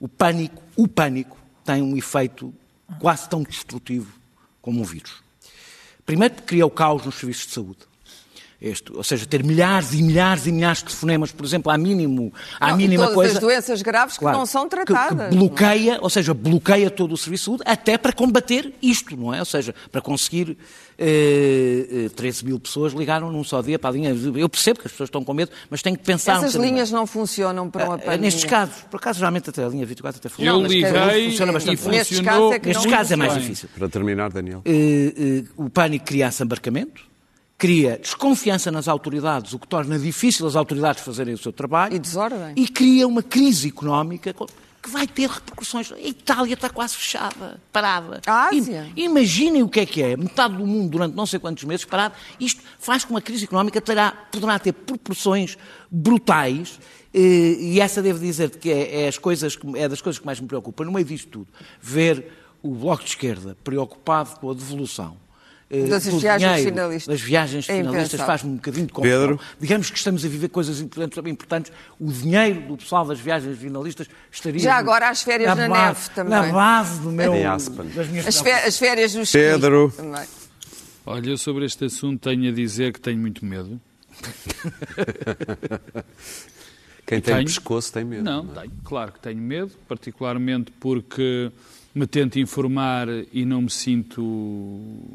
O 0.00 0.08
pânico, 0.08 0.60
o 0.76 0.88
pânico 0.88 1.36
tem 1.64 1.82
um 1.82 1.96
efeito 1.96 2.52
quase 2.98 3.28
tão 3.28 3.42
destrutivo 3.42 4.12
como 4.60 4.80
um 4.80 4.84
vírus. 4.84 5.22
Primeiro, 6.06 6.34
porque 6.34 6.46
cria 6.48 6.64
o 6.64 6.70
caos 6.70 7.04
nos 7.04 7.16
serviços 7.16 7.48
de 7.48 7.52
saúde. 7.52 7.80
Este, 8.60 8.90
ou 8.92 9.04
seja, 9.04 9.26
ter 9.26 9.44
milhares 9.44 9.92
e 9.92 10.02
milhares 10.02 10.46
e 10.46 10.52
milhares 10.52 10.78
de 10.78 10.84
telefonemas, 10.84 11.30
por 11.30 11.44
exemplo, 11.44 11.70
à 11.70 11.76
mínimo, 11.76 12.32
à 12.58 12.68
Não, 12.68 12.74
e 12.74 12.78
mínima 12.78 13.02
todas 13.02 13.14
coisa. 13.14 13.32
as 13.34 13.38
doenças 13.38 13.82
graves 13.82 14.14
que 14.14 14.20
Claro, 14.20 14.38
não 14.38 14.46
são 14.46 14.64
que- 14.66 14.76
tratadas. 14.76 15.28
Que, 15.28 15.36
bloqueia, 15.36 15.98
ou 16.00 16.08
seja, 16.08 16.32
bloqueia 16.32 16.90
todo 16.90 17.12
o 17.12 17.16
serviço 17.18 17.42
de 17.42 17.44
saúde, 17.58 17.62
até 17.66 17.98
para 17.98 18.12
combater 18.14 18.72
isto, 18.80 19.14
não 19.14 19.34
é? 19.34 19.40
Ou 19.40 19.44
seja, 19.44 19.74
para 19.92 20.00
conseguir. 20.00 20.56
Eh, 20.98 22.06
eh, 22.06 22.08
13 22.16 22.42
mil 22.46 22.58
pessoas 22.58 22.94
ligaram 22.94 23.30
num 23.30 23.44
só 23.44 23.60
dia 23.60 23.78
para 23.78 23.90
a 23.90 23.92
linha. 23.92 24.16
Eu 24.34 24.48
percebo 24.48 24.80
que 24.80 24.86
as 24.86 24.92
pessoas 24.92 25.08
estão 25.08 25.22
com 25.22 25.34
medo, 25.34 25.50
mas 25.68 25.82
têm 25.82 25.94
que 25.94 26.02
pensar 26.02 26.36
um 26.40 26.44
Essas 26.44 26.54
linhas 26.54 26.90
não 26.90 27.06
funcionam 27.06 27.68
para 27.70 27.84
uma 27.84 27.90
mais. 27.90 28.02
Eh, 28.02 28.04
pandemia. 28.06 28.22
Nestes 28.22 28.44
casos, 28.44 28.76
por 28.90 28.96
acaso, 28.96 29.18
geralmente 29.18 29.50
até 29.50 29.62
a 29.62 29.68
linha 29.68 29.84
24 29.84 30.18
até 30.18 30.28
funciona. 30.30 30.50
Eu 30.58 30.62
mas 30.62 30.70
liguei 30.72 31.28
funciona 31.30 31.50
e 31.50 31.54
bastante. 31.54 31.88
Nestes 31.88 32.16
funcionou. 32.18 32.40
casos 32.48 32.52
é 32.54 32.58
que 32.58 32.68
Nestes 32.68 32.84
não 32.86 32.92
casos 32.92 33.12
é 33.12 33.16
mais 33.16 33.34
difícil. 33.34 33.68
Para 33.76 33.88
terminar, 33.90 34.30
Daniel. 34.32 34.62
Eh, 34.64 35.12
eh, 35.18 35.44
o 35.56 35.68
pânico 35.68 36.06
cria 36.06 36.28
assambarcamento, 36.28 37.02
cria 37.58 37.98
desconfiança 37.98 38.70
nas 38.70 38.86
autoridades, 38.88 39.52
o 39.52 39.58
que 39.58 39.66
torna 39.66 39.98
difícil 39.98 40.46
as 40.46 40.56
autoridades 40.56 41.02
fazerem 41.02 41.34
o 41.34 41.38
seu 41.38 41.52
trabalho. 41.52 41.94
E 41.94 41.98
desordem. 41.98 42.52
E 42.56 42.68
cria 42.68 43.06
uma 43.08 43.22
crise 43.22 43.68
económica 43.68 44.34
co- 44.34 44.46
que 44.82 44.90
vai 44.90 45.06
ter 45.06 45.28
repercussões. 45.28 45.90
A 45.90 45.98
Itália 45.98 46.54
está 46.54 46.68
quase 46.70 46.94
fechada, 46.94 47.58
parada. 47.72 48.20
A 48.26 48.48
Ásia. 48.50 48.88
Imaginem 48.94 49.62
o 49.62 49.68
que 49.68 49.80
é 49.80 49.86
que 49.86 50.00
é. 50.02 50.16
Metade 50.16 50.54
do 50.56 50.66
mundo 50.66 50.90
durante 50.90 51.16
não 51.16 51.26
sei 51.26 51.40
quantos 51.40 51.64
meses 51.64 51.84
parado. 51.84 52.14
Isto 52.38 52.62
faz 52.78 53.02
com 53.02 53.08
que 53.08 53.14
uma 53.14 53.20
crise 53.22 53.44
económica 53.44 53.80
terá, 53.80 54.12
poderá 54.30 54.58
ter 54.58 54.72
proporções 54.72 55.56
brutais. 55.90 56.78
eh, 57.12 57.56
E 57.58 57.80
essa 57.80 58.00
devo 58.02 58.18
dizer 58.20 58.50
que 58.50 58.70
é, 58.70 59.02
é 59.04 59.08
as 59.08 59.18
coisas 59.18 59.58
é 59.74 59.88
das 59.88 60.00
coisas 60.00 60.18
que 60.20 60.26
mais 60.26 60.38
me 60.38 60.46
preocupa. 60.46 60.84
No 60.84 60.92
meio 60.92 61.04
disto 61.06 61.28
tudo, 61.30 61.48
ver 61.80 62.30
o 62.62 62.74
Bloco 62.74 63.02
de 63.02 63.10
Esquerda 63.10 63.56
preocupado 63.64 64.38
com 64.38 64.50
a 64.50 64.54
devolução 64.54 65.16
Das 65.68 66.04
do 66.04 66.18
viagens 66.20 66.52
dinheiro, 66.52 66.70
finalistas. 66.76 67.14
das 67.14 67.20
viagens 67.20 67.68
É 67.68 67.76
finalistas 67.78 68.20
faz-me 68.20 68.50
um 68.52 68.54
bocadinho 68.54 68.86
de 68.86 68.92
confusão. 68.92 69.20
Pedro? 69.20 69.40
Digamos 69.58 69.90
que 69.90 69.98
estamos 69.98 70.24
a 70.24 70.28
viver 70.28 70.48
coisas 70.48 70.80
importantes, 70.80 71.18
importantes. 71.26 71.72
O 71.98 72.06
dinheiro 72.12 72.60
do 72.68 72.76
pessoal 72.76 73.04
das 73.04 73.18
viagens 73.18 73.58
finalistas 73.58 74.06
estaria... 74.30 74.60
Já 74.60 74.76
agora 74.76 75.08
as 75.08 75.22
férias 75.22 75.56
na 75.56 75.68
base, 75.68 75.82
neve 75.98 76.10
também. 76.14 76.30
Na 76.32 76.52
base 76.52 77.00
do 77.00 77.10
meu, 77.10 77.32
das 77.94 78.08
minhas 78.08 78.26
As, 78.28 78.38
fé- 78.38 78.64
as 78.64 78.78
férias 78.78 79.12
Pedro. 79.32 79.92
também. 79.96 80.24
Olha, 81.04 81.30
eu 81.30 81.38
sobre 81.38 81.64
este 81.64 81.84
assunto 81.84 82.20
tenho 82.20 82.48
a 82.48 82.54
dizer 82.54 82.92
que 82.92 83.00
tenho 83.00 83.18
muito 83.18 83.44
medo. 83.44 83.80
Quem 87.06 87.20
tem 87.20 87.34
Tenho. 87.34 87.46
pescoço 87.46 87.92
tem 87.92 88.04
medo. 88.04 88.24
Não, 88.24 88.48
é? 88.56 88.60
tenho, 88.60 88.72
claro 88.84 89.12
que 89.12 89.20
tenho 89.20 89.40
medo, 89.40 89.70
particularmente 89.86 90.72
porque 90.80 91.52
me 91.96 92.06
tento 92.06 92.38
informar 92.38 93.08
e 93.32 93.46
não 93.46 93.62
me 93.62 93.70
sinto 93.70 94.20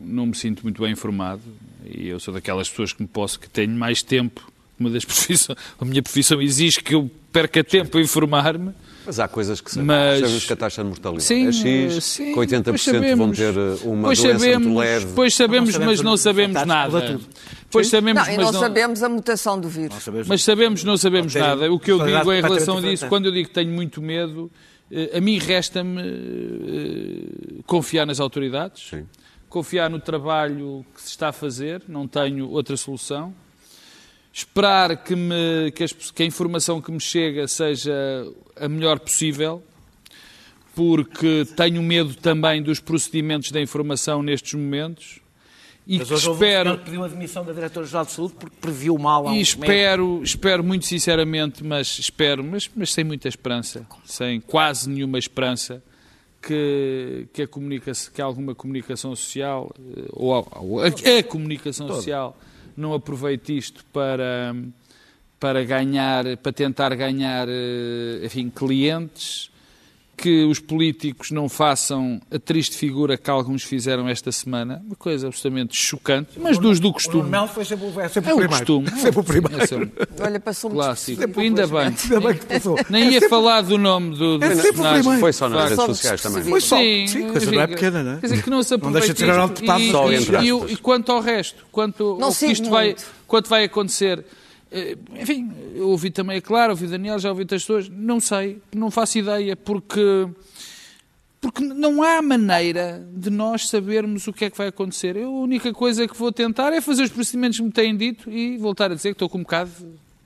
não 0.04 0.26
me 0.26 0.36
sinto 0.36 0.64
muito 0.64 0.82
bem 0.82 0.92
informado. 0.94 1.42
E 1.86 2.08
eu 2.08 2.20
sou 2.20 2.34
daquelas 2.34 2.68
pessoas 2.70 2.92
que 2.92 3.02
me 3.04 3.08
posso 3.08 3.40
que 3.40 3.48
tenho 3.48 3.72
mais 3.76 4.02
tempo. 4.02 4.52
Uma 4.80 4.90
das 4.90 5.06
profissões, 5.06 5.56
a 5.80 5.86
minha 5.86 6.02
profissão 6.02 6.42
exige 6.42 6.82
que 6.82 6.96
eu 6.96 7.10
perca 7.32 7.64
tempo 7.64 7.98
a 7.98 8.02
informar-me. 8.02 8.72
Mas 9.06 9.20
há 9.20 9.28
coisas 9.28 9.62
que 9.62 9.70
sabemos. 9.70 9.88
Mas- 9.96 10.20
Sabemos 10.22 10.46
que 10.46 10.54
a 10.54 10.56
taxa 10.56 10.82
de 10.84 10.90
mortalidade 10.90 11.24
Sim, 11.26 11.48
é 11.48 11.52
X, 11.52 12.04
sim, 12.04 12.34
que 12.34 12.40
80% 12.40 12.64
pois 12.64 12.86
vão 12.86 12.94
sabemos. 13.34 13.38
ter 13.38 13.58
eh, 13.58 13.78
uma 13.88 14.08
pois 14.08 14.20
doença 14.20 14.40
sabemos, 14.40 14.66
muito 14.68 14.80
leve. 14.80 15.08
Pois 15.16 15.36
sabemos, 15.36 15.76
Não 15.78 15.86
mas 15.86 16.02
não 16.02 16.14
os 16.14 16.22
sabemos 16.22 16.66
nada. 16.66 17.20
Pois 17.70 17.88
sabemos, 17.88 18.24
Não, 18.28 18.34
e 18.34 18.38
mas 18.38 18.46
não 18.46 18.52
não 18.52 18.60
sabemos 18.60 19.04
a 19.04 19.10
mutação 19.10 19.60
do 19.60 19.70
vírus. 19.70 19.96
Mas 20.28 20.44
sabemos, 20.44 20.84
não 20.84 20.98
sabemos 20.98 21.34
nada. 21.36 21.72
O 21.72 21.80
que 21.80 21.92
eu 21.92 22.04
digo 22.04 22.34
em 22.34 22.42
relação 22.42 22.76
disso, 22.76 22.90
diferente. 22.92 23.10
quando 23.10 23.26
eu 23.28 23.32
digo 23.32 23.48
que 23.50 23.54
tenho 23.56 23.72
muito 23.72 24.02
medo, 24.02 24.52
a 25.18 25.22
mim 25.22 25.38
resta-me 25.38 26.02
eh, 26.02 27.62
confiar 27.66 28.06
nas 28.06 28.20
autoridades, 28.20 28.90
Sim. 28.90 29.08
confiar 29.50 29.90
no 29.90 30.00
trabalho 30.00 30.86
que 30.94 31.02
se 31.02 31.10
está 31.10 31.30
a 31.30 31.32
fazer, 31.34 31.82
não 31.88 32.08
tenho 32.08 32.50
outra 32.50 32.76
solução. 32.76 33.34
Esperar 34.34 35.04
que, 35.04 35.16
me, 35.16 35.72
que, 35.76 35.84
as- 35.84 35.92
que 36.12 36.24
a 36.24 36.26
informação 36.26 36.82
que 36.82 36.92
me 36.92 37.00
chega 37.00 37.48
seja 37.48 37.94
a 38.56 38.68
melhor 38.68 39.00
possível, 39.00 39.64
porque 40.76 41.46
tenho 41.56 41.82
medo 41.82 42.14
também 42.16 42.62
dos 42.62 42.80
procedimentos 42.80 43.52
da 43.52 43.62
informação 43.62 44.22
nestes 44.24 44.54
momentos 44.54 45.21
e 45.88 45.98
Mas 45.98 46.08
que 46.08 46.14
espero 46.16 46.78
pediu 46.78 47.04
a 47.04 47.08
demissão 47.08 47.44
da 47.44 47.52
Diretora-Geral 47.54 48.06
de 48.06 48.12
Saúde 48.12 48.34
porque 48.40 48.56
previu 48.62 48.98
mal 48.98 49.28
há 49.28 49.32
um 49.32 49.36
e 49.36 49.42
espero, 49.42 50.22
espero 50.24 50.64
muito 50.64 50.86
sinceramente, 50.86 51.64
mas 51.64 51.98
espero, 52.00 52.44
mas, 52.44 52.70
mas 52.76 52.94
sem 52.94 53.04
muita 53.04 53.28
esperança, 53.28 53.86
sem 54.06 54.40
quase 54.40 54.90
nenhuma 54.90 55.18
esperança, 55.18 55.82
que, 56.42 57.28
que, 57.34 57.42
a 57.44 57.48
comunicação, 57.48 58.12
que 58.14 58.22
alguma 58.22 58.56
comunicação 58.56 59.16
social, 59.16 59.72
eh, 59.96 60.06
ou 60.14 60.34
a, 60.36 60.46
ou 60.60 60.80
a- 60.82 60.88
a 60.88 61.24
comunicação 61.24 61.88
social, 61.88 62.38
não 62.76 62.94
aproveite 62.94 63.56
isto 63.56 63.84
para, 63.94 64.56
para 65.40 65.64
ganhar, 65.64 66.38
para 66.38 66.52
tentar 66.52 66.96
ganhar, 66.96 67.48
eh, 67.50 68.22
enfim, 68.26 68.50
clientes, 68.50 69.52
que 70.22 70.44
os 70.46 70.60
políticos 70.60 71.32
não 71.32 71.50
façam 71.50 72.22
a 72.30 72.38
triste 72.38 72.76
figura 72.78 73.18
que 73.18 73.30
alguns 73.30 73.64
fizeram 73.64 74.08
esta 74.08 74.32
semana, 74.32 74.82
uma 74.86 74.96
coisa 74.96 75.28
absolutamente 75.28 75.76
chocante, 75.76 76.40
mas 76.40 76.58
dos 76.60 76.80
do 76.80 76.90
O 76.90 76.94
costume. 76.94 77.30
Melo 77.30 77.48
foi 77.48 77.66
sempre, 77.66 77.88
o- 77.88 78.00
é 78.02 78.08
sempre 78.08 78.30
É 78.30 78.34
o 78.34 78.38
o 78.38 78.40
primeiro. 78.40 78.50
costume. 78.66 78.90
Sempre 79.02 79.20
o 79.20 79.24
primeiro. 79.24 79.58
É 79.62 79.76
um 80.22 80.26
Olha, 80.26 80.40
passou-me 80.40 80.76
clássico. 80.76 81.18
despercebido. 81.18 81.40
Ainda 81.42 81.68
bem. 81.68 81.96
Ainda 82.04 82.20
bem 82.28 82.38
que 82.38 82.46
passou. 82.46 82.78
Nem 82.90 83.02
É 83.04 83.06
ia 83.06 83.12
sempre- 83.14 83.30
falar 83.30 83.62
do 83.62 83.78
nome 83.78 84.16
do, 84.18 84.38
do 84.38 84.46
É 84.46 84.56
sempre 84.56 84.70
o 84.82 84.94
primeiro. 84.94 85.20
Foi 85.20 85.34
só 85.34 85.50
nas 85.50 85.70
redes 85.70 85.86
sociais 85.86 86.22
também. 86.22 86.44
Foi 86.44 86.62
só. 86.62 86.78
Sim, 86.78 87.08
Sim, 87.08 87.28
coisa 87.30 87.52
não 87.52 87.62
é 87.62 87.68
pequena, 87.68 88.04
não 88.04 88.12
é? 88.14 88.18
Quer 88.20 88.28
dizer, 88.28 88.44
que 88.44 88.50
não 88.50 88.64
se 88.64 88.78
Não 88.78 88.92
deixa 88.92 89.14
de 89.14 89.24
aproveite 89.24 89.32
Arnaldo 89.32 89.54
Deputado. 89.54 89.82
isto. 89.82 89.92
Só 89.92 90.12
E, 90.12 90.16
entre 90.16 90.36
e, 90.38 90.46
e, 90.48 90.52
aspas. 90.52 90.72
e 90.72 90.76
quanto 90.78 91.12
ao 91.12 91.22
resto, 91.22 91.66
quanto 91.72 92.18
Não 92.20 92.26
ao 92.28 92.32
que 92.32 92.38
sigo 92.38 92.52
isto 92.52 92.70
vai, 92.70 92.96
quanto 93.28 93.50
vai 93.50 93.64
acontecer, 93.64 94.24
enfim, 95.20 95.52
eu 95.76 95.90
ouvi 95.90 96.10
também 96.10 96.38
a 96.38 96.42
Clara, 96.42 96.72
ouvi 96.72 96.88
Daniel, 96.88 97.20
já 97.20 97.30
ouvi 97.30 97.42
outras 97.42 97.64
pessoas, 97.64 97.90
não 97.90 98.20
sei, 98.20 98.62
não 98.74 98.90
faço 98.90 99.18
ideia, 99.18 99.56
porque, 99.56 100.28
porque 101.42 101.64
não 101.64 102.02
há 102.02 102.22
maneira 102.22 103.06
de 103.14 103.30
nós 103.30 103.68
sabermos 103.68 104.28
o 104.28 104.34
que 104.34 104.46
é 104.46 104.50
que 104.50 104.58
vai 104.58 104.68
acontecer. 104.68 105.18
Eu, 105.18 105.28
a 105.28 105.42
única 105.42 105.74
coisa 105.74 106.08
que 106.08 106.18
vou 106.18 106.32
tentar 106.32 106.72
é 106.72 106.80
fazer 106.80 107.04
os 107.04 107.10
procedimentos 107.10 107.58
que 107.58 107.66
me 107.66 107.72
têm 107.72 107.96
dito 107.96 108.32
e 108.32 108.58
voltar 108.58 108.92
a 108.92 108.96
dizer 108.96 109.10
que 109.10 109.16
estou 109.16 109.30
com 109.30 109.40
um 109.40 109.44
bocado... 109.44 109.72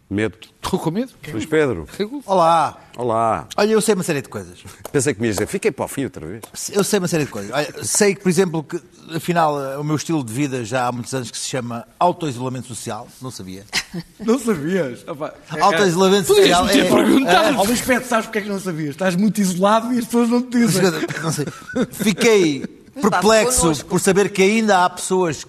Medo. 0.08 0.38
Estou 0.64 0.80
com 0.80 0.92
medo. 0.92 1.12
Luís 1.32 1.46
Pedro, 1.48 1.88
Olá. 2.28 2.78
olá. 2.96 3.48
Olha, 3.58 3.72
eu 3.72 3.82
sei 3.82 3.96
uma 3.96 4.04
série 4.04 4.22
de 4.22 4.30
coisas. 4.30 4.64
Pensei 4.92 5.16
que 5.16 5.20
me 5.22 5.28
ias 5.28 5.36
dizer, 5.38 5.48
fiquei 5.48 5.72
para 5.72 5.86
o 5.86 5.88
fim 5.88 6.04
outra 6.04 6.26
vez. 6.26 6.44
Eu 6.72 6.84
sei 6.84 7.00
uma 7.00 7.08
série 7.08 7.26
de 7.26 7.32
coisas. 7.32 7.52
Olha, 7.52 7.84
sei 7.84 8.14
que, 8.14 8.22
por 8.22 8.30
exemplo, 8.30 8.64
que 8.64 8.80
afinal 9.16 9.56
o 9.80 9.84
meu 9.84 9.96
estilo 9.96 10.24
de 10.24 10.32
vida 10.32 10.64
já 10.64 10.88
há 10.88 10.92
muitos 10.92 11.12
anos 11.16 11.32
que 11.32 11.38
se 11.38 11.48
chama 11.48 11.88
autoisolamento 12.00 12.68
social. 12.68 13.08
Não 13.20 13.32
sabia. 13.32 13.64
Não 14.20 14.38
sabias? 14.38 15.04
Opa, 15.08 15.34
é- 15.56 15.60
Autoisolamento 15.60 16.28
social 16.28 16.66
me 16.66 16.72
ter 16.72 16.86
é- 16.86 16.90
perguntado. 16.90 17.58
Ó 17.58 17.64
Luís 17.64 17.82
Pedro, 17.82 18.08
sabes 18.08 18.26
porque 18.28 18.40
é 18.40 18.42
que 18.42 18.50
não 18.50 18.60
sabias? 18.60 18.90
Estás 18.92 19.16
muito 19.16 19.42
isolado 19.42 19.92
e 19.92 19.98
as 20.00 20.06
pessoas 20.06 20.30
não 20.30 20.42
te 20.42 20.60
dizem. 20.60 20.84
Não 21.24 21.32
sei. 21.32 21.46
Fiquei 21.92 22.64
perplexo 23.02 23.86
por 23.86 24.00
saber 24.00 24.30
que 24.30 24.42
ainda 24.44 24.86
há 24.86 24.90
pessoas 24.90 25.46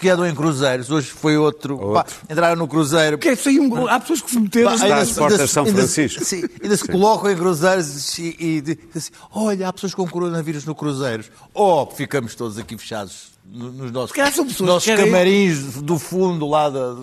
que 0.00 0.08
andam 0.08 0.26
em 0.26 0.34
cruzeiros. 0.34 0.90
Hoje 0.90 1.08
foi 1.10 1.36
outro. 1.36 1.78
Pá, 1.92 2.04
entraram 2.28 2.56
no 2.56 2.68
cruzeiro. 2.68 3.16
Porque 3.18 3.34
saiu 3.34 3.62
um- 3.62 3.88
há 3.88 3.98
pessoas 3.98 4.20
que 4.22 4.30
se 4.30 4.38
meteram. 4.38 4.68
Pá, 4.68 4.74
às 4.74 5.08
se- 5.08 5.14
de 5.38 5.48
São 5.48 5.64
ainda 5.64 5.86
se- 5.86 5.94
Francisco. 5.94 6.24
sim, 6.24 6.44
ainda 6.62 6.76
se 6.76 6.86
colocam 6.86 7.30
em 7.30 7.36
cruzeiros 7.36 8.18
e, 8.18 8.36
e 8.38 8.60
dizem 8.60 8.78
assim, 8.94 9.10
olha, 9.32 9.68
há 9.68 9.72
pessoas 9.72 9.94
com 9.94 10.06
coronavírus 10.06 10.64
no 10.64 10.74
cruzeiros. 10.74 11.30
Oh, 11.54 11.86
ficamos 11.86 12.34
todos 12.34 12.58
aqui 12.58 12.76
fechados 12.76 13.37
nos 13.50 13.90
nossos, 13.90 14.12
calhar 14.12 14.32
são 14.32 14.46
pessoas 14.46 14.68
nossos 14.68 14.84
que 14.84 14.90
querem- 14.94 15.10
camarins 15.10 15.80
do 15.82 15.98
fundo, 15.98 16.46
lá 16.48 16.68
da, 16.68 16.94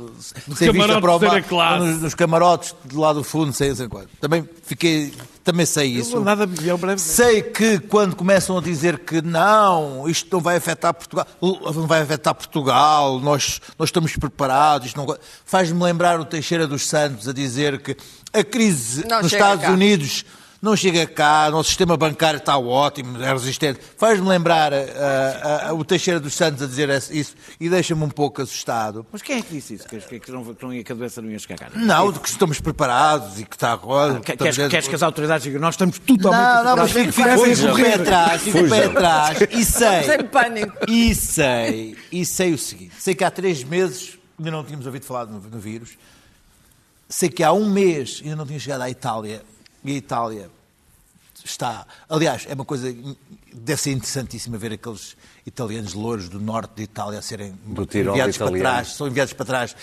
sem 0.55 0.71
vista 0.71 1.01
para 1.01 1.15
o 1.15 1.19
mar, 1.19 1.79
nos, 1.79 2.01
nos 2.01 2.13
camarotes 2.13 2.75
de 2.85 2.95
lá 2.95 3.11
do 3.11 3.23
fundo, 3.23 3.51
sem, 3.51 3.73
sem 3.73 3.89
coisa. 3.89 4.07
Também 4.21 4.47
fiquei, 4.63 5.11
também 5.43 5.65
sei 5.65 5.87
isso. 5.87 6.19
Nada. 6.19 6.47
Sei 6.97 7.41
que 7.41 7.79
quando 7.79 8.15
começam 8.15 8.57
a 8.57 8.61
dizer 8.61 8.99
que 8.99 9.21
não, 9.21 10.07
isto 10.07 10.27
não 10.31 10.39
vai 10.39 10.57
afetar 10.57 10.93
Portugal, 10.93 11.25
não 11.41 11.87
vai 11.87 12.01
afetar 12.01 12.35
Portugal, 12.35 13.19
nós, 13.19 13.59
nós 13.77 13.89
estamos 13.89 14.15
preparados, 14.15 14.87
isto 14.87 14.97
não 14.97 15.17
faz-me 15.45 15.81
lembrar 15.83 16.19
o 16.19 16.25
Teixeira 16.25 16.67
dos 16.67 16.87
Santos 16.87 17.27
a 17.27 17.33
dizer 17.33 17.81
que 17.81 17.97
a 18.31 18.43
crise 18.43 19.05
Não 19.07 19.21
nos 19.23 19.31
Estados 19.33 19.65
cá. 19.65 19.71
Unidos 19.71 20.23
não 20.65 20.75
chega 20.75 21.05
cá, 21.05 21.45
o 21.47 21.51
nosso 21.51 21.69
sistema 21.69 21.95
bancário 21.95 22.39
está 22.39 22.57
ótimo, 22.57 23.21
é 23.21 23.31
resistente. 23.31 23.79
Faz-me 23.97 24.27
lembrar 24.27 24.73
ah, 24.73 25.67
ah, 25.67 25.73
o 25.73 25.85
Teixeira 25.85 26.19
dos 26.19 26.33
Santos 26.33 26.63
a 26.63 26.65
dizer 26.65 26.89
isso 27.11 27.35
e 27.59 27.69
deixa-me 27.69 28.03
um 28.03 28.09
pouco 28.09 28.41
assustado. 28.41 29.05
Mas 29.11 29.21
quem 29.21 29.37
é 29.37 29.41
que 29.41 29.53
disse 29.53 29.75
isso? 29.75 29.87
Que, 29.87 29.99
que, 29.99 30.19
que, 30.19 30.31
não, 30.31 30.53
que, 30.53 30.63
não 30.65 30.73
ia, 30.73 30.83
que 30.83 30.91
a 30.91 30.95
doença 30.95 31.21
não 31.21 31.29
ia 31.29 31.37
chegar 31.39 31.57
cá? 31.57 31.69
Não, 31.75 32.11
de 32.11 32.19
que 32.19 32.27
estamos 32.27 32.59
preparados 32.59 33.39
e 33.39 33.45
que 33.45 33.55
está 33.55 33.71
agora. 33.71 34.19
Que- 34.19 34.35
Queres, 34.35 34.57
queres 34.67 34.87
que 34.87 34.95
as 34.95 35.03
autoridades 35.03 35.43
digam 35.43 35.61
nós 35.61 35.75
estamos 35.75 35.99
totalmente 35.99 36.41
Não, 36.41 36.63
não, 36.63 36.75
mas 36.77 36.91
preparados? 36.91 37.43
fico, 37.43 37.55
fico, 37.55 37.71
o 37.71 37.75
pé 37.75 37.93
atrás, 37.93 38.41
fico 38.41 38.57
o 38.59 38.69
pé 38.69 38.85
atrás 38.85 39.37
e 39.51 39.65
sei, 39.65 40.15
em 40.15 40.23
pânico. 40.25 40.77
e 40.91 41.15
sei, 41.15 41.97
e 42.11 42.25
sei 42.25 42.53
o 42.53 42.57
seguinte, 42.57 42.95
sei 42.99 43.13
que 43.15 43.23
há 43.23 43.31
três 43.31 43.63
meses 43.63 44.17
ainda 44.37 44.51
não 44.51 44.63
tínhamos 44.63 44.85
ouvido 44.85 45.05
falar 45.05 45.25
no, 45.27 45.39
no 45.39 45.59
vírus, 45.59 45.91
sei 47.07 47.29
que 47.29 47.43
há 47.43 47.53
um 47.53 47.69
mês 47.69 48.21
ainda 48.23 48.35
não 48.35 48.45
tinha 48.45 48.59
chegado 48.59 48.81
à 48.81 48.89
Itália, 48.89 49.43
e 49.83 49.91
a 49.91 49.95
Itália 49.95 50.49
está, 51.45 51.85
aliás, 52.09 52.45
é 52.49 52.53
uma 52.53 52.65
coisa, 52.65 52.93
deve 53.53 53.79
ser 53.79 53.91
interessantíssima 53.91 54.57
ver 54.57 54.73
aqueles 54.73 55.15
italianos 55.45 55.93
louros 55.93 56.27
do 56.27 56.39
norte 56.39 56.71
de 56.75 56.83
Itália 56.83 57.19
a 57.19 57.21
serem 57.21 57.53
Do 57.65 57.85
Tirol 57.85 58.13
enviados 58.15 58.35
para 58.37 58.51
trás, 58.57 58.87
são 58.95 59.07
enviados 59.07 59.33
para 59.33 59.45
trás, 59.45 59.75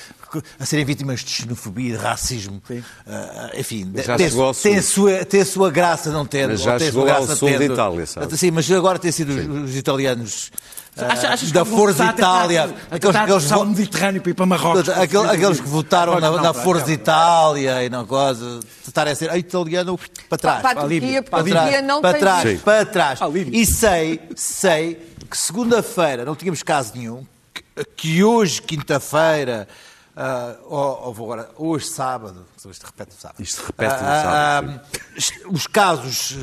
a 0.59 0.67
serem 0.67 0.85
vítimas 0.85 1.21
de 1.21 1.31
xenofobia, 1.31 1.97
de 1.97 2.03
racismo, 2.03 2.61
Ah, 3.07 3.51
enfim, 3.57 3.93
Já 4.05 4.17
tem, 4.17 4.29
chegou 4.29 4.53
tem, 4.55 4.77
a 4.79 4.83
sua, 4.83 5.25
tem 5.25 5.41
a 5.41 5.47
sua 5.47 5.71
graça 5.71 6.11
não 6.11 6.27
tendo. 6.27 6.51
Mas 6.51 6.61
já 6.63 6.73
ou 6.73 6.79
tem 6.79 6.89
a 6.89 6.91
chegou 6.91 7.07
sua 7.07 7.15
ao 7.15 7.19
graça 7.25 7.37
sul 7.37 7.49
de 7.49 7.59
tendo. 7.59 7.73
Itália, 7.75 8.07
sabe? 8.07 8.37
Sim, 8.37 8.51
mas 8.51 8.71
agora 8.73 8.99
tem 8.99 9.13
sido 9.13 9.31
os, 9.31 9.71
os 9.71 9.77
italianos 9.77 10.51
Achas- 10.95 11.25
achas 11.25 11.49
que 11.49 11.55
da 11.55 11.65
Força 11.65 12.05
Itália, 12.05 12.75
aqueles, 12.91 13.17
aqueles, 13.17 13.45
vo- 13.51 13.65
Mediterrâneo 13.65 14.21
para 14.21 14.31
ir 14.31 14.35
para 14.35 14.45
Marrocos. 14.47 14.89
aquele- 14.91 15.31
aqueles 15.31 15.59
que 15.61 15.67
votaram 15.67 16.21
na, 16.21 16.31
na 16.31 16.53
para 16.53 16.53
Força. 16.63 16.93
Itália 16.93 17.83
e 17.85 17.89
não 17.89 18.05
coisa, 18.05 18.61
estarem 18.87 19.13
a 19.15 19.17
ser 19.17 19.31
ah, 19.31 19.39
italiano 19.39 19.99
para 20.29 20.37
trás. 20.39 20.61
Para 20.61 20.81
a 20.81 20.83
Turquia, 20.83 21.23
porque 21.23 21.35
a 21.35 21.45
trás, 21.45 21.63
Turquia 21.71 21.83
não 21.83 22.03
para 22.03 22.13
tem 22.13 22.21
trás, 22.21 22.61
para 22.61 22.85
trás. 22.85 23.19
Para 23.21 23.29
Líbia. 23.29 23.59
E 23.59 23.65
sei, 23.65 24.21
sei 24.37 25.12
que 25.33 25.39
segunda-feira 25.39 26.27
não 26.27 26.37
tínhamos 26.37 26.63
caso 26.63 26.93
nenhum, 26.95 27.27
que, 27.55 27.85
que 27.97 28.23
hoje, 28.23 28.61
quinta-feira, 28.61 29.67
ah, 30.15 30.57
ou, 30.65 31.07
ou 31.07 31.15
vou 31.15 31.33
agora, 31.33 31.51
hoje, 31.57 31.87
sábado, 31.87 32.45
isto 32.69 32.85
repete 32.85 33.17
o 33.17 33.19
sábado. 33.19 33.43
Isto 33.43 33.65
repete 33.65 33.95
no 33.95 34.09
Ah, 34.09 34.23
sábado, 34.23 34.81
ah, 34.85 35.49
os 35.49 35.67
casos 35.67 36.37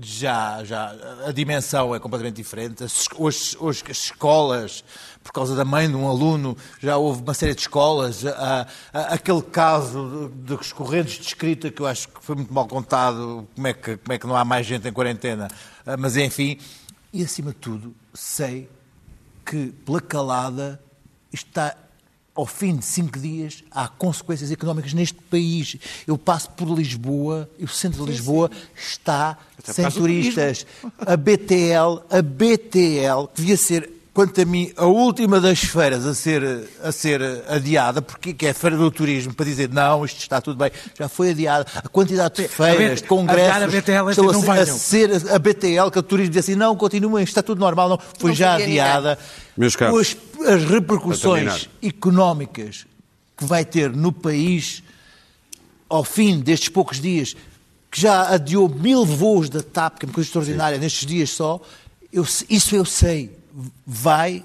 já, 0.00 0.64
já 0.64 0.92
a 1.24 1.30
dimensão 1.30 1.94
é 1.94 2.00
completamente 2.00 2.34
diferente. 2.34 2.82
As, 2.82 3.04
hoje, 3.14 3.56
hoje 3.60 3.84
as 3.88 3.98
escolas, 3.98 4.82
por 5.22 5.30
causa 5.30 5.54
da 5.54 5.64
mãe 5.64 5.88
de 5.88 5.94
um 5.94 6.08
aluno, 6.08 6.56
já 6.80 6.96
houve 6.96 7.22
uma 7.22 7.34
série 7.34 7.54
de 7.54 7.60
escolas. 7.60 8.26
Ah, 8.26 8.66
aquele 8.92 9.42
caso 9.42 10.32
dos 10.34 10.72
correntes 10.72 11.14
de 11.14 11.26
escrita 11.28 11.70
que 11.70 11.80
eu 11.80 11.86
acho 11.86 12.08
que 12.08 12.24
foi 12.24 12.34
muito 12.34 12.52
mal 12.52 12.66
contado, 12.66 13.46
como 13.54 13.66
é 13.68 13.72
que, 13.72 13.96
como 13.98 14.12
é 14.12 14.18
que 14.18 14.26
não 14.26 14.34
há 14.34 14.44
mais 14.44 14.66
gente 14.66 14.88
em 14.88 14.92
quarentena. 14.92 15.46
Ah, 15.86 15.96
mas 15.96 16.16
enfim, 16.16 16.58
e 17.12 17.22
acima 17.22 17.50
de 17.50 17.56
tudo, 17.56 17.94
sei 18.12 18.68
que 19.44 19.72
pela 19.84 20.00
calada 20.00 20.80
está 21.32 21.76
ao 22.34 22.46
fim 22.46 22.76
de 22.76 22.84
cinco 22.84 23.18
dias 23.18 23.64
há 23.68 23.88
consequências 23.88 24.52
económicas 24.52 24.92
neste 24.92 25.20
país. 25.22 25.76
Eu 26.06 26.16
passo 26.16 26.48
por 26.50 26.68
Lisboa 26.68 27.50
e 27.58 27.64
o 27.64 27.68
centro 27.68 28.04
de 28.04 28.12
Lisboa 28.12 28.48
está 28.76 29.36
Até 29.58 29.72
sem 29.72 29.90
turistas. 29.90 30.64
A 30.98 31.16
BTL, 31.16 32.04
a 32.08 32.22
BTL, 32.22 33.26
que 33.34 33.40
devia 33.40 33.56
ser, 33.56 33.90
quanto 34.18 34.40
a 34.40 34.44
mim, 34.44 34.72
a 34.76 34.84
última 34.84 35.40
das 35.40 35.60
feiras 35.60 36.04
a 36.04 36.12
ser, 36.12 36.68
a 36.82 36.90
ser 36.90 37.22
adiada, 37.48 38.02
porque 38.02 38.34
que 38.34 38.46
é 38.46 38.50
a 38.50 38.54
Feira 38.54 38.76
do 38.76 38.90
Turismo, 38.90 39.32
para 39.32 39.46
dizer 39.46 39.68
não, 39.72 40.04
isto 40.04 40.18
está 40.18 40.40
tudo 40.40 40.58
bem, 40.58 40.72
já 40.98 41.08
foi 41.08 41.30
adiada. 41.30 41.64
A 41.76 41.88
quantidade 41.88 42.42
de 42.42 42.48
feiras, 42.48 43.00
de 43.00 43.06
congressos, 43.06 43.62
a 43.62 43.66
BTL, 43.68 44.10
estão 44.10 44.28
a, 44.28 44.32
não 44.32 44.42
ser- 44.42 44.50
a 44.50 44.66
ser 44.66 45.32
a 45.32 45.38
BTL, 45.38 45.90
que 45.92 46.00
o 46.00 46.02
turismo 46.02 46.30
dizia 46.30 46.40
assim, 46.40 46.56
não, 46.56 46.74
continuem, 46.74 47.22
está 47.22 47.44
tudo 47.44 47.60
normal, 47.60 47.90
não, 47.90 47.98
foi 48.18 48.30
Não 48.30 48.34
já 48.34 48.56
adiada. 48.56 49.16
Meus 49.56 49.76
caros, 49.76 50.16
As, 50.40 50.48
as 50.48 50.64
repercussões 50.64 51.68
económicas 51.80 52.86
que 53.36 53.44
vai 53.44 53.64
ter 53.64 53.88
no 53.92 54.10
país 54.10 54.82
ao 55.88 56.02
fim 56.02 56.40
destes 56.40 56.70
poucos 56.70 57.00
dias, 57.00 57.36
que 57.88 58.00
já 58.00 58.30
adiou 58.30 58.68
mil 58.68 59.04
voos 59.04 59.48
da 59.48 59.62
TAP, 59.62 60.00
que 60.00 60.06
é 60.06 60.08
uma 60.08 60.12
coisa 60.14 60.26
extraordinária, 60.26 60.76
nestes 60.76 61.06
dias 61.06 61.30
só, 61.30 61.60
eu, 62.12 62.26
isso 62.50 62.74
eu 62.74 62.84
sei, 62.84 63.38
vai 63.86 64.44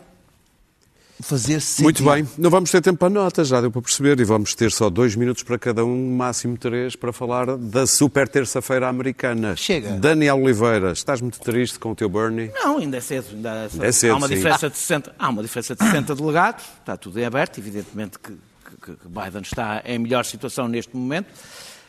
fazer 1.22 1.62
sentido. 1.62 1.84
Muito 1.84 2.04
bem, 2.04 2.28
não 2.38 2.50
vamos 2.50 2.70
ter 2.72 2.82
tempo 2.82 2.98
para 3.00 3.10
notas, 3.10 3.48
já 3.48 3.62
deu 3.62 3.72
para 3.72 3.82
perceber, 3.82 4.20
e 4.20 4.24
vamos 4.26 4.54
ter 4.56 4.72
só 4.72 4.90
dois 4.90 5.16
minutos 5.16 5.44
para 5.44 5.58
cada 5.58 5.86
um, 5.86 6.16
máximo 6.16 6.58
três, 6.58 6.96
para 6.96 7.14
falar 7.14 7.56
da 7.58 7.88
super 7.88 8.28
terça-feira 8.28 8.90
americana. 8.90 9.56
Chega. 9.56 9.92
Daniel 9.92 10.42
Oliveira, 10.42 10.92
estás 10.92 11.22
muito 11.22 11.40
triste 11.40 11.80
com 11.80 11.92
o 11.92 11.96
teu 11.96 12.10
Bernie? 12.10 12.52
Não, 12.54 12.78
ainda 12.80 12.98
é 12.98 13.02
cedo. 13.02 13.28
Ainda 13.32 13.70
É 13.82 13.92
cedo, 13.92 14.14
há 14.14 14.18
uma 14.18 14.28
sim. 14.28 14.36
diferença 14.36 14.70
de 14.70 14.78
60, 14.78 15.16
há 15.18 15.30
uma 15.30 15.42
diferença 15.42 15.76
de 15.76 15.84
60 15.86 16.16
delegados, 16.16 16.66
está 16.80 16.98
tudo 16.98 17.20
em 17.20 17.26
aberto, 17.26 17.58
evidentemente 17.60 18.20
que, 18.20 18.32
que- 18.34 18.96
que 18.98 19.08
Biden 19.08 19.42
está 19.44 19.82
em 19.86 20.00
melhor 20.00 20.26
situação 20.26 20.68
neste 20.68 20.94
momento. 20.96 21.28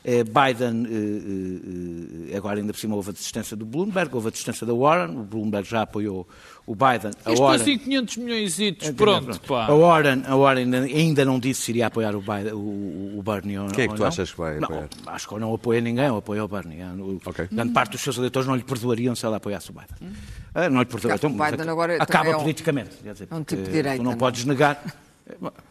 Eh, 0.07 0.23
Biden, 0.23 0.85
eh, 0.87 2.33
eh, 2.33 2.37
agora 2.37 2.61
ainda 2.61 2.75
por 2.75 2.79
cima 2.79 2.95
houve 2.95 3.09
a 3.09 3.13
desistência 3.15 3.57
do 3.57 3.65
Bloomberg, 3.65 4.15
houve 4.15 4.29
a 4.29 4.31
desistência 4.31 4.67
da 4.67 4.75
Warren, 4.75 5.17
o 5.17 5.23
Bloomberg 5.23 5.67
já 5.67 5.81
apoiou 5.81 6.29
o 6.67 6.75
Biden. 6.75 7.11
A 7.25 7.33
Isto 7.33 7.43
Warren, 7.43 7.63
assim 7.63 7.79
500 7.79 8.17
milhões 8.19 8.59
pronto, 8.97 9.41
pá. 9.41 9.65
A 9.67 9.75
Warren, 9.75 10.23
a 10.27 10.37
Warren 10.37 10.75
ainda 10.75 11.25
não 11.25 11.39
disse 11.41 11.63
se 11.63 11.71
iria 11.73 11.87
apoiar 11.87 12.15
o, 12.15 12.21
Biden, 12.21 12.53
o, 12.53 13.19
o 13.19 13.23
Bernie 13.23 13.59
ou, 13.59 13.69
Quem 13.69 13.85
é 13.85 13.89
que 13.89 13.95
tu 13.95 14.01
não. 14.01 14.07
achas 14.07 14.31
que 14.31 14.37
vai 14.37 14.59
Não, 14.59 14.65
apoiar? 14.65 14.89
acho 15.07 15.27
que 15.29 15.39
não 15.39 15.55
apoia 15.55 15.81
ninguém, 15.81 16.11
ou 16.11 16.19
apoia 16.19 16.45
o 16.45 16.49
Bernie. 16.49 16.83
O- 16.83 17.21
Ok. 17.25 17.49
Grande 17.51 17.73
parte 17.73 17.93
dos 17.93 18.03
seus 18.03 18.19
eleitores 18.19 18.47
não 18.47 18.57
lhe 18.57 18.63
perdoariam 18.63 19.15
se 19.15 19.25
ela 19.25 19.39
apoiasse 19.39 19.71
o 19.71 19.73
Biden. 19.73 20.15
Ah, 20.55 20.69
não 20.69 20.81
lhe 20.81 20.85
perdoariam. 20.87 21.19
Claro, 21.35 21.55
o 21.55 21.57
Biden 21.57 21.71
agora 21.71 21.97
acaba 22.03 22.29
é 22.29 22.37
um- 22.37 22.41
politicamente. 22.41 22.91
quer 23.03 23.13
dizer, 23.15 23.29
é 23.31 23.35
um 23.35 23.43
tipo 23.43 23.63
de 23.63 23.71
direita, 23.71 23.97
Tu 23.97 24.03
não 24.03 24.11
não 24.11 24.13
é? 24.13 24.17
podes 24.17 24.45
negar. 24.45 24.83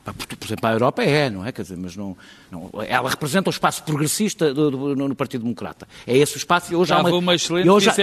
Por 0.04 0.45
exemplo, 0.47 0.68
a 0.68 0.72
Europa 0.74 1.04
é, 1.04 1.30
não 1.30 1.45
é? 1.45 1.51
Quer 1.51 1.62
dizer, 1.62 1.78
mas 1.78 1.95
não, 1.95 2.18
não- 2.51 2.72
ela 2.88 3.08
representa 3.10 3.49
o 3.49 3.51
espaço 3.51 3.84
progressista 3.84 4.51
do, 4.54 4.72
do- 4.72 4.95
no, 4.95 5.08
no 5.10 5.16
Partido 5.16 5.41
Democrata. 5.43 5.88
É 6.08 6.18
esse 6.18 6.36
o 6.36 6.38
espaço 6.38 6.74
e 6.74 6.76
hoje 6.76 6.91
há 6.91 6.97
Dava 6.97 7.10
uma, 7.10 7.18
uma 7.18 7.36
excelente 7.36 7.68
e 7.68 7.70
hoje 7.70 7.88
há- 7.89 7.93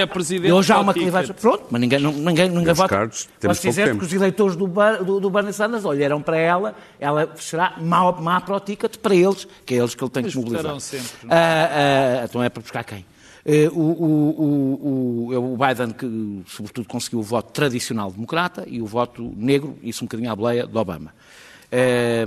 e 0.48 0.53
hoje 0.53 0.72
há 0.72 0.78
uma 0.80 0.94
clivagem. 0.94 1.34
Pronto, 1.34 1.64
mas 1.68 1.80
ninguém, 1.80 1.98
não- 1.98 2.12
ninguém, 2.12 2.48
ninguém 2.48 2.72
vota. 2.72 2.88
temos 2.96 3.26
Posso 3.42 3.62
dizer 3.62 3.96
que 3.98 4.05
os 4.05 4.12
eleitores 4.12 4.55
do, 4.55 4.66
Bar- 4.68 5.03
do, 5.03 5.18
do 5.18 5.28
Bernie 5.28 5.53
Sanders 5.53 5.84
olharam 5.84 6.22
para 6.22 6.36
ela, 6.38 6.74
ela 7.01 7.32
será 7.36 7.74
má, 7.80 8.12
má 8.12 8.40
para 8.40 8.55
o 8.57 8.61
ticket 8.61 8.96
para 8.98 9.14
eles, 9.14 9.46
que 9.66 9.74
é 9.74 9.78
eles 9.78 9.94
que 9.94 10.05
ele 10.05 10.11
tem 10.11 10.22
Mas 10.22 10.32
que 10.32 10.38
mobilizar. 10.38 10.80
sempre, 10.80 11.09
não 11.24 11.30
Ah, 11.36 12.20
ah, 12.20 12.24
então 12.24 12.42
é 12.42 12.48
para 12.48 12.62
buscar 12.62 12.84
quem? 12.84 13.05
Eh, 13.44 13.68
o, 13.72 13.80
o- 13.80 14.34
o- 14.38 15.34
o- 15.34 15.55
o 15.55 15.57
Biden, 15.57 15.90
que 15.92 16.42
sobretudo 16.46 16.86
conseguiu 16.86 17.20
o 17.20 17.22
voto 17.22 17.51
tradicional 17.53 18.11
democrata 18.12 18.64
e 18.68 18.82
o 18.82 18.86
voto 18.86 19.32
negro, 19.34 19.78
isso 19.82 20.05
um 20.05 20.07
bocadinho 20.07 20.30
à 20.30 20.36
boleia, 20.36 20.66
de 20.66 20.76
Obama. 20.76 21.12
Eh, 21.72 22.24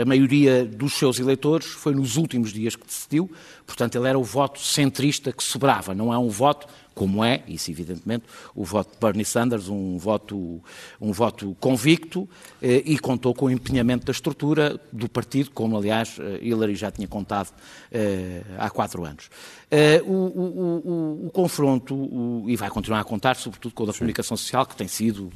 a 0.00 0.04
maioria 0.04 0.64
dos 0.64 0.94
seus 0.94 1.18
eleitores 1.20 1.66
foi 1.68 1.94
nos 1.94 2.16
últimos 2.16 2.52
dias 2.52 2.74
que 2.74 2.84
decidiu, 2.86 3.30
portanto, 3.66 3.94
ele 3.96 4.08
era 4.08 4.18
o 4.18 4.24
voto 4.24 4.58
centrista 4.60 5.32
que 5.32 5.44
sobrava, 5.44 5.94
não 5.94 6.12
é 6.12 6.18
um 6.18 6.28
voto, 6.28 6.66
como 6.92 7.22
é, 7.24 7.42
isso 7.46 7.70
evidentemente, 7.70 8.24
o 8.54 8.64
voto 8.64 8.90
de 8.92 8.98
Bernie 8.98 9.24
Sanders, 9.24 9.68
um 9.68 9.96
voto, 9.96 10.60
um 11.00 11.12
voto 11.12 11.56
convicto 11.60 12.28
eh, 12.60 12.82
e 12.84 12.98
contou 12.98 13.32
com 13.32 13.46
o 13.46 13.50
empenhamento 13.50 14.04
da 14.06 14.12
estrutura 14.12 14.78
do 14.92 15.08
partido, 15.08 15.52
como 15.52 15.76
aliás 15.78 16.16
eh, 16.18 16.40
Hillary 16.42 16.74
já 16.74 16.90
tinha 16.90 17.06
contado 17.06 17.54
eh, 17.92 18.42
há 18.58 18.68
quatro 18.70 19.04
anos. 19.04 19.30
Eh, 19.70 20.02
o, 20.04 20.12
o- 20.12 20.82
o- 20.84 21.26
o 21.28 21.30
confronto, 21.30 22.44
e 22.48 22.56
vai 22.56 22.68
continuar 22.68 23.00
a 23.00 23.04
contar, 23.04 23.36
sobretudo 23.36 23.72
com 23.72 23.84
o 23.84 23.86
da 23.86 23.92
comunicação 23.92 24.36
social, 24.36 24.66
que 24.66 24.74
tem 24.74 24.88
sido 24.88 25.30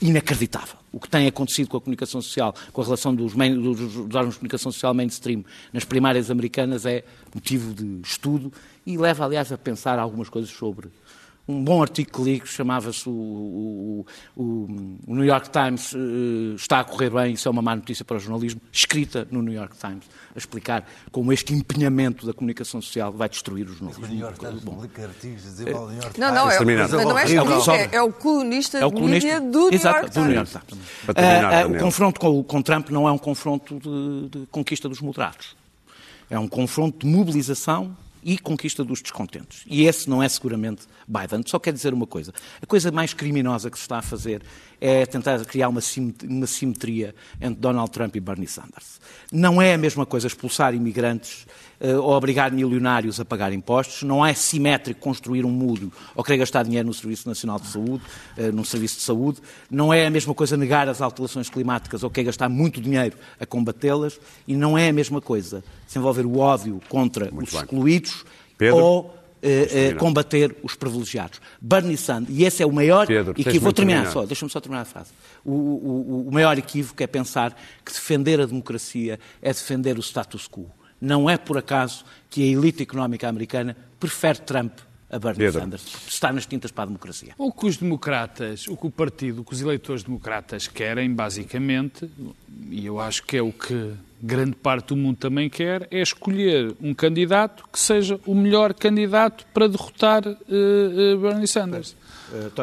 inacreditável. 0.00 0.76
O 0.92 0.98
que 0.98 1.08
tem 1.08 1.26
acontecido 1.26 1.68
com 1.68 1.76
a 1.76 1.80
comunicação 1.80 2.20
social, 2.20 2.54
com 2.72 2.80
a 2.80 2.84
relação 2.84 3.14
dos, 3.14 3.34
main, 3.34 3.60
dos, 3.60 3.78
dos 3.78 4.14
órgãos 4.14 4.34
de 4.34 4.38
comunicação 4.38 4.72
social 4.72 4.92
mainstream 4.92 5.44
nas 5.72 5.84
primárias 5.84 6.30
americanas 6.30 6.84
é 6.84 7.04
motivo 7.34 7.72
de 7.72 8.00
estudo 8.02 8.52
e 8.84 8.96
leva, 8.96 9.24
aliás, 9.24 9.52
a 9.52 9.58
pensar 9.58 9.98
algumas 9.98 10.28
coisas 10.28 10.50
sobre 10.50 10.88
um 11.50 11.64
bom 11.64 11.82
artigo 11.82 12.10
que 12.12 12.22
li 12.22 12.40
que 12.40 12.48
chamava-se 12.48 13.08
o, 13.08 13.12
o- 13.12 14.06
o- 14.36 14.96
o 15.06 15.14
New 15.14 15.24
York 15.24 15.50
Times 15.50 15.92
eh, 15.94 16.54
está 16.56 16.80
a 16.80 16.84
correr 16.84 17.10
bem, 17.10 17.34
isso 17.34 17.48
é 17.48 17.50
uma 17.50 17.60
má 17.62 17.74
notícia 17.76 18.04
para 18.04 18.16
o 18.16 18.20
jornalismo, 18.20 18.60
escrita 18.72 19.26
no 19.30 19.42
New 19.42 19.52
York 19.52 19.76
Times, 19.78 20.04
a 20.34 20.38
explicar 20.38 20.86
como 21.12 21.32
este 21.32 21.52
empenhamento 21.54 22.26
da 22.26 22.32
comunicação 22.32 22.80
social 22.80 23.12
vai 23.12 23.28
destruir 23.28 23.66
o 23.68 23.72
jornalismo. 23.74 24.04
O 24.04 24.08
New 24.08 24.18
York 24.20 24.38
Times 24.38 24.64
publica 24.64 25.02
artigos 25.02 25.42
dizer 25.42 25.72
mal 25.72 25.86
do 25.86 25.92
New 25.92 26.02
York 26.02 26.20
Não, 26.20 26.26
Times. 26.28 26.40
não, 26.42 26.50
é, 26.50 26.58
mas 26.64 26.90
não 26.92 27.18
é, 27.18 27.76
É 27.82 27.88
é, 27.92 27.96
é 27.96 28.02
o 28.02 28.12
colunista 28.12 28.78
É 28.78 28.86
o 28.86 28.92
colunista 28.92 29.40
do 29.40 29.58
New 29.68 29.72
Exato, 29.74 29.96
York 29.98 30.14
do 30.14 30.20
New 30.24 30.32
Times. 30.34 30.52
York 30.52 30.66
Times. 30.68 30.84
Para 31.04 31.14
terminar, 31.14 31.52
Ah, 31.54 31.62
ah, 31.62 31.66
o 31.66 31.78
confronto 31.78 32.20
com, 32.20 32.42
com 32.44 32.62
Trump 32.62 32.90
não 32.90 33.08
é 33.08 33.12
um 33.12 33.18
confronto 33.18 33.78
de, 33.80 34.38
de 34.40 34.46
conquista 34.46 34.88
dos 34.88 35.00
moderados. 35.00 35.56
É 36.28 36.38
um 36.38 36.46
confronto 36.46 37.04
de 37.06 37.12
mobilização 37.12 37.96
e 38.22 38.38
conquista 38.38 38.84
dos 38.84 39.00
descontentes. 39.00 39.62
E 39.66 39.84
esse 39.84 40.08
não 40.08 40.22
é 40.22 40.28
seguramente 40.28 40.82
Biden. 41.06 41.42
Só 41.46 41.58
quer 41.58 41.72
dizer 41.72 41.94
uma 41.94 42.06
coisa. 42.06 42.32
A 42.60 42.66
coisa 42.66 42.90
mais 42.90 43.14
criminosa 43.14 43.70
que 43.70 43.78
se 43.78 43.82
está 43.82 43.98
a 43.98 44.02
fazer 44.02 44.42
é 44.80 45.04
tentar 45.06 45.44
criar 45.44 45.68
uma 45.68 45.80
sim- 45.80 46.14
uma 46.24 46.46
simetria 46.46 47.14
entre 47.40 47.60
Donald 47.60 47.90
Trump 47.90 48.16
e 48.16 48.20
Bernie 48.20 48.46
Sanders. 48.48 49.00
Não 49.30 49.60
é 49.60 49.74
a 49.74 49.78
mesma 49.78 50.06
coisa 50.06 50.26
expulsar 50.26 50.74
imigrantes 50.74 51.46
eh, 51.80 51.94
ou 51.96 52.10
obrigar 52.12 52.50
milionários 52.50 53.20
a 53.20 53.24
pagar 53.24 53.52
impostos. 53.52 54.02
Não 54.02 54.24
é 54.24 54.32
simétrico 54.34 55.00
construir 55.00 55.44
um 55.44 55.50
muro 55.50 55.92
ou 56.14 56.24
querer 56.24 56.38
gastar 56.38 56.62
dinheiro 56.64 56.86
no 56.88 56.94
Serviço 56.94 57.28
Nacional 57.28 57.58
de 57.60 57.66
Saúde, 57.68 58.02
eh, 58.36 58.50
num 58.50 58.64
serviço 58.64 58.96
de 58.96 59.02
saúde. 59.02 59.40
Não 59.70 59.92
é 59.92 60.06
a 60.06 60.10
mesma 60.10 60.34
coisa 60.34 60.56
negar 60.56 60.88
as 60.88 61.00
alterações 61.02 61.48
climáticas 61.50 62.02
ou 62.02 62.10
querer 62.10 62.26
gastar 62.26 62.48
muito 62.48 62.80
dinheiro 62.80 63.16
a 63.38 63.44
combatê-las. 63.46 64.18
E 64.48 64.54
não 64.56 64.76
é 64.78 64.88
a 64.88 64.92
mesma 64.92 65.20
coisa 65.20 65.62
desenvolver 65.86 66.24
o 66.26 66.38
ódio 66.38 66.80
contra 66.88 67.30
Muito 67.30 67.48
os 67.48 67.52
bem. 67.54 67.60
excluídos 67.62 68.24
Pedro? 68.56 68.76
ou 68.78 69.19
eh, 69.42 69.68
eh, 69.90 69.94
combater 69.94 70.54
os 70.62 70.74
privilegiados. 70.74 71.40
Bernie 71.60 71.96
Sanders, 71.96 72.36
e 72.38 72.44
esse 72.44 72.62
é 72.62 72.66
o 72.66 72.72
maior 72.72 73.06
Pedro, 73.06 73.32
equívoco. 73.32 73.60
Vou 73.60 73.72
terminar 73.72 74.02
terminar. 74.02 74.12
só, 74.20 74.26
deixa-me 74.26 74.50
só 74.50 74.60
terminar 74.60 74.82
a 74.82 74.84
frase. 74.84 75.10
O, 75.44 75.52
o- 75.52 76.28
o 76.28 76.32
maior 76.32 76.58
equívoco 76.58 77.02
é 77.02 77.06
pensar 77.06 77.56
que 77.84 77.92
defender 77.92 78.40
a 78.40 78.46
democracia 78.46 79.18
é 79.40 79.52
defender 79.52 79.96
o 79.98 80.00
status 80.02 80.46
quo. 80.48 80.66
Não 81.00 81.30
é 81.30 81.38
por 81.38 81.56
acaso 81.56 82.04
que 82.28 82.42
a 82.42 82.46
elite 82.46 82.82
económica 82.82 83.28
americana 83.28 83.74
prefere 83.98 84.40
Trump 84.40 84.72
a 85.10 85.18
Bernie 85.18 85.46
Pedro. 85.46 85.60
Sanders, 85.62 85.84
está 86.06 86.30
nas 86.32 86.46
tintas 86.46 86.70
para 86.70 86.84
a 86.84 86.86
democracia. 86.86 87.32
O 87.38 87.50
que 87.50 87.66
os 87.66 87.76
democratas, 87.78 88.68
o 88.68 88.76
que 88.76 88.86
o 88.86 88.90
partido, 88.90 89.40
o 89.40 89.44
que 89.44 89.52
os 89.54 89.60
eleitores 89.60 90.02
democratas 90.04 90.68
querem, 90.68 91.12
basicamente, 91.12 92.08
e 92.70 92.86
eu 92.86 93.00
acho 93.00 93.24
que 93.24 93.36
é 93.36 93.42
o 93.42 93.50
que 93.52 93.92
grande 94.22 94.52
parte 94.56 94.88
do 94.88 94.96
mundo 94.96 95.16
também 95.16 95.48
quer, 95.48 95.88
é 95.90 96.00
escolher 96.02 96.74
um 96.80 96.92
candidato 96.94 97.64
que 97.72 97.78
seja 97.78 98.20
o 98.26 98.34
melhor 98.34 98.74
candidato 98.74 99.44
para 99.54 99.68
derrotar 99.68 100.22
eh, 100.26 100.34
eh, 100.48 101.16
Bernie 101.16 101.46
Sanders. 101.48 101.96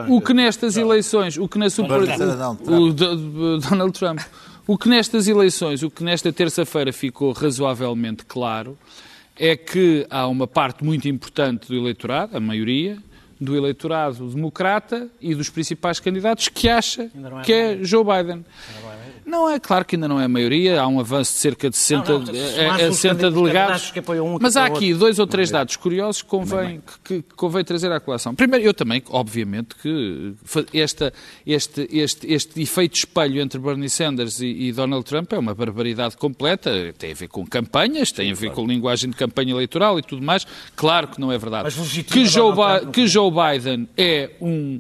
O 0.10 0.22
que 0.22 0.34
nestas 0.34 0.78
eleições, 0.78 1.38
o 1.38 1.48
que 1.48 1.58
na 1.58 1.70
super, 1.70 2.00
o, 2.72 2.72
o 2.74 2.94
do- 2.94 3.16
do- 3.16 3.58
Donald 3.60 3.92
Trump, 3.98 4.20
o 4.66 4.78
que 4.78 4.88
nestas 4.88 5.28
eleições, 5.28 5.84
o 5.84 5.90
que 5.90 6.04
nesta 6.04 6.32
terça-feira 6.32 6.94
ficou 6.94 7.32
razoavelmente 7.34 8.24
claro, 8.26 8.78
é 9.36 9.56
que 9.58 10.06
há 10.10 10.26
uma 10.28 10.48
parte 10.48 10.84
muito 10.84 11.08
importante 11.08 11.68
do 11.68 11.76
eleitorado, 11.76 12.36
a 12.38 12.40
maioria, 12.40 12.98
do 13.40 13.56
eleitorado 13.56 14.28
democrata 14.30 15.08
e 15.22 15.36
dos 15.36 15.48
principais 15.50 16.00
candidatos 16.00 16.48
que 16.48 16.68
acha 16.68 17.04
é 17.04 17.44
que 17.44 17.54
é 17.54 17.78
Joe 17.84 18.04
Biden. 18.04 18.44
Não 19.28 19.50
é 19.50 19.60
claro 19.60 19.84
que 19.84 19.98
ainda 19.98 20.08
não 20.08 20.22
é 20.22 20.24
a 20.24 20.28
maioria, 20.30 20.82
há 20.82 20.88
um 20.88 21.02
avanço 21.02 21.34
de 21.34 21.40
cerca 21.40 21.70
de 21.70 21.76
60, 21.76 22.12
Não, 22.12 22.20
não, 22.20 22.34
eh, 22.34 22.52
são 22.56 22.68
mais 22.68 22.82
eh, 22.82 22.90
uns 22.90 22.96
60 22.96 23.10
candidatos 23.16 23.42
delegados. 23.42 23.92
que 23.92 24.00
apoiam 24.00 24.36
um 24.36 24.38
Mas 24.42 24.56
há 24.56 24.66
aqui 24.66 24.94
dois 24.94 25.20
ou 25.20 25.28
três 25.28 25.52
dados 25.52 25.76
curiosos 25.76 26.22
que 26.22 26.30
convém, 26.30 26.82
que, 27.04 27.22
que 27.22 27.36
convém 27.36 27.62
trazer 27.66 27.92
à 27.92 28.00
colação. 28.00 28.34
Primeiro, 28.34 28.66
eu 28.66 28.74
também, 28.74 29.04
obviamente, 29.10 29.76
que 29.76 30.34
esta, 30.74 31.12
este, 31.46 31.90
este, 31.92 32.32
este 32.32 32.62
efeito 32.62 32.96
espelho 32.96 33.42
entre 33.42 33.60
Bernie 33.60 33.90
Sanders 33.90 34.40
e, 34.40 34.48
e 34.48 34.72
Donald 34.72 35.04
Trump 35.06 35.34
é 35.34 35.38
uma 35.38 35.54
barbaridade 35.54 36.16
completa. 36.16 36.72
Tem 36.98 37.12
a 37.12 37.16
ver 37.16 37.28
com 37.28 37.46
campanhas, 37.46 38.14
tem 38.14 38.32
a 38.32 38.34
ver 38.36 38.52
com 38.52 38.66
linguagem 38.66 39.10
de 39.10 39.16
campanha 39.18 39.52
eleitoral 39.52 40.00
e 40.00 40.02
tudo 40.02 40.22
mais. 40.22 40.48
Claro 40.74 41.10
que 41.10 41.20
não 41.20 41.32
é 41.34 41.38
verdade. 41.38 41.64
Mas 41.66 42.04
Que 42.04 42.26
Joe, 42.26 42.54
Trump 42.56 42.94
que 42.94 43.06
Joe 43.08 43.30
Biden 43.30 43.90
é 43.98 44.30
um, 44.40 44.80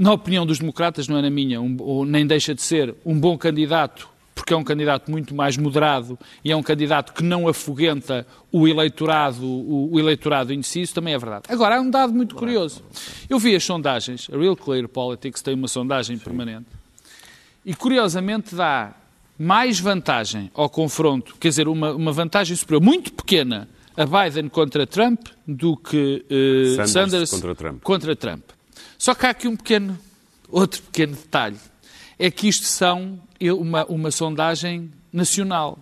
na 0.00 0.14
opinião 0.14 0.46
dos 0.46 0.58
democratas, 0.58 1.06
não 1.06 1.18
é 1.18 1.22
na 1.22 1.28
minha, 1.28 1.60
um, 1.60 1.76
ou 1.78 2.06
nem 2.06 2.26
deixa 2.26 2.54
de 2.54 2.62
ser 2.62 2.94
um 3.04 3.20
bom 3.20 3.36
candidato, 3.36 4.08
porque 4.34 4.54
é 4.54 4.56
um 4.56 4.64
candidato 4.64 5.10
muito 5.10 5.34
mais 5.34 5.58
moderado 5.58 6.18
e 6.42 6.50
é 6.50 6.56
um 6.56 6.62
candidato 6.62 7.12
que 7.12 7.22
não 7.22 7.46
afugenta 7.46 8.26
o 8.50 8.66
eleitorado, 8.66 9.44
o, 9.44 9.92
o 9.92 10.00
eleitorado 10.00 10.54
indeciso, 10.54 10.94
também 10.94 11.12
é 11.12 11.18
verdade. 11.18 11.44
Agora, 11.50 11.76
há 11.76 11.80
um 11.82 11.90
dado 11.90 12.14
muito 12.14 12.34
curioso. 12.34 12.82
Eu 13.28 13.38
vi 13.38 13.54
as 13.54 13.62
sondagens, 13.62 14.26
a 14.32 14.38
Real 14.38 14.56
Clear 14.56 14.88
Politics 14.88 15.42
tem 15.42 15.52
uma 15.52 15.68
sondagem 15.68 16.16
permanente, 16.16 16.66
e 17.62 17.74
curiosamente 17.74 18.54
dá 18.54 18.94
mais 19.38 19.78
vantagem 19.78 20.50
ao 20.54 20.70
confronto, 20.70 21.36
quer 21.38 21.50
dizer, 21.50 21.68
uma, 21.68 21.92
uma 21.92 22.10
vantagem 22.10 22.56
superior, 22.56 22.82
muito 22.82 23.12
pequena, 23.12 23.68
a 23.94 24.06
Biden 24.06 24.48
contra 24.48 24.86
Trump 24.86 25.26
do 25.46 25.76
que 25.76 26.24
eh, 26.30 26.86
Sanders 26.86 26.90
Sanders, 26.90 27.30
contra 27.30 27.54
Trump. 27.54 27.82
contra 27.82 28.16
Trump. 28.16 28.44
Só 29.00 29.14
que 29.14 29.24
há 29.24 29.30
aqui 29.30 29.48
um 29.48 29.56
pequeno, 29.56 29.98
outro 30.46 30.82
pequeno 30.82 31.16
detalhe, 31.16 31.56
é 32.18 32.30
que 32.30 32.46
isto 32.46 32.66
são 32.66 33.18
uma, 33.58 33.82
uma 33.86 34.10
sondagem 34.10 34.92
nacional. 35.10 35.78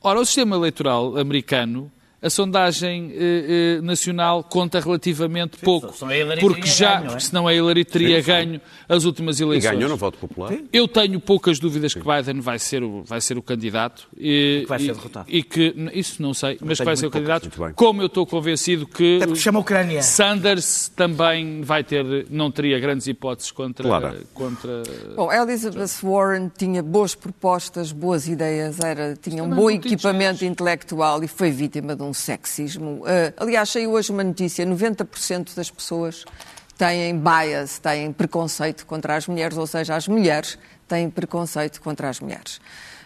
Ora, 0.00 0.20
o 0.20 0.24
sistema 0.24 0.54
eleitoral 0.54 1.18
americano, 1.18 1.90
a 2.22 2.30
sondagem 2.30 3.12
eh, 3.14 3.76
eh, 3.78 3.80
nacional 3.82 4.44
conta 4.44 4.78
relativamente 4.78 5.58
pouco, 5.58 5.92
a 6.06 6.16
Hillary 6.16 6.40
porque 6.40 6.66
já, 6.66 6.94
ganho, 6.96 7.04
é? 7.04 7.08
porque 7.08 7.20
senão 7.24 7.48
a 7.48 7.54
Hillary 7.54 7.84
teria 7.84 8.20
ganho 8.22 8.60
as 8.88 9.04
últimas 9.04 9.40
E 9.40 9.42
eleições. 9.42 9.72
ganhou 9.72 9.88
no 9.90 9.96
voto 9.96 10.18
popular? 10.18 10.52
Eu 10.72 10.86
tenho 10.86 11.18
poucas 11.18 11.58
dúvidas 11.58 11.92
que 11.94 12.00
Biden 12.00 12.40
vai 12.40 12.58
ser 12.58 12.82
o, 12.84 13.02
vai 13.02 13.20
ser 13.20 13.36
o 13.36 13.42
candidato. 13.42 14.06
E, 14.16 14.60
Que 14.62 14.68
vai 14.68 14.78
ser 14.78 14.84
e- 14.84 14.92
derrotado. 14.94 15.26
E 15.28 15.42
que, 15.42 15.74
isso 15.94 16.22
não 16.22 16.32
sei, 16.32 16.58
mas 16.62 16.78
que 16.78 16.84
vai 16.84 16.96
ser 16.96 17.06
o 17.06 17.10
poucas. 17.10 17.40
candidato. 17.42 17.74
Como 17.74 18.00
eu 18.02 18.06
estou 18.06 18.24
convencido 18.24 18.86
que 18.86 19.16
Até 19.16 19.26
porque 19.26 19.40
chama 19.40 19.58
a 19.58 19.62
Ucrânia. 19.62 20.02
Sanders 20.02 20.88
também 20.94 21.62
vai 21.62 21.82
ter, 21.82 22.26
não 22.30 22.50
teria 22.50 22.78
grandes 22.78 23.06
hipóteses 23.08 23.50
contra. 23.50 23.82
Claro. 23.88 24.26
contra 24.32 24.82
Bom, 25.16 25.32
Elizabeth 25.32 25.90
Warren 26.02 26.50
tinha 26.56 26.82
boas 26.82 27.14
propostas, 27.14 27.90
boas 27.90 28.28
ideias, 28.28 28.78
era, 28.80 29.16
tinha 29.20 29.42
um 29.42 29.48
também 29.50 29.64
bom 29.64 29.70
equipamento 29.70 30.44
intelectual 30.44 31.22
e 31.24 31.28
foi 31.28 31.50
vítima 31.50 31.96
de 31.96 32.02
um 32.02 32.11
sexismo. 32.14 33.02
Uh, 33.02 33.32
aliás, 33.36 33.70
saiu 33.70 33.92
hoje 33.92 34.10
uma 34.10 34.24
notícia: 34.24 34.66
90% 34.66 35.54
das 35.54 35.70
pessoas 35.70 36.24
têm 36.76 37.18
bias, 37.18 37.78
têm 37.78 38.12
preconceito 38.12 38.86
contra 38.86 39.16
as 39.16 39.26
mulheres, 39.26 39.56
ou 39.56 39.66
seja, 39.66 39.94
as 39.94 40.08
mulheres 40.08 40.58
têm 40.88 41.08
preconceito 41.08 41.80
contra 41.80 42.08
as 42.08 42.20
mulheres. 42.20 42.60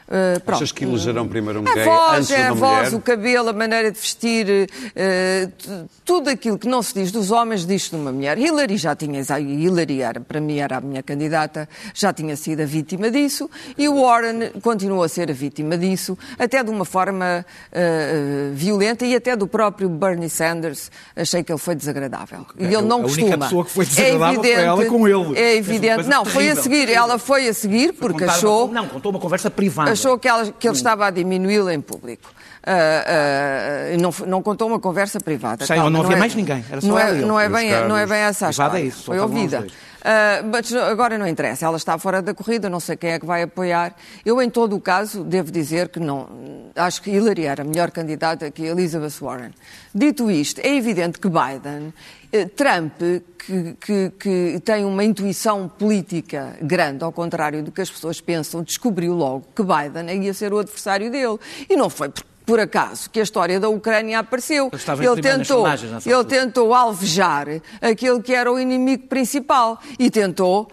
Uh, 0.08 0.40
pronto. 0.40 0.58
Achas 0.58 0.70
que 0.70 0.84
elegerão 0.84 1.26
primeiro 1.26 1.60
um 1.60 1.68
a 1.68 1.74
gay 1.74 1.84
voz, 1.84 2.14
antes 2.18 2.28
de 2.28 2.34
é 2.34 2.38
uma 2.38 2.50
a 2.50 2.54
voz, 2.54 2.84
mulher? 2.90 2.94
o 2.94 3.00
cabelo, 3.00 3.48
a 3.48 3.52
maneira 3.52 3.90
de 3.90 3.98
vestir, 3.98 4.46
uh, 4.48 5.86
tudo 6.04 6.30
aquilo 6.30 6.56
que 6.56 6.68
não 6.68 6.80
se 6.80 6.94
diz 6.94 7.10
dos 7.10 7.32
homens, 7.32 7.66
diz-se 7.66 7.90
de 7.90 7.96
uma 7.96 8.12
mulher. 8.12 8.38
Hillary 8.38 8.76
já 8.76 8.94
tinha, 8.94 9.20
Hillary 9.20 10.02
era, 10.02 10.20
para 10.20 10.40
mim 10.40 10.58
era 10.58 10.76
a 10.76 10.80
minha 10.80 11.02
candidata, 11.02 11.68
já 11.92 12.12
tinha 12.12 12.36
sido 12.36 12.62
a 12.62 12.64
vítima 12.64 13.10
disso, 13.10 13.50
e 13.76 13.88
o 13.88 14.00
Warren 14.00 14.50
continuou 14.62 15.02
a 15.02 15.08
ser 15.08 15.28
a 15.28 15.34
vítima 15.34 15.76
disso, 15.76 16.16
até 16.38 16.62
de 16.62 16.70
uma 16.70 16.84
forma 16.84 17.44
uh, 17.72 18.54
violenta, 18.54 19.04
e 19.04 19.16
até 19.16 19.34
do 19.34 19.48
próprio 19.48 19.88
Bernie 19.88 20.30
Sanders, 20.30 20.88
achei 21.16 21.42
que 21.42 21.50
ele 21.50 21.58
foi 21.58 21.74
desagradável. 21.74 22.46
E 22.56 22.64
ele 22.66 22.82
não 22.82 23.02
a 23.02 23.06
única 23.06 23.22
costuma. 23.22 23.38
pessoa 23.38 23.64
que 23.64 23.70
foi 23.72 23.84
desagradável 23.86 24.42
foi 24.42 24.52
ela 24.52 24.84
com 24.86 25.08
ele. 25.08 25.36
É 25.36 25.56
evidente. 25.56 26.04
Não, 26.08 26.24
foi 26.24 26.44
a 26.44 26.54
terrível, 26.54 26.62
seguir, 26.62 26.76
terrível. 26.86 27.02
ela 27.02 27.18
foi 27.18 27.48
a 27.48 27.52
seguir, 27.54 27.92
porque 27.94 28.20
Contar 28.20 28.26
uma- 28.26 28.32
achou 28.36 28.68
Não, 28.68 28.86
contou 28.86 29.10
uma 29.10 29.18
conversa 29.18 29.50
privada. 29.50 29.95
Achou 29.98 30.18
que, 30.18 30.28
ela- 30.28 30.52
que 30.52 30.66
ele 30.68 30.76
estava 30.76 31.06
a 31.06 31.10
diminuí-la 31.10 31.72
em 31.74 31.80
público. 31.80 32.30
Ah, 32.68 33.92
e 33.92 33.96
não, 33.96 34.12
não 34.26 34.42
contou 34.42 34.66
uma 34.68 34.80
conversa 34.80 35.20
privada. 35.20 35.64
Sei, 35.64 35.76
Calma, 35.76 35.90
não 35.90 36.00
havia 36.02 36.16
é- 36.16 36.18
mais 36.18 36.34
ninguém, 36.34 36.64
era 36.70 36.80
só 36.80 36.86
não 36.88 36.98
é, 36.98 37.12
não 37.12 37.40
é 37.40 37.48
bem, 37.48 37.70
não 37.88 37.96
é 37.96 38.06
bem 38.06 38.18
essa 38.18 38.46
a 38.46 38.48
é 38.48 38.50
história. 38.50 38.80
isso, 38.80 38.98
só 39.02 39.12
Foi 39.12 39.20
ouvida. 39.20 39.66
Dois. 40.06 40.14
Ah, 40.14 40.42
mas 40.44 40.72
agora 40.72 41.18
não 41.18 41.26
interessa, 41.26 41.66
ela 41.66 41.76
está 41.76 41.98
fora 41.98 42.22
da 42.22 42.32
corrida, 42.32 42.68
não 42.70 42.80
sei 42.80 42.96
quem 42.96 43.10
é 43.10 43.18
que 43.18 43.26
vai 43.26 43.42
apoiar. 43.42 43.94
Eu, 44.24 44.40
em 44.40 44.48
todo 44.48 44.76
o 44.76 44.80
caso, 44.80 45.24
devo 45.24 45.50
dizer 45.50 45.88
que 45.88 45.98
não. 46.00 46.28
Acho 46.74 47.02
que 47.02 47.10
Hillary 47.10 47.44
era 47.46 47.62
a 47.62 47.64
melhor 47.64 47.90
candidata 47.90 48.50
que 48.50 48.62
Elizabeth 48.64 49.14
Warren. 49.20 49.50
Dito 49.94 50.30
isto, 50.30 50.60
é 50.60 50.74
evidente 50.76 51.18
que 51.18 51.28
Biden, 51.28 51.92
eh, 52.32 52.44
Trump, 52.46 52.92
que, 53.38 53.76
que- 53.80 54.10
que 54.18 54.60
tem 54.64 54.84
uma 54.84 55.02
intuição 55.04 55.68
política 55.68 56.56
grande, 56.60 57.02
ao 57.04 57.12
contrário 57.12 57.62
do 57.62 57.70
que 57.72 57.80
as 57.80 57.88
pessoas 57.90 58.20
pensam, 58.20 58.62
descobriu 58.62 59.14
logo 59.14 59.46
que 59.54 59.62
Biden 59.62 60.22
ia 60.24 60.34
ser 60.34 60.52
o 60.52 60.58
adversário 60.58 61.10
dele. 61.10 61.38
E 61.70 61.76
não 61.76 61.88
foi 61.88 62.08
por, 62.10 62.24
por 62.46 62.60
acaso 62.60 63.10
que 63.10 63.18
a 63.18 63.22
história 63.24 63.58
da 63.58 63.68
Ucrânia 63.68 64.20
apareceu. 64.20 64.70
Ele 65.12 65.20
tentou, 65.20 65.66
ele 66.06 66.24
tentou 66.24 66.72
alvejar 66.72 67.46
aquele 67.82 68.22
que 68.22 68.32
era 68.32 68.50
o 68.50 68.58
inimigo 68.58 69.08
principal 69.08 69.80
e 69.98 70.08
tentou 70.08 70.68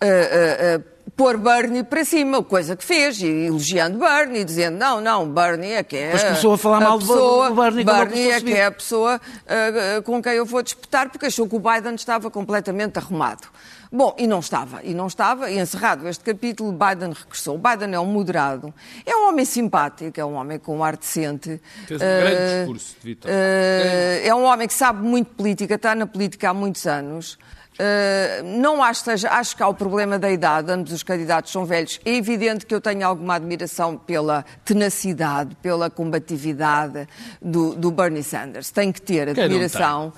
ah, 0.00 0.06
ah, 0.06 0.76
ah, 0.78 0.80
pôr 1.14 1.36
Bernie 1.36 1.82
para 1.84 2.04
cima, 2.04 2.42
coisa 2.42 2.76
que 2.76 2.84
fez, 2.84 3.20
e 3.20 3.26
elogiando 3.26 3.98
Bernie, 3.98 4.44
dizendo 4.44 4.78
não, 4.78 5.00
não, 5.00 5.28
Bernie 5.28 5.72
é 5.72 5.82
que 5.82 5.96
é 5.96 6.04
Depois 6.06 6.22
começou 6.24 6.52
a 6.54 6.58
falar 6.58 6.80
mal 6.80 6.98
do- 6.98 7.06
pessoa, 7.06 7.48
do 7.50 7.54
Bernie 7.56 8.32
a 8.32 8.36
é 8.36 8.40
que 8.40 8.52
é 8.54 8.64
a 8.66 8.70
pessoa 8.70 9.20
ah, 9.46 9.98
ah, 9.98 10.02
com 10.02 10.22
quem 10.22 10.32
eu 10.32 10.46
vou 10.46 10.62
disputar, 10.62 11.10
porque 11.10 11.26
achou 11.26 11.46
que 11.46 11.56
o 11.56 11.60
Biden 11.60 11.94
estava 11.94 12.30
completamente 12.30 12.98
arrumado. 12.98 13.48
Bom, 13.90 14.14
e 14.18 14.26
não 14.26 14.40
estava, 14.40 14.82
e 14.84 14.92
não 14.92 15.06
estava, 15.06 15.50
e 15.50 15.58
encerrado 15.58 16.06
este 16.06 16.22
capítulo, 16.22 16.72
Biden 16.72 17.12
regressou. 17.12 17.56
Biden 17.58 17.94
é 17.94 17.98
um 18.00 18.04
moderado, 18.06 18.72
é 19.06 19.16
um 19.16 19.28
homem 19.28 19.44
simpático, 19.46 20.20
é 20.20 20.24
um 20.24 20.34
homem 20.34 20.58
com 20.58 20.76
um 20.78 20.84
ar 20.84 20.96
decente. 20.96 21.60
Fez 21.86 22.00
um 22.00 22.04
grande 22.04 22.36
Ah, 22.36 22.56
discurso 22.58 22.96
de 23.00 23.06
vitória. 23.06 23.34
eh, 23.34 24.22
é 24.26 24.34
um 24.34 24.44
homem 24.44 24.68
que 24.68 24.74
sabe 24.74 25.00
muito 25.02 25.30
política, 25.34 25.76
está 25.76 25.94
na 25.94 26.06
política 26.06 26.50
há 26.50 26.54
muitos 26.54 26.86
anos. 26.86 27.38
Eh, 27.78 28.42
não 28.44 28.82
acho, 28.82 29.04
que 29.04 29.10
seja, 29.10 29.30
acho 29.30 29.56
que 29.56 29.62
há 29.62 29.68
o 29.68 29.74
problema 29.74 30.18
da 30.18 30.30
idade, 30.30 30.72
ambos 30.72 30.92
os 30.92 31.04
candidatos 31.04 31.52
são 31.52 31.64
velhos. 31.64 32.00
É 32.04 32.16
evidente 32.16 32.66
que 32.66 32.74
eu 32.74 32.80
tenho 32.80 33.06
alguma 33.06 33.36
admiração 33.36 33.96
pela 33.96 34.44
tenacidade, 34.64 35.54
pela 35.62 35.88
combatividade 35.88 37.06
do, 37.40 37.76
do 37.76 37.92
Bernie 37.92 38.24
Sanders. 38.24 38.70
Tenho 38.72 38.92
que 38.92 39.00
ter 39.00 39.28
admiração, 39.28 40.12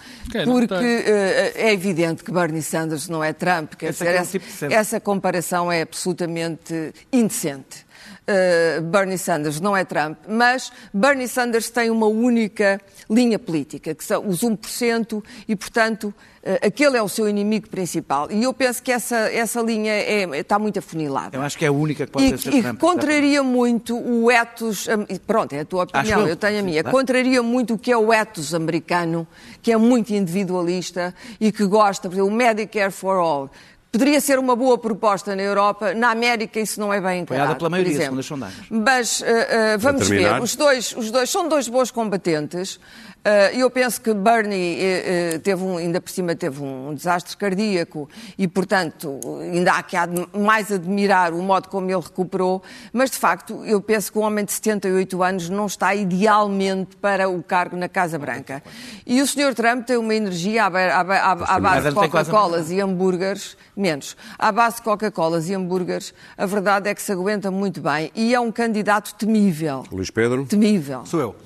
porque 0.46 0.74
eh, 0.74 1.52
é 1.54 1.72
evidente 1.72 2.24
que 2.24 2.32
Bernie 2.32 2.62
Sanders 2.62 3.08
não 3.08 3.22
é 3.22 3.34
Trump. 3.34 3.74
Quer 3.74 3.90
dizer, 3.90 4.06
é 4.06 4.12
que 4.12 4.16
é 4.16 4.20
essa, 4.20 4.38
tipo 4.38 4.74
essa 4.74 5.00
comparação 5.00 5.70
é 5.70 5.82
absolutamente 5.82 6.94
indecente. 7.12 7.89
Uh, 8.30 8.82
Bernie 8.82 9.18
Sanders 9.18 9.60
não 9.60 9.76
é 9.76 9.84
Trump, 9.84 10.16
mas 10.28 10.70
Bernie 10.94 11.26
Sanders 11.26 11.68
tem 11.68 11.90
uma 11.90 12.06
única 12.06 12.80
linha 13.08 13.38
política, 13.40 13.92
que 13.92 14.04
são 14.04 14.24
os 14.28 14.42
1%, 14.44 15.20
e, 15.48 15.56
portanto, 15.56 16.04
uh, 16.44 16.64
aquele 16.66 16.96
é 16.96 17.02
o 17.02 17.08
seu 17.08 17.28
inimigo 17.28 17.68
principal. 17.68 18.30
E 18.30 18.42
eu 18.44 18.52
penso 18.54 18.80
que 18.82 18.92
essa, 18.92 19.16
essa 19.32 19.60
linha 19.60 19.92
é- 19.92 20.28
está 20.38 20.60
muito 20.60 20.78
afunilada. 20.78 21.36
Eu 21.36 21.42
acho 21.42 21.58
que 21.58 21.64
é 21.64 21.68
a 21.68 21.72
única 21.72 22.06
que 22.06 22.12
pode 22.12 22.26
E, 22.32 22.38
ser 22.38 22.54
e 22.54 22.62
Trump. 22.62 22.78
contraria 22.78 23.42
muito 23.42 23.98
o 23.98 24.30
ethos. 24.30 24.86
e 25.08 25.18
Pronto, 25.18 25.52
é 25.54 25.60
a 25.60 25.64
tua 25.64 25.82
opinião, 25.84 26.20
eu. 26.20 26.28
eu 26.28 26.36
tenho 26.36 26.60
a 26.60 26.62
minha. 26.62 26.82
Claro. 26.84 26.96
Contraria 26.96 27.42
muito 27.42 27.74
o 27.74 27.78
que 27.78 27.90
é 27.90 27.96
o 27.96 28.12
ethos 28.12 28.54
americano, 28.54 29.26
que 29.60 29.72
é 29.72 29.76
muito 29.76 30.10
individualista 30.14 31.12
e 31.40 31.50
que 31.50 31.64
gosta, 31.66 32.08
por 32.08 32.14
exemplo, 32.14 32.30
o 32.32 32.36
Medicare 32.36 32.92
for 32.92 33.16
All. 33.16 33.50
Poderia 33.92 34.20
ser 34.20 34.38
uma 34.38 34.54
boa 34.54 34.78
proposta 34.78 35.34
na 35.34 35.42
Europa, 35.42 35.92
na 35.94 36.10
América 36.10 36.60
isso 36.60 36.78
não 36.78 36.92
é 36.92 37.00
bem 37.00 37.22
encarado. 37.22 37.42
Apoiada 37.42 37.58
pela 37.58 37.70
maioria, 37.70 38.02
segundo 38.02 38.20
as 38.20 38.26
sondagens. 38.26 38.66
Mas 38.70 39.20
eh, 39.20 39.48
eh, 39.50 39.76
vamos 39.78 40.08
ver, 40.08 40.40
os 40.40 40.54
dois, 40.54 40.94
os 40.96 41.10
dois 41.10 41.28
são 41.28 41.48
dois 41.48 41.66
bons 41.66 41.90
combatentes. 41.90 42.78
Eh, 43.22 43.58
eu 43.60 43.70
penso 43.70 44.00
que 44.00 44.14
Bernie 44.14 44.78
eh, 44.80 45.32
eh, 45.34 45.38
teve 45.40 45.62
um, 45.62 45.76
ainda 45.76 46.00
por 46.00 46.10
cima 46.10 46.34
teve 46.34 46.62
um 46.62 46.94
desastre 46.94 47.36
cardíaco 47.36 48.08
e, 48.38 48.48
portanto, 48.48 49.20
ainda 49.42 49.72
há 49.74 49.82
que 49.82 49.94
mais 50.38 50.72
admirar 50.72 51.34
o 51.34 51.42
modo 51.42 51.68
como 51.68 51.90
ele 51.90 52.00
recuperou, 52.00 52.62
mas 52.94 53.10
de 53.10 53.18
facto 53.18 53.62
eu 53.66 53.78
penso 53.82 54.10
que 54.10 54.18
um 54.18 54.22
homem 54.22 54.42
de 54.44 54.52
78 54.52 55.22
anos 55.22 55.50
não 55.50 55.66
está 55.66 55.94
idealmente 55.94 56.96
para 56.96 57.28
o 57.28 57.42
cargo 57.42 57.76
na 57.76 57.90
Casa 57.90 58.18
Branca. 58.18 58.62
E 59.06 59.20
o 59.20 59.26
Sr. 59.26 59.54
Trump 59.54 59.86
tem 59.86 59.98
uma 59.98 60.14
energia 60.14 60.64
à, 60.64 60.68
à 60.68 61.00
à- 61.00 61.32
à 61.32 61.60
base 61.60 61.88
de 61.90 61.94
Coca-Colas 62.30 62.70
e 62.70 62.80
hambúrgueres, 62.80 63.56
menos, 63.76 64.16
à 64.38 64.50
base 64.50 64.76
de 64.76 64.82
Coca-Colas 64.82 65.46
e 65.50 65.54
hambúrgueres, 65.54 66.14
a 66.38 66.46
verdade 66.46 66.88
é 66.88 66.94
que 66.94 67.02
se 67.02 67.12
aguenta 67.12 67.50
muito 67.50 67.82
bem 67.82 68.10
e 68.14 68.34
é 68.34 68.40
um 68.40 68.50
candidato 68.50 69.14
temível. 69.14 69.84
Luís 69.92 70.08
Pedro? 70.10 70.46
Temível. 70.46 71.04
Sou 71.04 71.20
eu. 71.20 71.36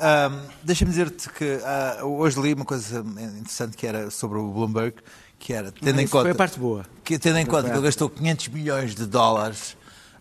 Ahm, 0.00 0.40
Deixa-me 0.62 0.90
dizer-te 0.90 1.28
que 1.30 1.58
ah, 1.64 1.98
hoje 2.04 2.40
li 2.40 2.54
uma 2.54 2.64
coisa 2.64 3.00
interessante 3.00 3.76
que 3.76 3.86
era 3.86 4.10
sobre 4.10 4.38
o 4.38 4.48
Bloomberg, 4.48 4.94
que 5.38 5.52
era, 5.52 5.70
tendo 5.72 6.00
em 6.00 6.04
Isso 6.04 6.12
foi 6.12 6.20
conta, 6.22 6.32
a 6.32 6.34
parte 6.34 6.58
boa. 6.58 6.84
que, 7.04 7.18
tendo 7.18 7.38
em 7.38 7.46
conta 7.46 7.68
que 7.68 7.74
ele 7.76 7.82
gastou 7.84 8.08
500 8.10 8.48
milhões 8.48 8.94
de 8.94 9.06
dólares 9.06 9.76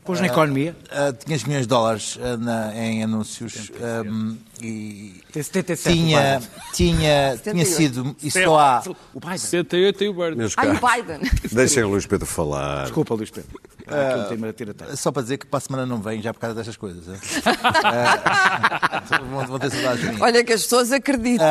Pôs 0.05 0.19
na 0.21 0.27
economia. 0.27 0.75
Uh, 0.85 1.13
500 1.25 1.43
milhões 1.45 1.61
de 1.63 1.67
dólares 1.67 2.15
uh, 2.15 2.37
na- 2.37 2.73
em 2.75 3.03
anúncios 3.03 3.69
um, 4.07 4.37
e 4.59 5.21
Tem 5.31 5.43
77 5.43 5.93
tinha, 5.95 6.17
o 6.19 6.39
Biden. 6.39 6.49
tinha, 6.73 7.37
tinha 7.43 7.65
sido, 7.65 8.15
e 8.23 8.31
só 8.31 8.57
há, 8.59 8.83
O 9.13 9.19
Biden. 9.19 9.37
68 9.37 10.03
e 10.05 10.09
o 10.09 10.13
Bernie. 10.15 10.37
Meus 10.37 10.53
Ai, 10.57 10.71
o 10.75 10.79
caros, 10.79 11.05
Biden. 11.05 11.31
deixem 11.51 11.83
o 11.83 11.89
Luís 11.89 12.07
Pedro 12.07 12.25
falar. 12.25 12.83
Desculpa, 12.83 13.13
Luís 13.13 13.29
Pedro. 13.29 13.51
Aquilo 13.95 14.49
a 14.49 14.53
tirar 14.53 14.95
só 14.97 15.11
para 15.11 15.21
dizer 15.23 15.37
que 15.37 15.45
para 15.45 15.57
a 15.57 15.61
semana 15.61 15.85
não 15.85 16.01
vem 16.01 16.21
já 16.21 16.33
por 16.33 16.39
causa 16.39 16.55
destas 16.55 16.77
coisas. 16.77 17.05
Uh, 17.07 17.11
vão, 19.31 19.47
vão 19.47 19.59
ter 19.59 19.71
saudades 19.71 20.01
de 20.01 20.09
mim. 20.11 20.17
Olha 20.21 20.43
que 20.43 20.53
as 20.53 20.63
pessoas 20.63 20.91
acreditam. 20.91 21.47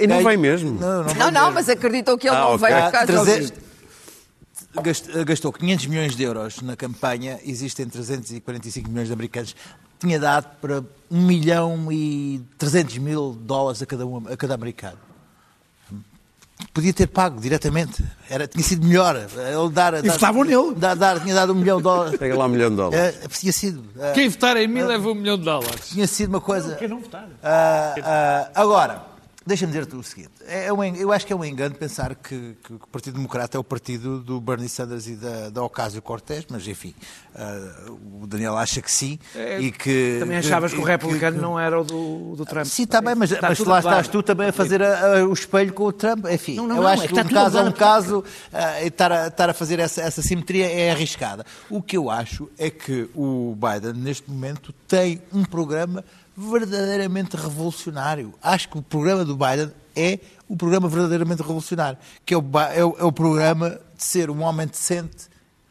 E 0.00 0.06
não 0.06 0.22
vem 0.22 0.36
mesmo. 0.36 0.78
Não, 0.78 1.04
não, 1.04 1.14
Não, 1.14 1.30
não, 1.30 1.50
mas 1.52 1.68
acreditam 1.68 2.16
que 2.18 2.28
ele 2.28 2.36
Ah, 2.36 2.40
não 2.40 2.58
veio 2.58 2.82
por 2.84 2.92
causa 2.92 3.06
trazer- 3.06 3.40
disso. 3.40 3.52
Gast- 4.82 5.24
gastou 5.24 5.52
500 5.52 5.86
milhões 5.86 6.16
de 6.16 6.22
euros 6.22 6.62
na 6.62 6.74
campanha, 6.76 7.38
existem 7.44 7.86
345 7.86 8.88
milhões 8.88 9.08
de 9.08 9.12
americanos, 9.12 9.54
tinha 9.98 10.18
dado 10.18 10.46
para 10.62 10.82
1 11.10 11.26
milhão 11.26 11.92
e 11.92 12.40
300 12.56 12.96
mil 12.98 13.32
dólares 13.38 13.82
a 13.82 13.86
cada, 13.86 14.06
um, 14.06 14.16
a 14.28 14.36
cada 14.36 14.54
americano. 14.54 14.96
Podia 16.74 16.92
ter 16.94 17.06
pago 17.06 17.38
diretamente, 17.38 18.02
Era, 18.30 18.46
tinha 18.48 18.64
sido 18.64 18.86
melhor. 18.86 19.14
Ele 19.14 19.70
dar, 19.70 19.92
dar, 20.00 20.02
votavam 20.12 20.42
nele. 20.42 20.74
Dar, 20.74 20.94
dar- 20.94 21.20
tinha 21.20 21.34
dado 21.34 21.52
um 21.52 21.56
milhão 21.56 21.76
de 21.76 21.82
dólares. 21.82 22.18
Pega 22.18 22.34
lá 22.34 22.46
um 22.46 22.48
milhão 22.48 22.70
de 22.70 22.76
dólares. 22.76 22.98
É, 23.22 23.28
tinha 23.28 23.52
sido. 23.52 23.84
é, 23.98 24.12
Quem 24.12 24.28
votar 24.30 24.56
em 24.56 24.66
mim 24.66 24.82
leva 24.82 25.10
um 25.10 25.14
milhão 25.14 25.36
de 25.36 25.44
dólares. 25.44 25.88
tinha 25.90 26.06
sido 26.06 26.30
uma 26.30 26.40
coisa. 26.40 26.74
Quem 26.76 26.88
não 26.88 27.00
votar? 27.00 27.28
Agora, 28.54 29.02
deixa-me 29.46 29.72
dizer-te 29.72 29.96
o 29.96 30.02
seguinte: 30.02 30.30
é 30.46 30.72
um 30.72 30.82
en- 30.84 30.96
eu 30.96 31.12
acho 31.12 31.26
que 31.26 31.32
é 31.32 31.36
um 31.36 31.44
engano 31.44 31.74
pensar 31.74 32.14
que, 32.14 32.56
que 32.62 32.72
o 32.74 32.78
Partido 32.90 33.14
Democrata 33.14 33.56
é 33.56 33.60
o 33.60 33.64
partido 33.64 34.20
do 34.20 34.40
Bernie 34.40 34.68
Sanders 34.68 35.06
e 35.06 35.16
da, 35.16 35.50
da 35.50 35.62
Ocasio-Cortez, 35.62 36.46
mas 36.50 36.66
enfim, 36.66 36.94
ah, 37.34 37.90
o 38.20 38.26
Daniel 38.26 38.56
acha 38.56 38.80
que 38.82 38.90
sim. 38.90 39.18
e 39.60 39.70
que, 39.72 40.16
Também 40.20 40.36
achavas 40.38 40.72
que 40.72 40.80
o 40.80 40.84
republicano 40.84 41.40
não 41.40 41.58
era 41.58 41.80
o 41.80 41.84
do, 41.84 42.34
do 42.36 42.44
Trump. 42.44 42.66
Sim, 42.66 42.84
está 42.84 43.00
bem, 43.00 43.14
mas, 43.14 43.30
Está 43.32 43.48
mas 43.48 43.58
lá 43.60 43.64
claro. 43.64 43.98
estás 44.00 44.08
tu 44.08 44.22
também 44.22 44.48
a 44.48 44.52
fazer 44.52 44.82
a- 44.82 45.18
a- 45.20 45.24
o 45.26 45.32
espelho 45.32 45.72
com 45.72 45.84
o 45.84 45.92
Trump. 45.92 46.26
Enfim, 46.30 46.56
Não, 46.56 46.66
não, 46.66 46.76
eu 46.76 46.82
não, 46.82 46.88
acho 46.88 47.04
é 47.04 47.08
que 47.08 47.14
que 47.14 47.20
um 47.20 47.28
caso 47.28 47.58
é 47.58 47.60
um 47.62 47.72
claro. 47.72 47.74
caso, 47.74 48.24
e 48.82 48.86
estar, 48.86 49.12
a, 49.12 49.26
estar 49.28 49.50
a 49.50 49.54
fazer 49.54 49.78
essa, 49.78 50.00
essa 50.02 50.22
simetria 50.22 50.66
é 50.70 50.90
arriscada. 50.90 51.44
O 51.70 51.82
que 51.82 51.96
eu 51.96 52.10
acho 52.10 52.48
é 52.58 52.70
que 52.70 53.08
o 53.14 53.56
Biden, 53.56 53.94
neste 54.02 54.30
momento, 54.30 54.72
tem 54.86 55.20
um 55.32 55.44
programa 55.44 56.04
verdadeiramente 56.36 57.36
revolucionário. 57.36 58.34
Acho 58.42 58.68
que 58.68 58.78
o 58.78 58.82
programa 58.82 59.24
do 59.24 59.36
Biden 59.36 59.70
é 59.94 60.18
o 60.48 60.56
programa 60.56 60.88
verdadeiramente 60.88 61.40
revolucionário, 61.40 61.98
que 62.24 62.34
é 62.34 62.36
o, 62.38 62.44
é 62.74 62.84
o, 62.84 62.96
é 62.98 63.04
o 63.04 63.12
programa 63.12 63.80
de 63.96 64.04
ser 64.04 64.30
um 64.30 64.42
homem 64.42 64.66
decente, 64.66 65.28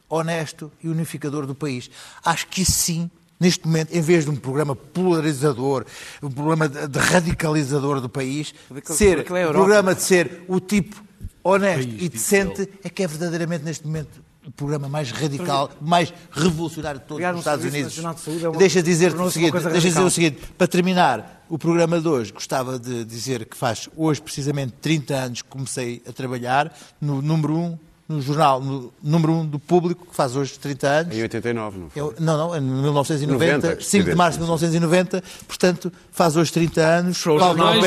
honesto 0.10 0.72
e 0.84 0.90
unificador 0.90 1.46
do 1.46 1.56
país. 1.56 1.90
Acho 2.24 2.48
que 2.48 2.62
isso 2.62 2.72
sim 2.74 3.10
neste 3.40 3.66
momento, 3.66 3.92
em 3.92 4.02
vez 4.02 4.26
de 4.26 4.30
um 4.30 4.36
programa 4.36 4.76
polarizador, 4.76 5.86
um 6.22 6.30
programa 6.30 6.70
de, 6.70 6.88
de 6.88 7.00
radicalizador 7.00 8.00
do 8.00 8.08
país, 8.08 8.54
Porque- 8.68 8.94
ser 8.94 9.20
é 9.32 9.48
um 9.48 9.52
programa 9.52 9.96
de 9.96 10.04
ser 10.04 10.44
o 10.48 10.60
tipo 10.60 11.04
honesto 11.44 11.92
e 11.98 12.08
decente, 12.08 12.70
é 12.84 12.90
que 12.90 13.02
é 13.02 13.08
verdadeiramente 13.08 13.64
neste 13.64 13.88
momento 13.88 14.22
o 14.46 14.52
programa 14.52 14.90
mais 14.90 15.12
radical, 15.12 15.70
mais 15.80 16.14
revolucionário 16.32 17.00
de 17.00 17.06
todos 17.06 17.24
os 17.24 17.36
um 17.36 17.40
Estados 17.40 17.66
Unidos. 17.66 17.94
De 17.94 18.46
é 18.46 18.50
uma- 18.50 18.58
Deixa 18.58 18.82
dizer-te 18.82 19.18
o 19.22 19.30
seguinte, 19.32 19.52
deixa 19.52 19.88
dizer 19.90 20.02
o 20.02 20.10
seguinte, 20.10 20.40
para 20.58 20.68
terminar 20.68 21.46
o 21.50 21.58
programa 21.60 22.00
de 22.02 22.08
hoje, 22.08 22.32
gostava 22.32 22.80
de 22.80 23.04
dizer 23.06 23.46
que 23.46 23.56
faz 23.56 23.88
hoje 23.96 24.22
precisamente 24.22 24.74
30 24.82 25.14
anos 25.16 25.42
que 25.42 25.48
comecei 25.50 26.02
a 26.08 26.12
trabalhar 26.12 26.76
no 27.00 27.22
número 27.22 27.56
1, 27.56 27.78
no 28.10 28.22
jornal 28.22 28.60
no 28.60 28.92
número 29.02 29.32
1 29.34 29.46
do 29.46 29.58
público, 29.60 30.06
que 30.10 30.14
faz 30.16 30.36
hoje 30.36 30.60
30 30.60 30.88
anos. 30.88 31.16
Em 31.16 31.22
89, 31.22 31.80
não 31.80 31.90
foi? 31.90 32.02
Eu- 32.02 32.14
não, 32.20 32.38
não, 32.38 32.58
em 32.58 32.60
1990, 32.62 33.68
90, 33.68 33.82
5 33.84 34.10
de 34.10 34.16
março 34.16 34.38
de 34.38 34.44
1990, 34.44 35.24
portanto, 35.48 35.92
faz 36.12 36.36
hoje 36.36 36.52
30 36.52 36.82
anos. 36.82 37.18
Faltam 37.22 37.68
apenas- 37.70 37.84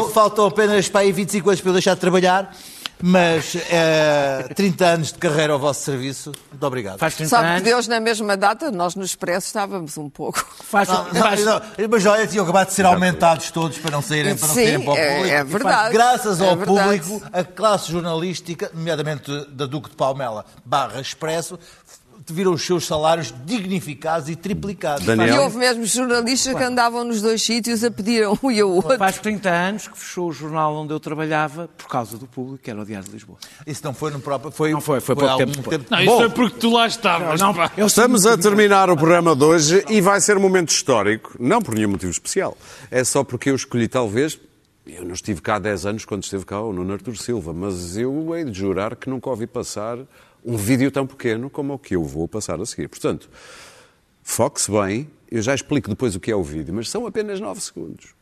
disso. 0.00 0.10
faltam 0.10 0.46
apenas 0.46 0.88
para 0.88 1.02
aí 1.02 1.12
25 1.12 1.48
anos 1.50 1.60
para 1.60 1.68
eu 1.70 1.74
deixar 1.74 1.94
de 1.94 2.00
trabalhar, 2.00 2.56
mas 3.06 3.54
eh, 3.68 4.48
30 4.54 4.84
anos 4.86 5.12
de 5.12 5.18
carreira 5.18 5.52
ao 5.52 5.58
vosso 5.58 5.82
serviço. 5.82 6.32
Muito 6.50 6.66
obrigado. 6.66 6.98
Faz 6.98 7.14
30 7.16 7.28
Sabe 7.28 7.42
que 7.44 7.50
anos. 7.50 7.62
Deus, 7.62 7.86
na 7.88 8.00
mesma 8.00 8.34
data, 8.34 8.70
nós 8.70 8.94
no 8.94 9.04
Expresso 9.04 9.46
estávamos 9.48 9.98
um 9.98 10.08
pouco. 10.08 10.42
Faz, 10.64 10.88
Não, 10.88 11.04
não, 11.12 11.20
faz- 11.20 11.44
não, 11.44 11.60
mas 11.90 12.06
olha, 12.06 12.26
tinham 12.26 12.44
acabado 12.44 12.68
de 12.68 12.72
ser 12.72 12.86
aumentados 12.86 13.50
todos 13.50 13.76
para 13.76 13.90
não 13.90 14.00
saírem, 14.00 14.34
para 14.34 14.48
não 14.48 14.54
Sim, 14.54 14.64
saírem 14.64 14.80
para 14.82 14.92
o 14.94 14.96
é- 14.96 15.14
público. 15.16 15.34
é 15.36 15.44
verdade, 15.44 15.92
Graças 15.92 16.40
é 16.40 16.48
ao 16.48 16.56
verdade. 16.56 17.00
público, 17.00 17.22
a 17.30 17.44
classe 17.44 17.92
jornalística, 17.92 18.70
nomeadamente 18.72 19.30
da 19.50 19.66
Duque 19.66 19.90
de 19.90 19.96
Palmela 19.96 20.46
barra 20.64 20.98
Expresso, 21.02 21.58
viram 22.32 22.52
os 22.52 22.62
seus 22.64 22.86
salários 22.86 23.34
dignificados 23.44 24.28
e 24.28 24.36
triplicados. 24.36 25.04
Daniel? 25.04 25.34
E 25.34 25.38
houve 25.38 25.58
mesmo 25.58 25.84
jornalistas 25.84 26.54
que 26.54 26.62
andavam 26.62 27.04
nos 27.04 27.20
dois 27.20 27.42
sítios 27.42 27.84
a 27.84 27.90
pedir 27.90 28.26
um 28.28 28.50
e 28.50 28.62
o 28.62 28.70
outro. 28.70 28.96
faz 28.96 29.18
30 29.18 29.50
anos 29.50 29.88
que 29.88 29.98
fechou 29.98 30.28
o 30.28 30.32
jornal 30.32 30.74
onde 30.74 30.92
eu 30.92 31.00
trabalhava 31.00 31.68
por 31.76 31.88
causa 31.88 32.16
do 32.16 32.26
público, 32.26 32.62
que 32.64 32.70
era 32.70 32.80
o 32.80 32.84
Diário 32.84 33.06
de 33.06 33.12
Lisboa. 33.12 33.38
Isso 33.66 33.82
não 33.84 33.92
foi 33.92 34.10
no 34.10 34.20
próprio. 34.20 34.50
Foi, 34.50 34.70
Não 34.72 34.80
foi, 34.80 35.00
foi 35.00 35.14
pouco 35.14 35.30
há 35.30 35.36
tempo 35.36 35.52
depois. 35.52 35.80
Não, 35.90 36.00
isso 36.00 36.10
Bom. 36.16 36.24
é 36.24 36.28
porque 36.28 36.58
tu 36.58 36.70
lá 36.70 36.86
estavas. 36.86 37.40
Não, 37.40 37.54
eu 37.76 37.86
Estamos 37.86 38.26
a 38.26 38.38
terminar 38.38 38.88
o 38.88 38.96
programa 38.96 39.34
de 39.34 39.44
hoje 39.44 39.84
e 39.88 40.00
vai 40.00 40.20
ser 40.20 40.36
um 40.36 40.40
momento 40.40 40.70
histórico, 40.70 41.36
não 41.38 41.60
por 41.60 41.74
nenhum 41.74 41.90
motivo 41.90 42.12
especial. 42.12 42.56
É 42.90 43.04
só 43.04 43.24
porque 43.24 43.50
eu 43.50 43.54
escolhi, 43.54 43.88
talvez. 43.88 44.38
Eu 44.86 45.02
não 45.04 45.14
estive 45.14 45.40
cá 45.40 45.56
há 45.56 45.58
10 45.58 45.86
anos 45.86 46.04
quando 46.04 46.24
esteve 46.24 46.44
cá 46.44 46.60
o 46.60 46.70
Nuno 46.70 46.92
Artur 46.92 47.16
Silva, 47.16 47.54
mas 47.54 47.96
eu 47.96 48.34
hei 48.36 48.44
de 48.44 48.58
jurar 48.58 48.94
que 48.96 49.08
nunca 49.08 49.30
ouvi 49.30 49.46
passar 49.46 49.98
um 50.44 50.56
vídeo 50.56 50.90
tão 50.90 51.06
pequeno 51.06 51.48
como 51.48 51.74
o 51.74 51.78
que 51.78 51.96
eu 51.96 52.04
vou 52.04 52.28
passar 52.28 52.60
a 52.60 52.66
seguir. 52.66 52.88
Portanto, 52.88 53.30
foque-se 54.22 54.70
bem, 54.70 55.10
eu 55.30 55.40
já 55.40 55.54
explico 55.54 55.88
depois 55.88 56.14
o 56.14 56.20
que 56.20 56.30
é 56.30 56.36
o 56.36 56.42
vídeo, 56.42 56.74
mas 56.74 56.88
são 56.90 57.06
apenas 57.06 57.40
9 57.40 57.60
segundos. 57.60 58.14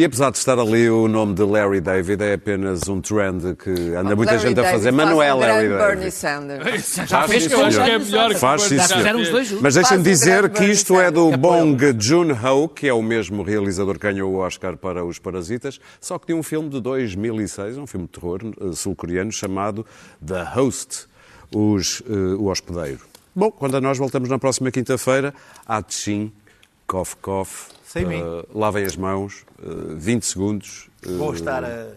E 0.00 0.04
apesar 0.06 0.30
de 0.30 0.38
estar 0.38 0.58
ali 0.58 0.88
o 0.88 1.06
nome 1.06 1.34
de 1.34 1.42
Larry 1.42 1.78
David, 1.78 2.22
é 2.22 2.32
apenas 2.32 2.88
um 2.88 3.02
trend 3.02 3.54
que 3.54 3.68
anda 3.94 4.16
muita 4.16 4.32
Larry 4.32 4.48
gente 4.48 4.58
a 4.58 4.62
David 4.62 4.72
fazer, 4.72 4.92
mas 4.92 5.04
faz 5.04 5.14
não 5.14 5.22
é 5.22 5.34
um 5.34 5.38
Larry 5.38 5.68
David. 5.68 5.76
Bernie 5.76 6.10
Sanders. 6.10 6.94
Já 7.06 7.28
fez 7.28 7.44
sim, 7.44 7.52
Eu 7.52 7.66
acho 7.66 7.84
que 7.84 7.90
é 7.90 7.98
melhor 7.98 8.30
que 8.30 8.38
Faz, 8.38 8.62
sim, 8.62 8.76
Já 8.76 8.84
senhor. 8.84 8.98
fizeram 9.00 9.20
os 9.20 9.28
dois 9.28 9.46
juntos. 9.48 9.62
Mas 9.62 9.74
deixem-me 9.74 10.00
um 10.00 10.02
dizer 10.02 10.48
que 10.48 10.64
isto 10.64 10.98
é 10.98 11.10
do 11.10 11.36
Bong 11.36 11.76
Joon-ho, 11.98 12.68
que 12.70 12.88
é 12.88 12.94
o 12.94 13.02
mesmo 13.02 13.42
realizador 13.42 13.98
que 13.98 14.10
ganhou 14.10 14.32
o 14.32 14.38
Oscar 14.38 14.74
para 14.74 15.04
Os 15.04 15.18
Parasitas, 15.18 15.78
só 16.00 16.18
que 16.18 16.28
tem 16.28 16.34
um 16.34 16.42
filme 16.42 16.70
de 16.70 16.80
2006, 16.80 17.76
um 17.76 17.86
filme 17.86 18.06
de 18.06 18.18
terror 18.18 18.40
eh, 18.42 18.72
sul-coreano, 18.72 19.30
chamado 19.30 19.84
The 20.26 20.44
Host, 20.54 21.08
os, 21.54 22.02
eh, 22.08 22.12
o 22.38 22.46
hospedeiro. 22.46 23.00
Bom, 23.36 23.50
quando 23.50 23.76
a 23.76 23.82
nós 23.82 23.98
voltamos 23.98 24.30
na 24.30 24.38
próxima 24.38 24.70
quinta-feira, 24.70 25.34
há 25.66 25.82
Tchin, 25.82 26.32
cof, 26.86 27.16
cof, 27.16 27.66
Sem 27.92 28.04
mim. 28.06 28.20
eh, 28.20 28.46
lavem 28.54 28.84
as 28.84 28.94
mãos, 28.96 29.44
eh, 29.60 29.66
20 29.96 30.24
segundos. 30.24 30.88
eh, 31.04 31.10
Vou 31.16 31.34
estar 31.34 31.64
eh, 31.64 31.88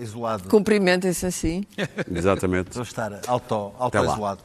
isolado. 0.00 0.48
Cumprimentem-se 0.48 1.26
assim. 1.26 1.64
Exatamente. 2.10 2.70
Vou 2.72 2.82
estar 2.82 3.20
auto- 3.26 3.72
auto-isolado. 3.78 4.40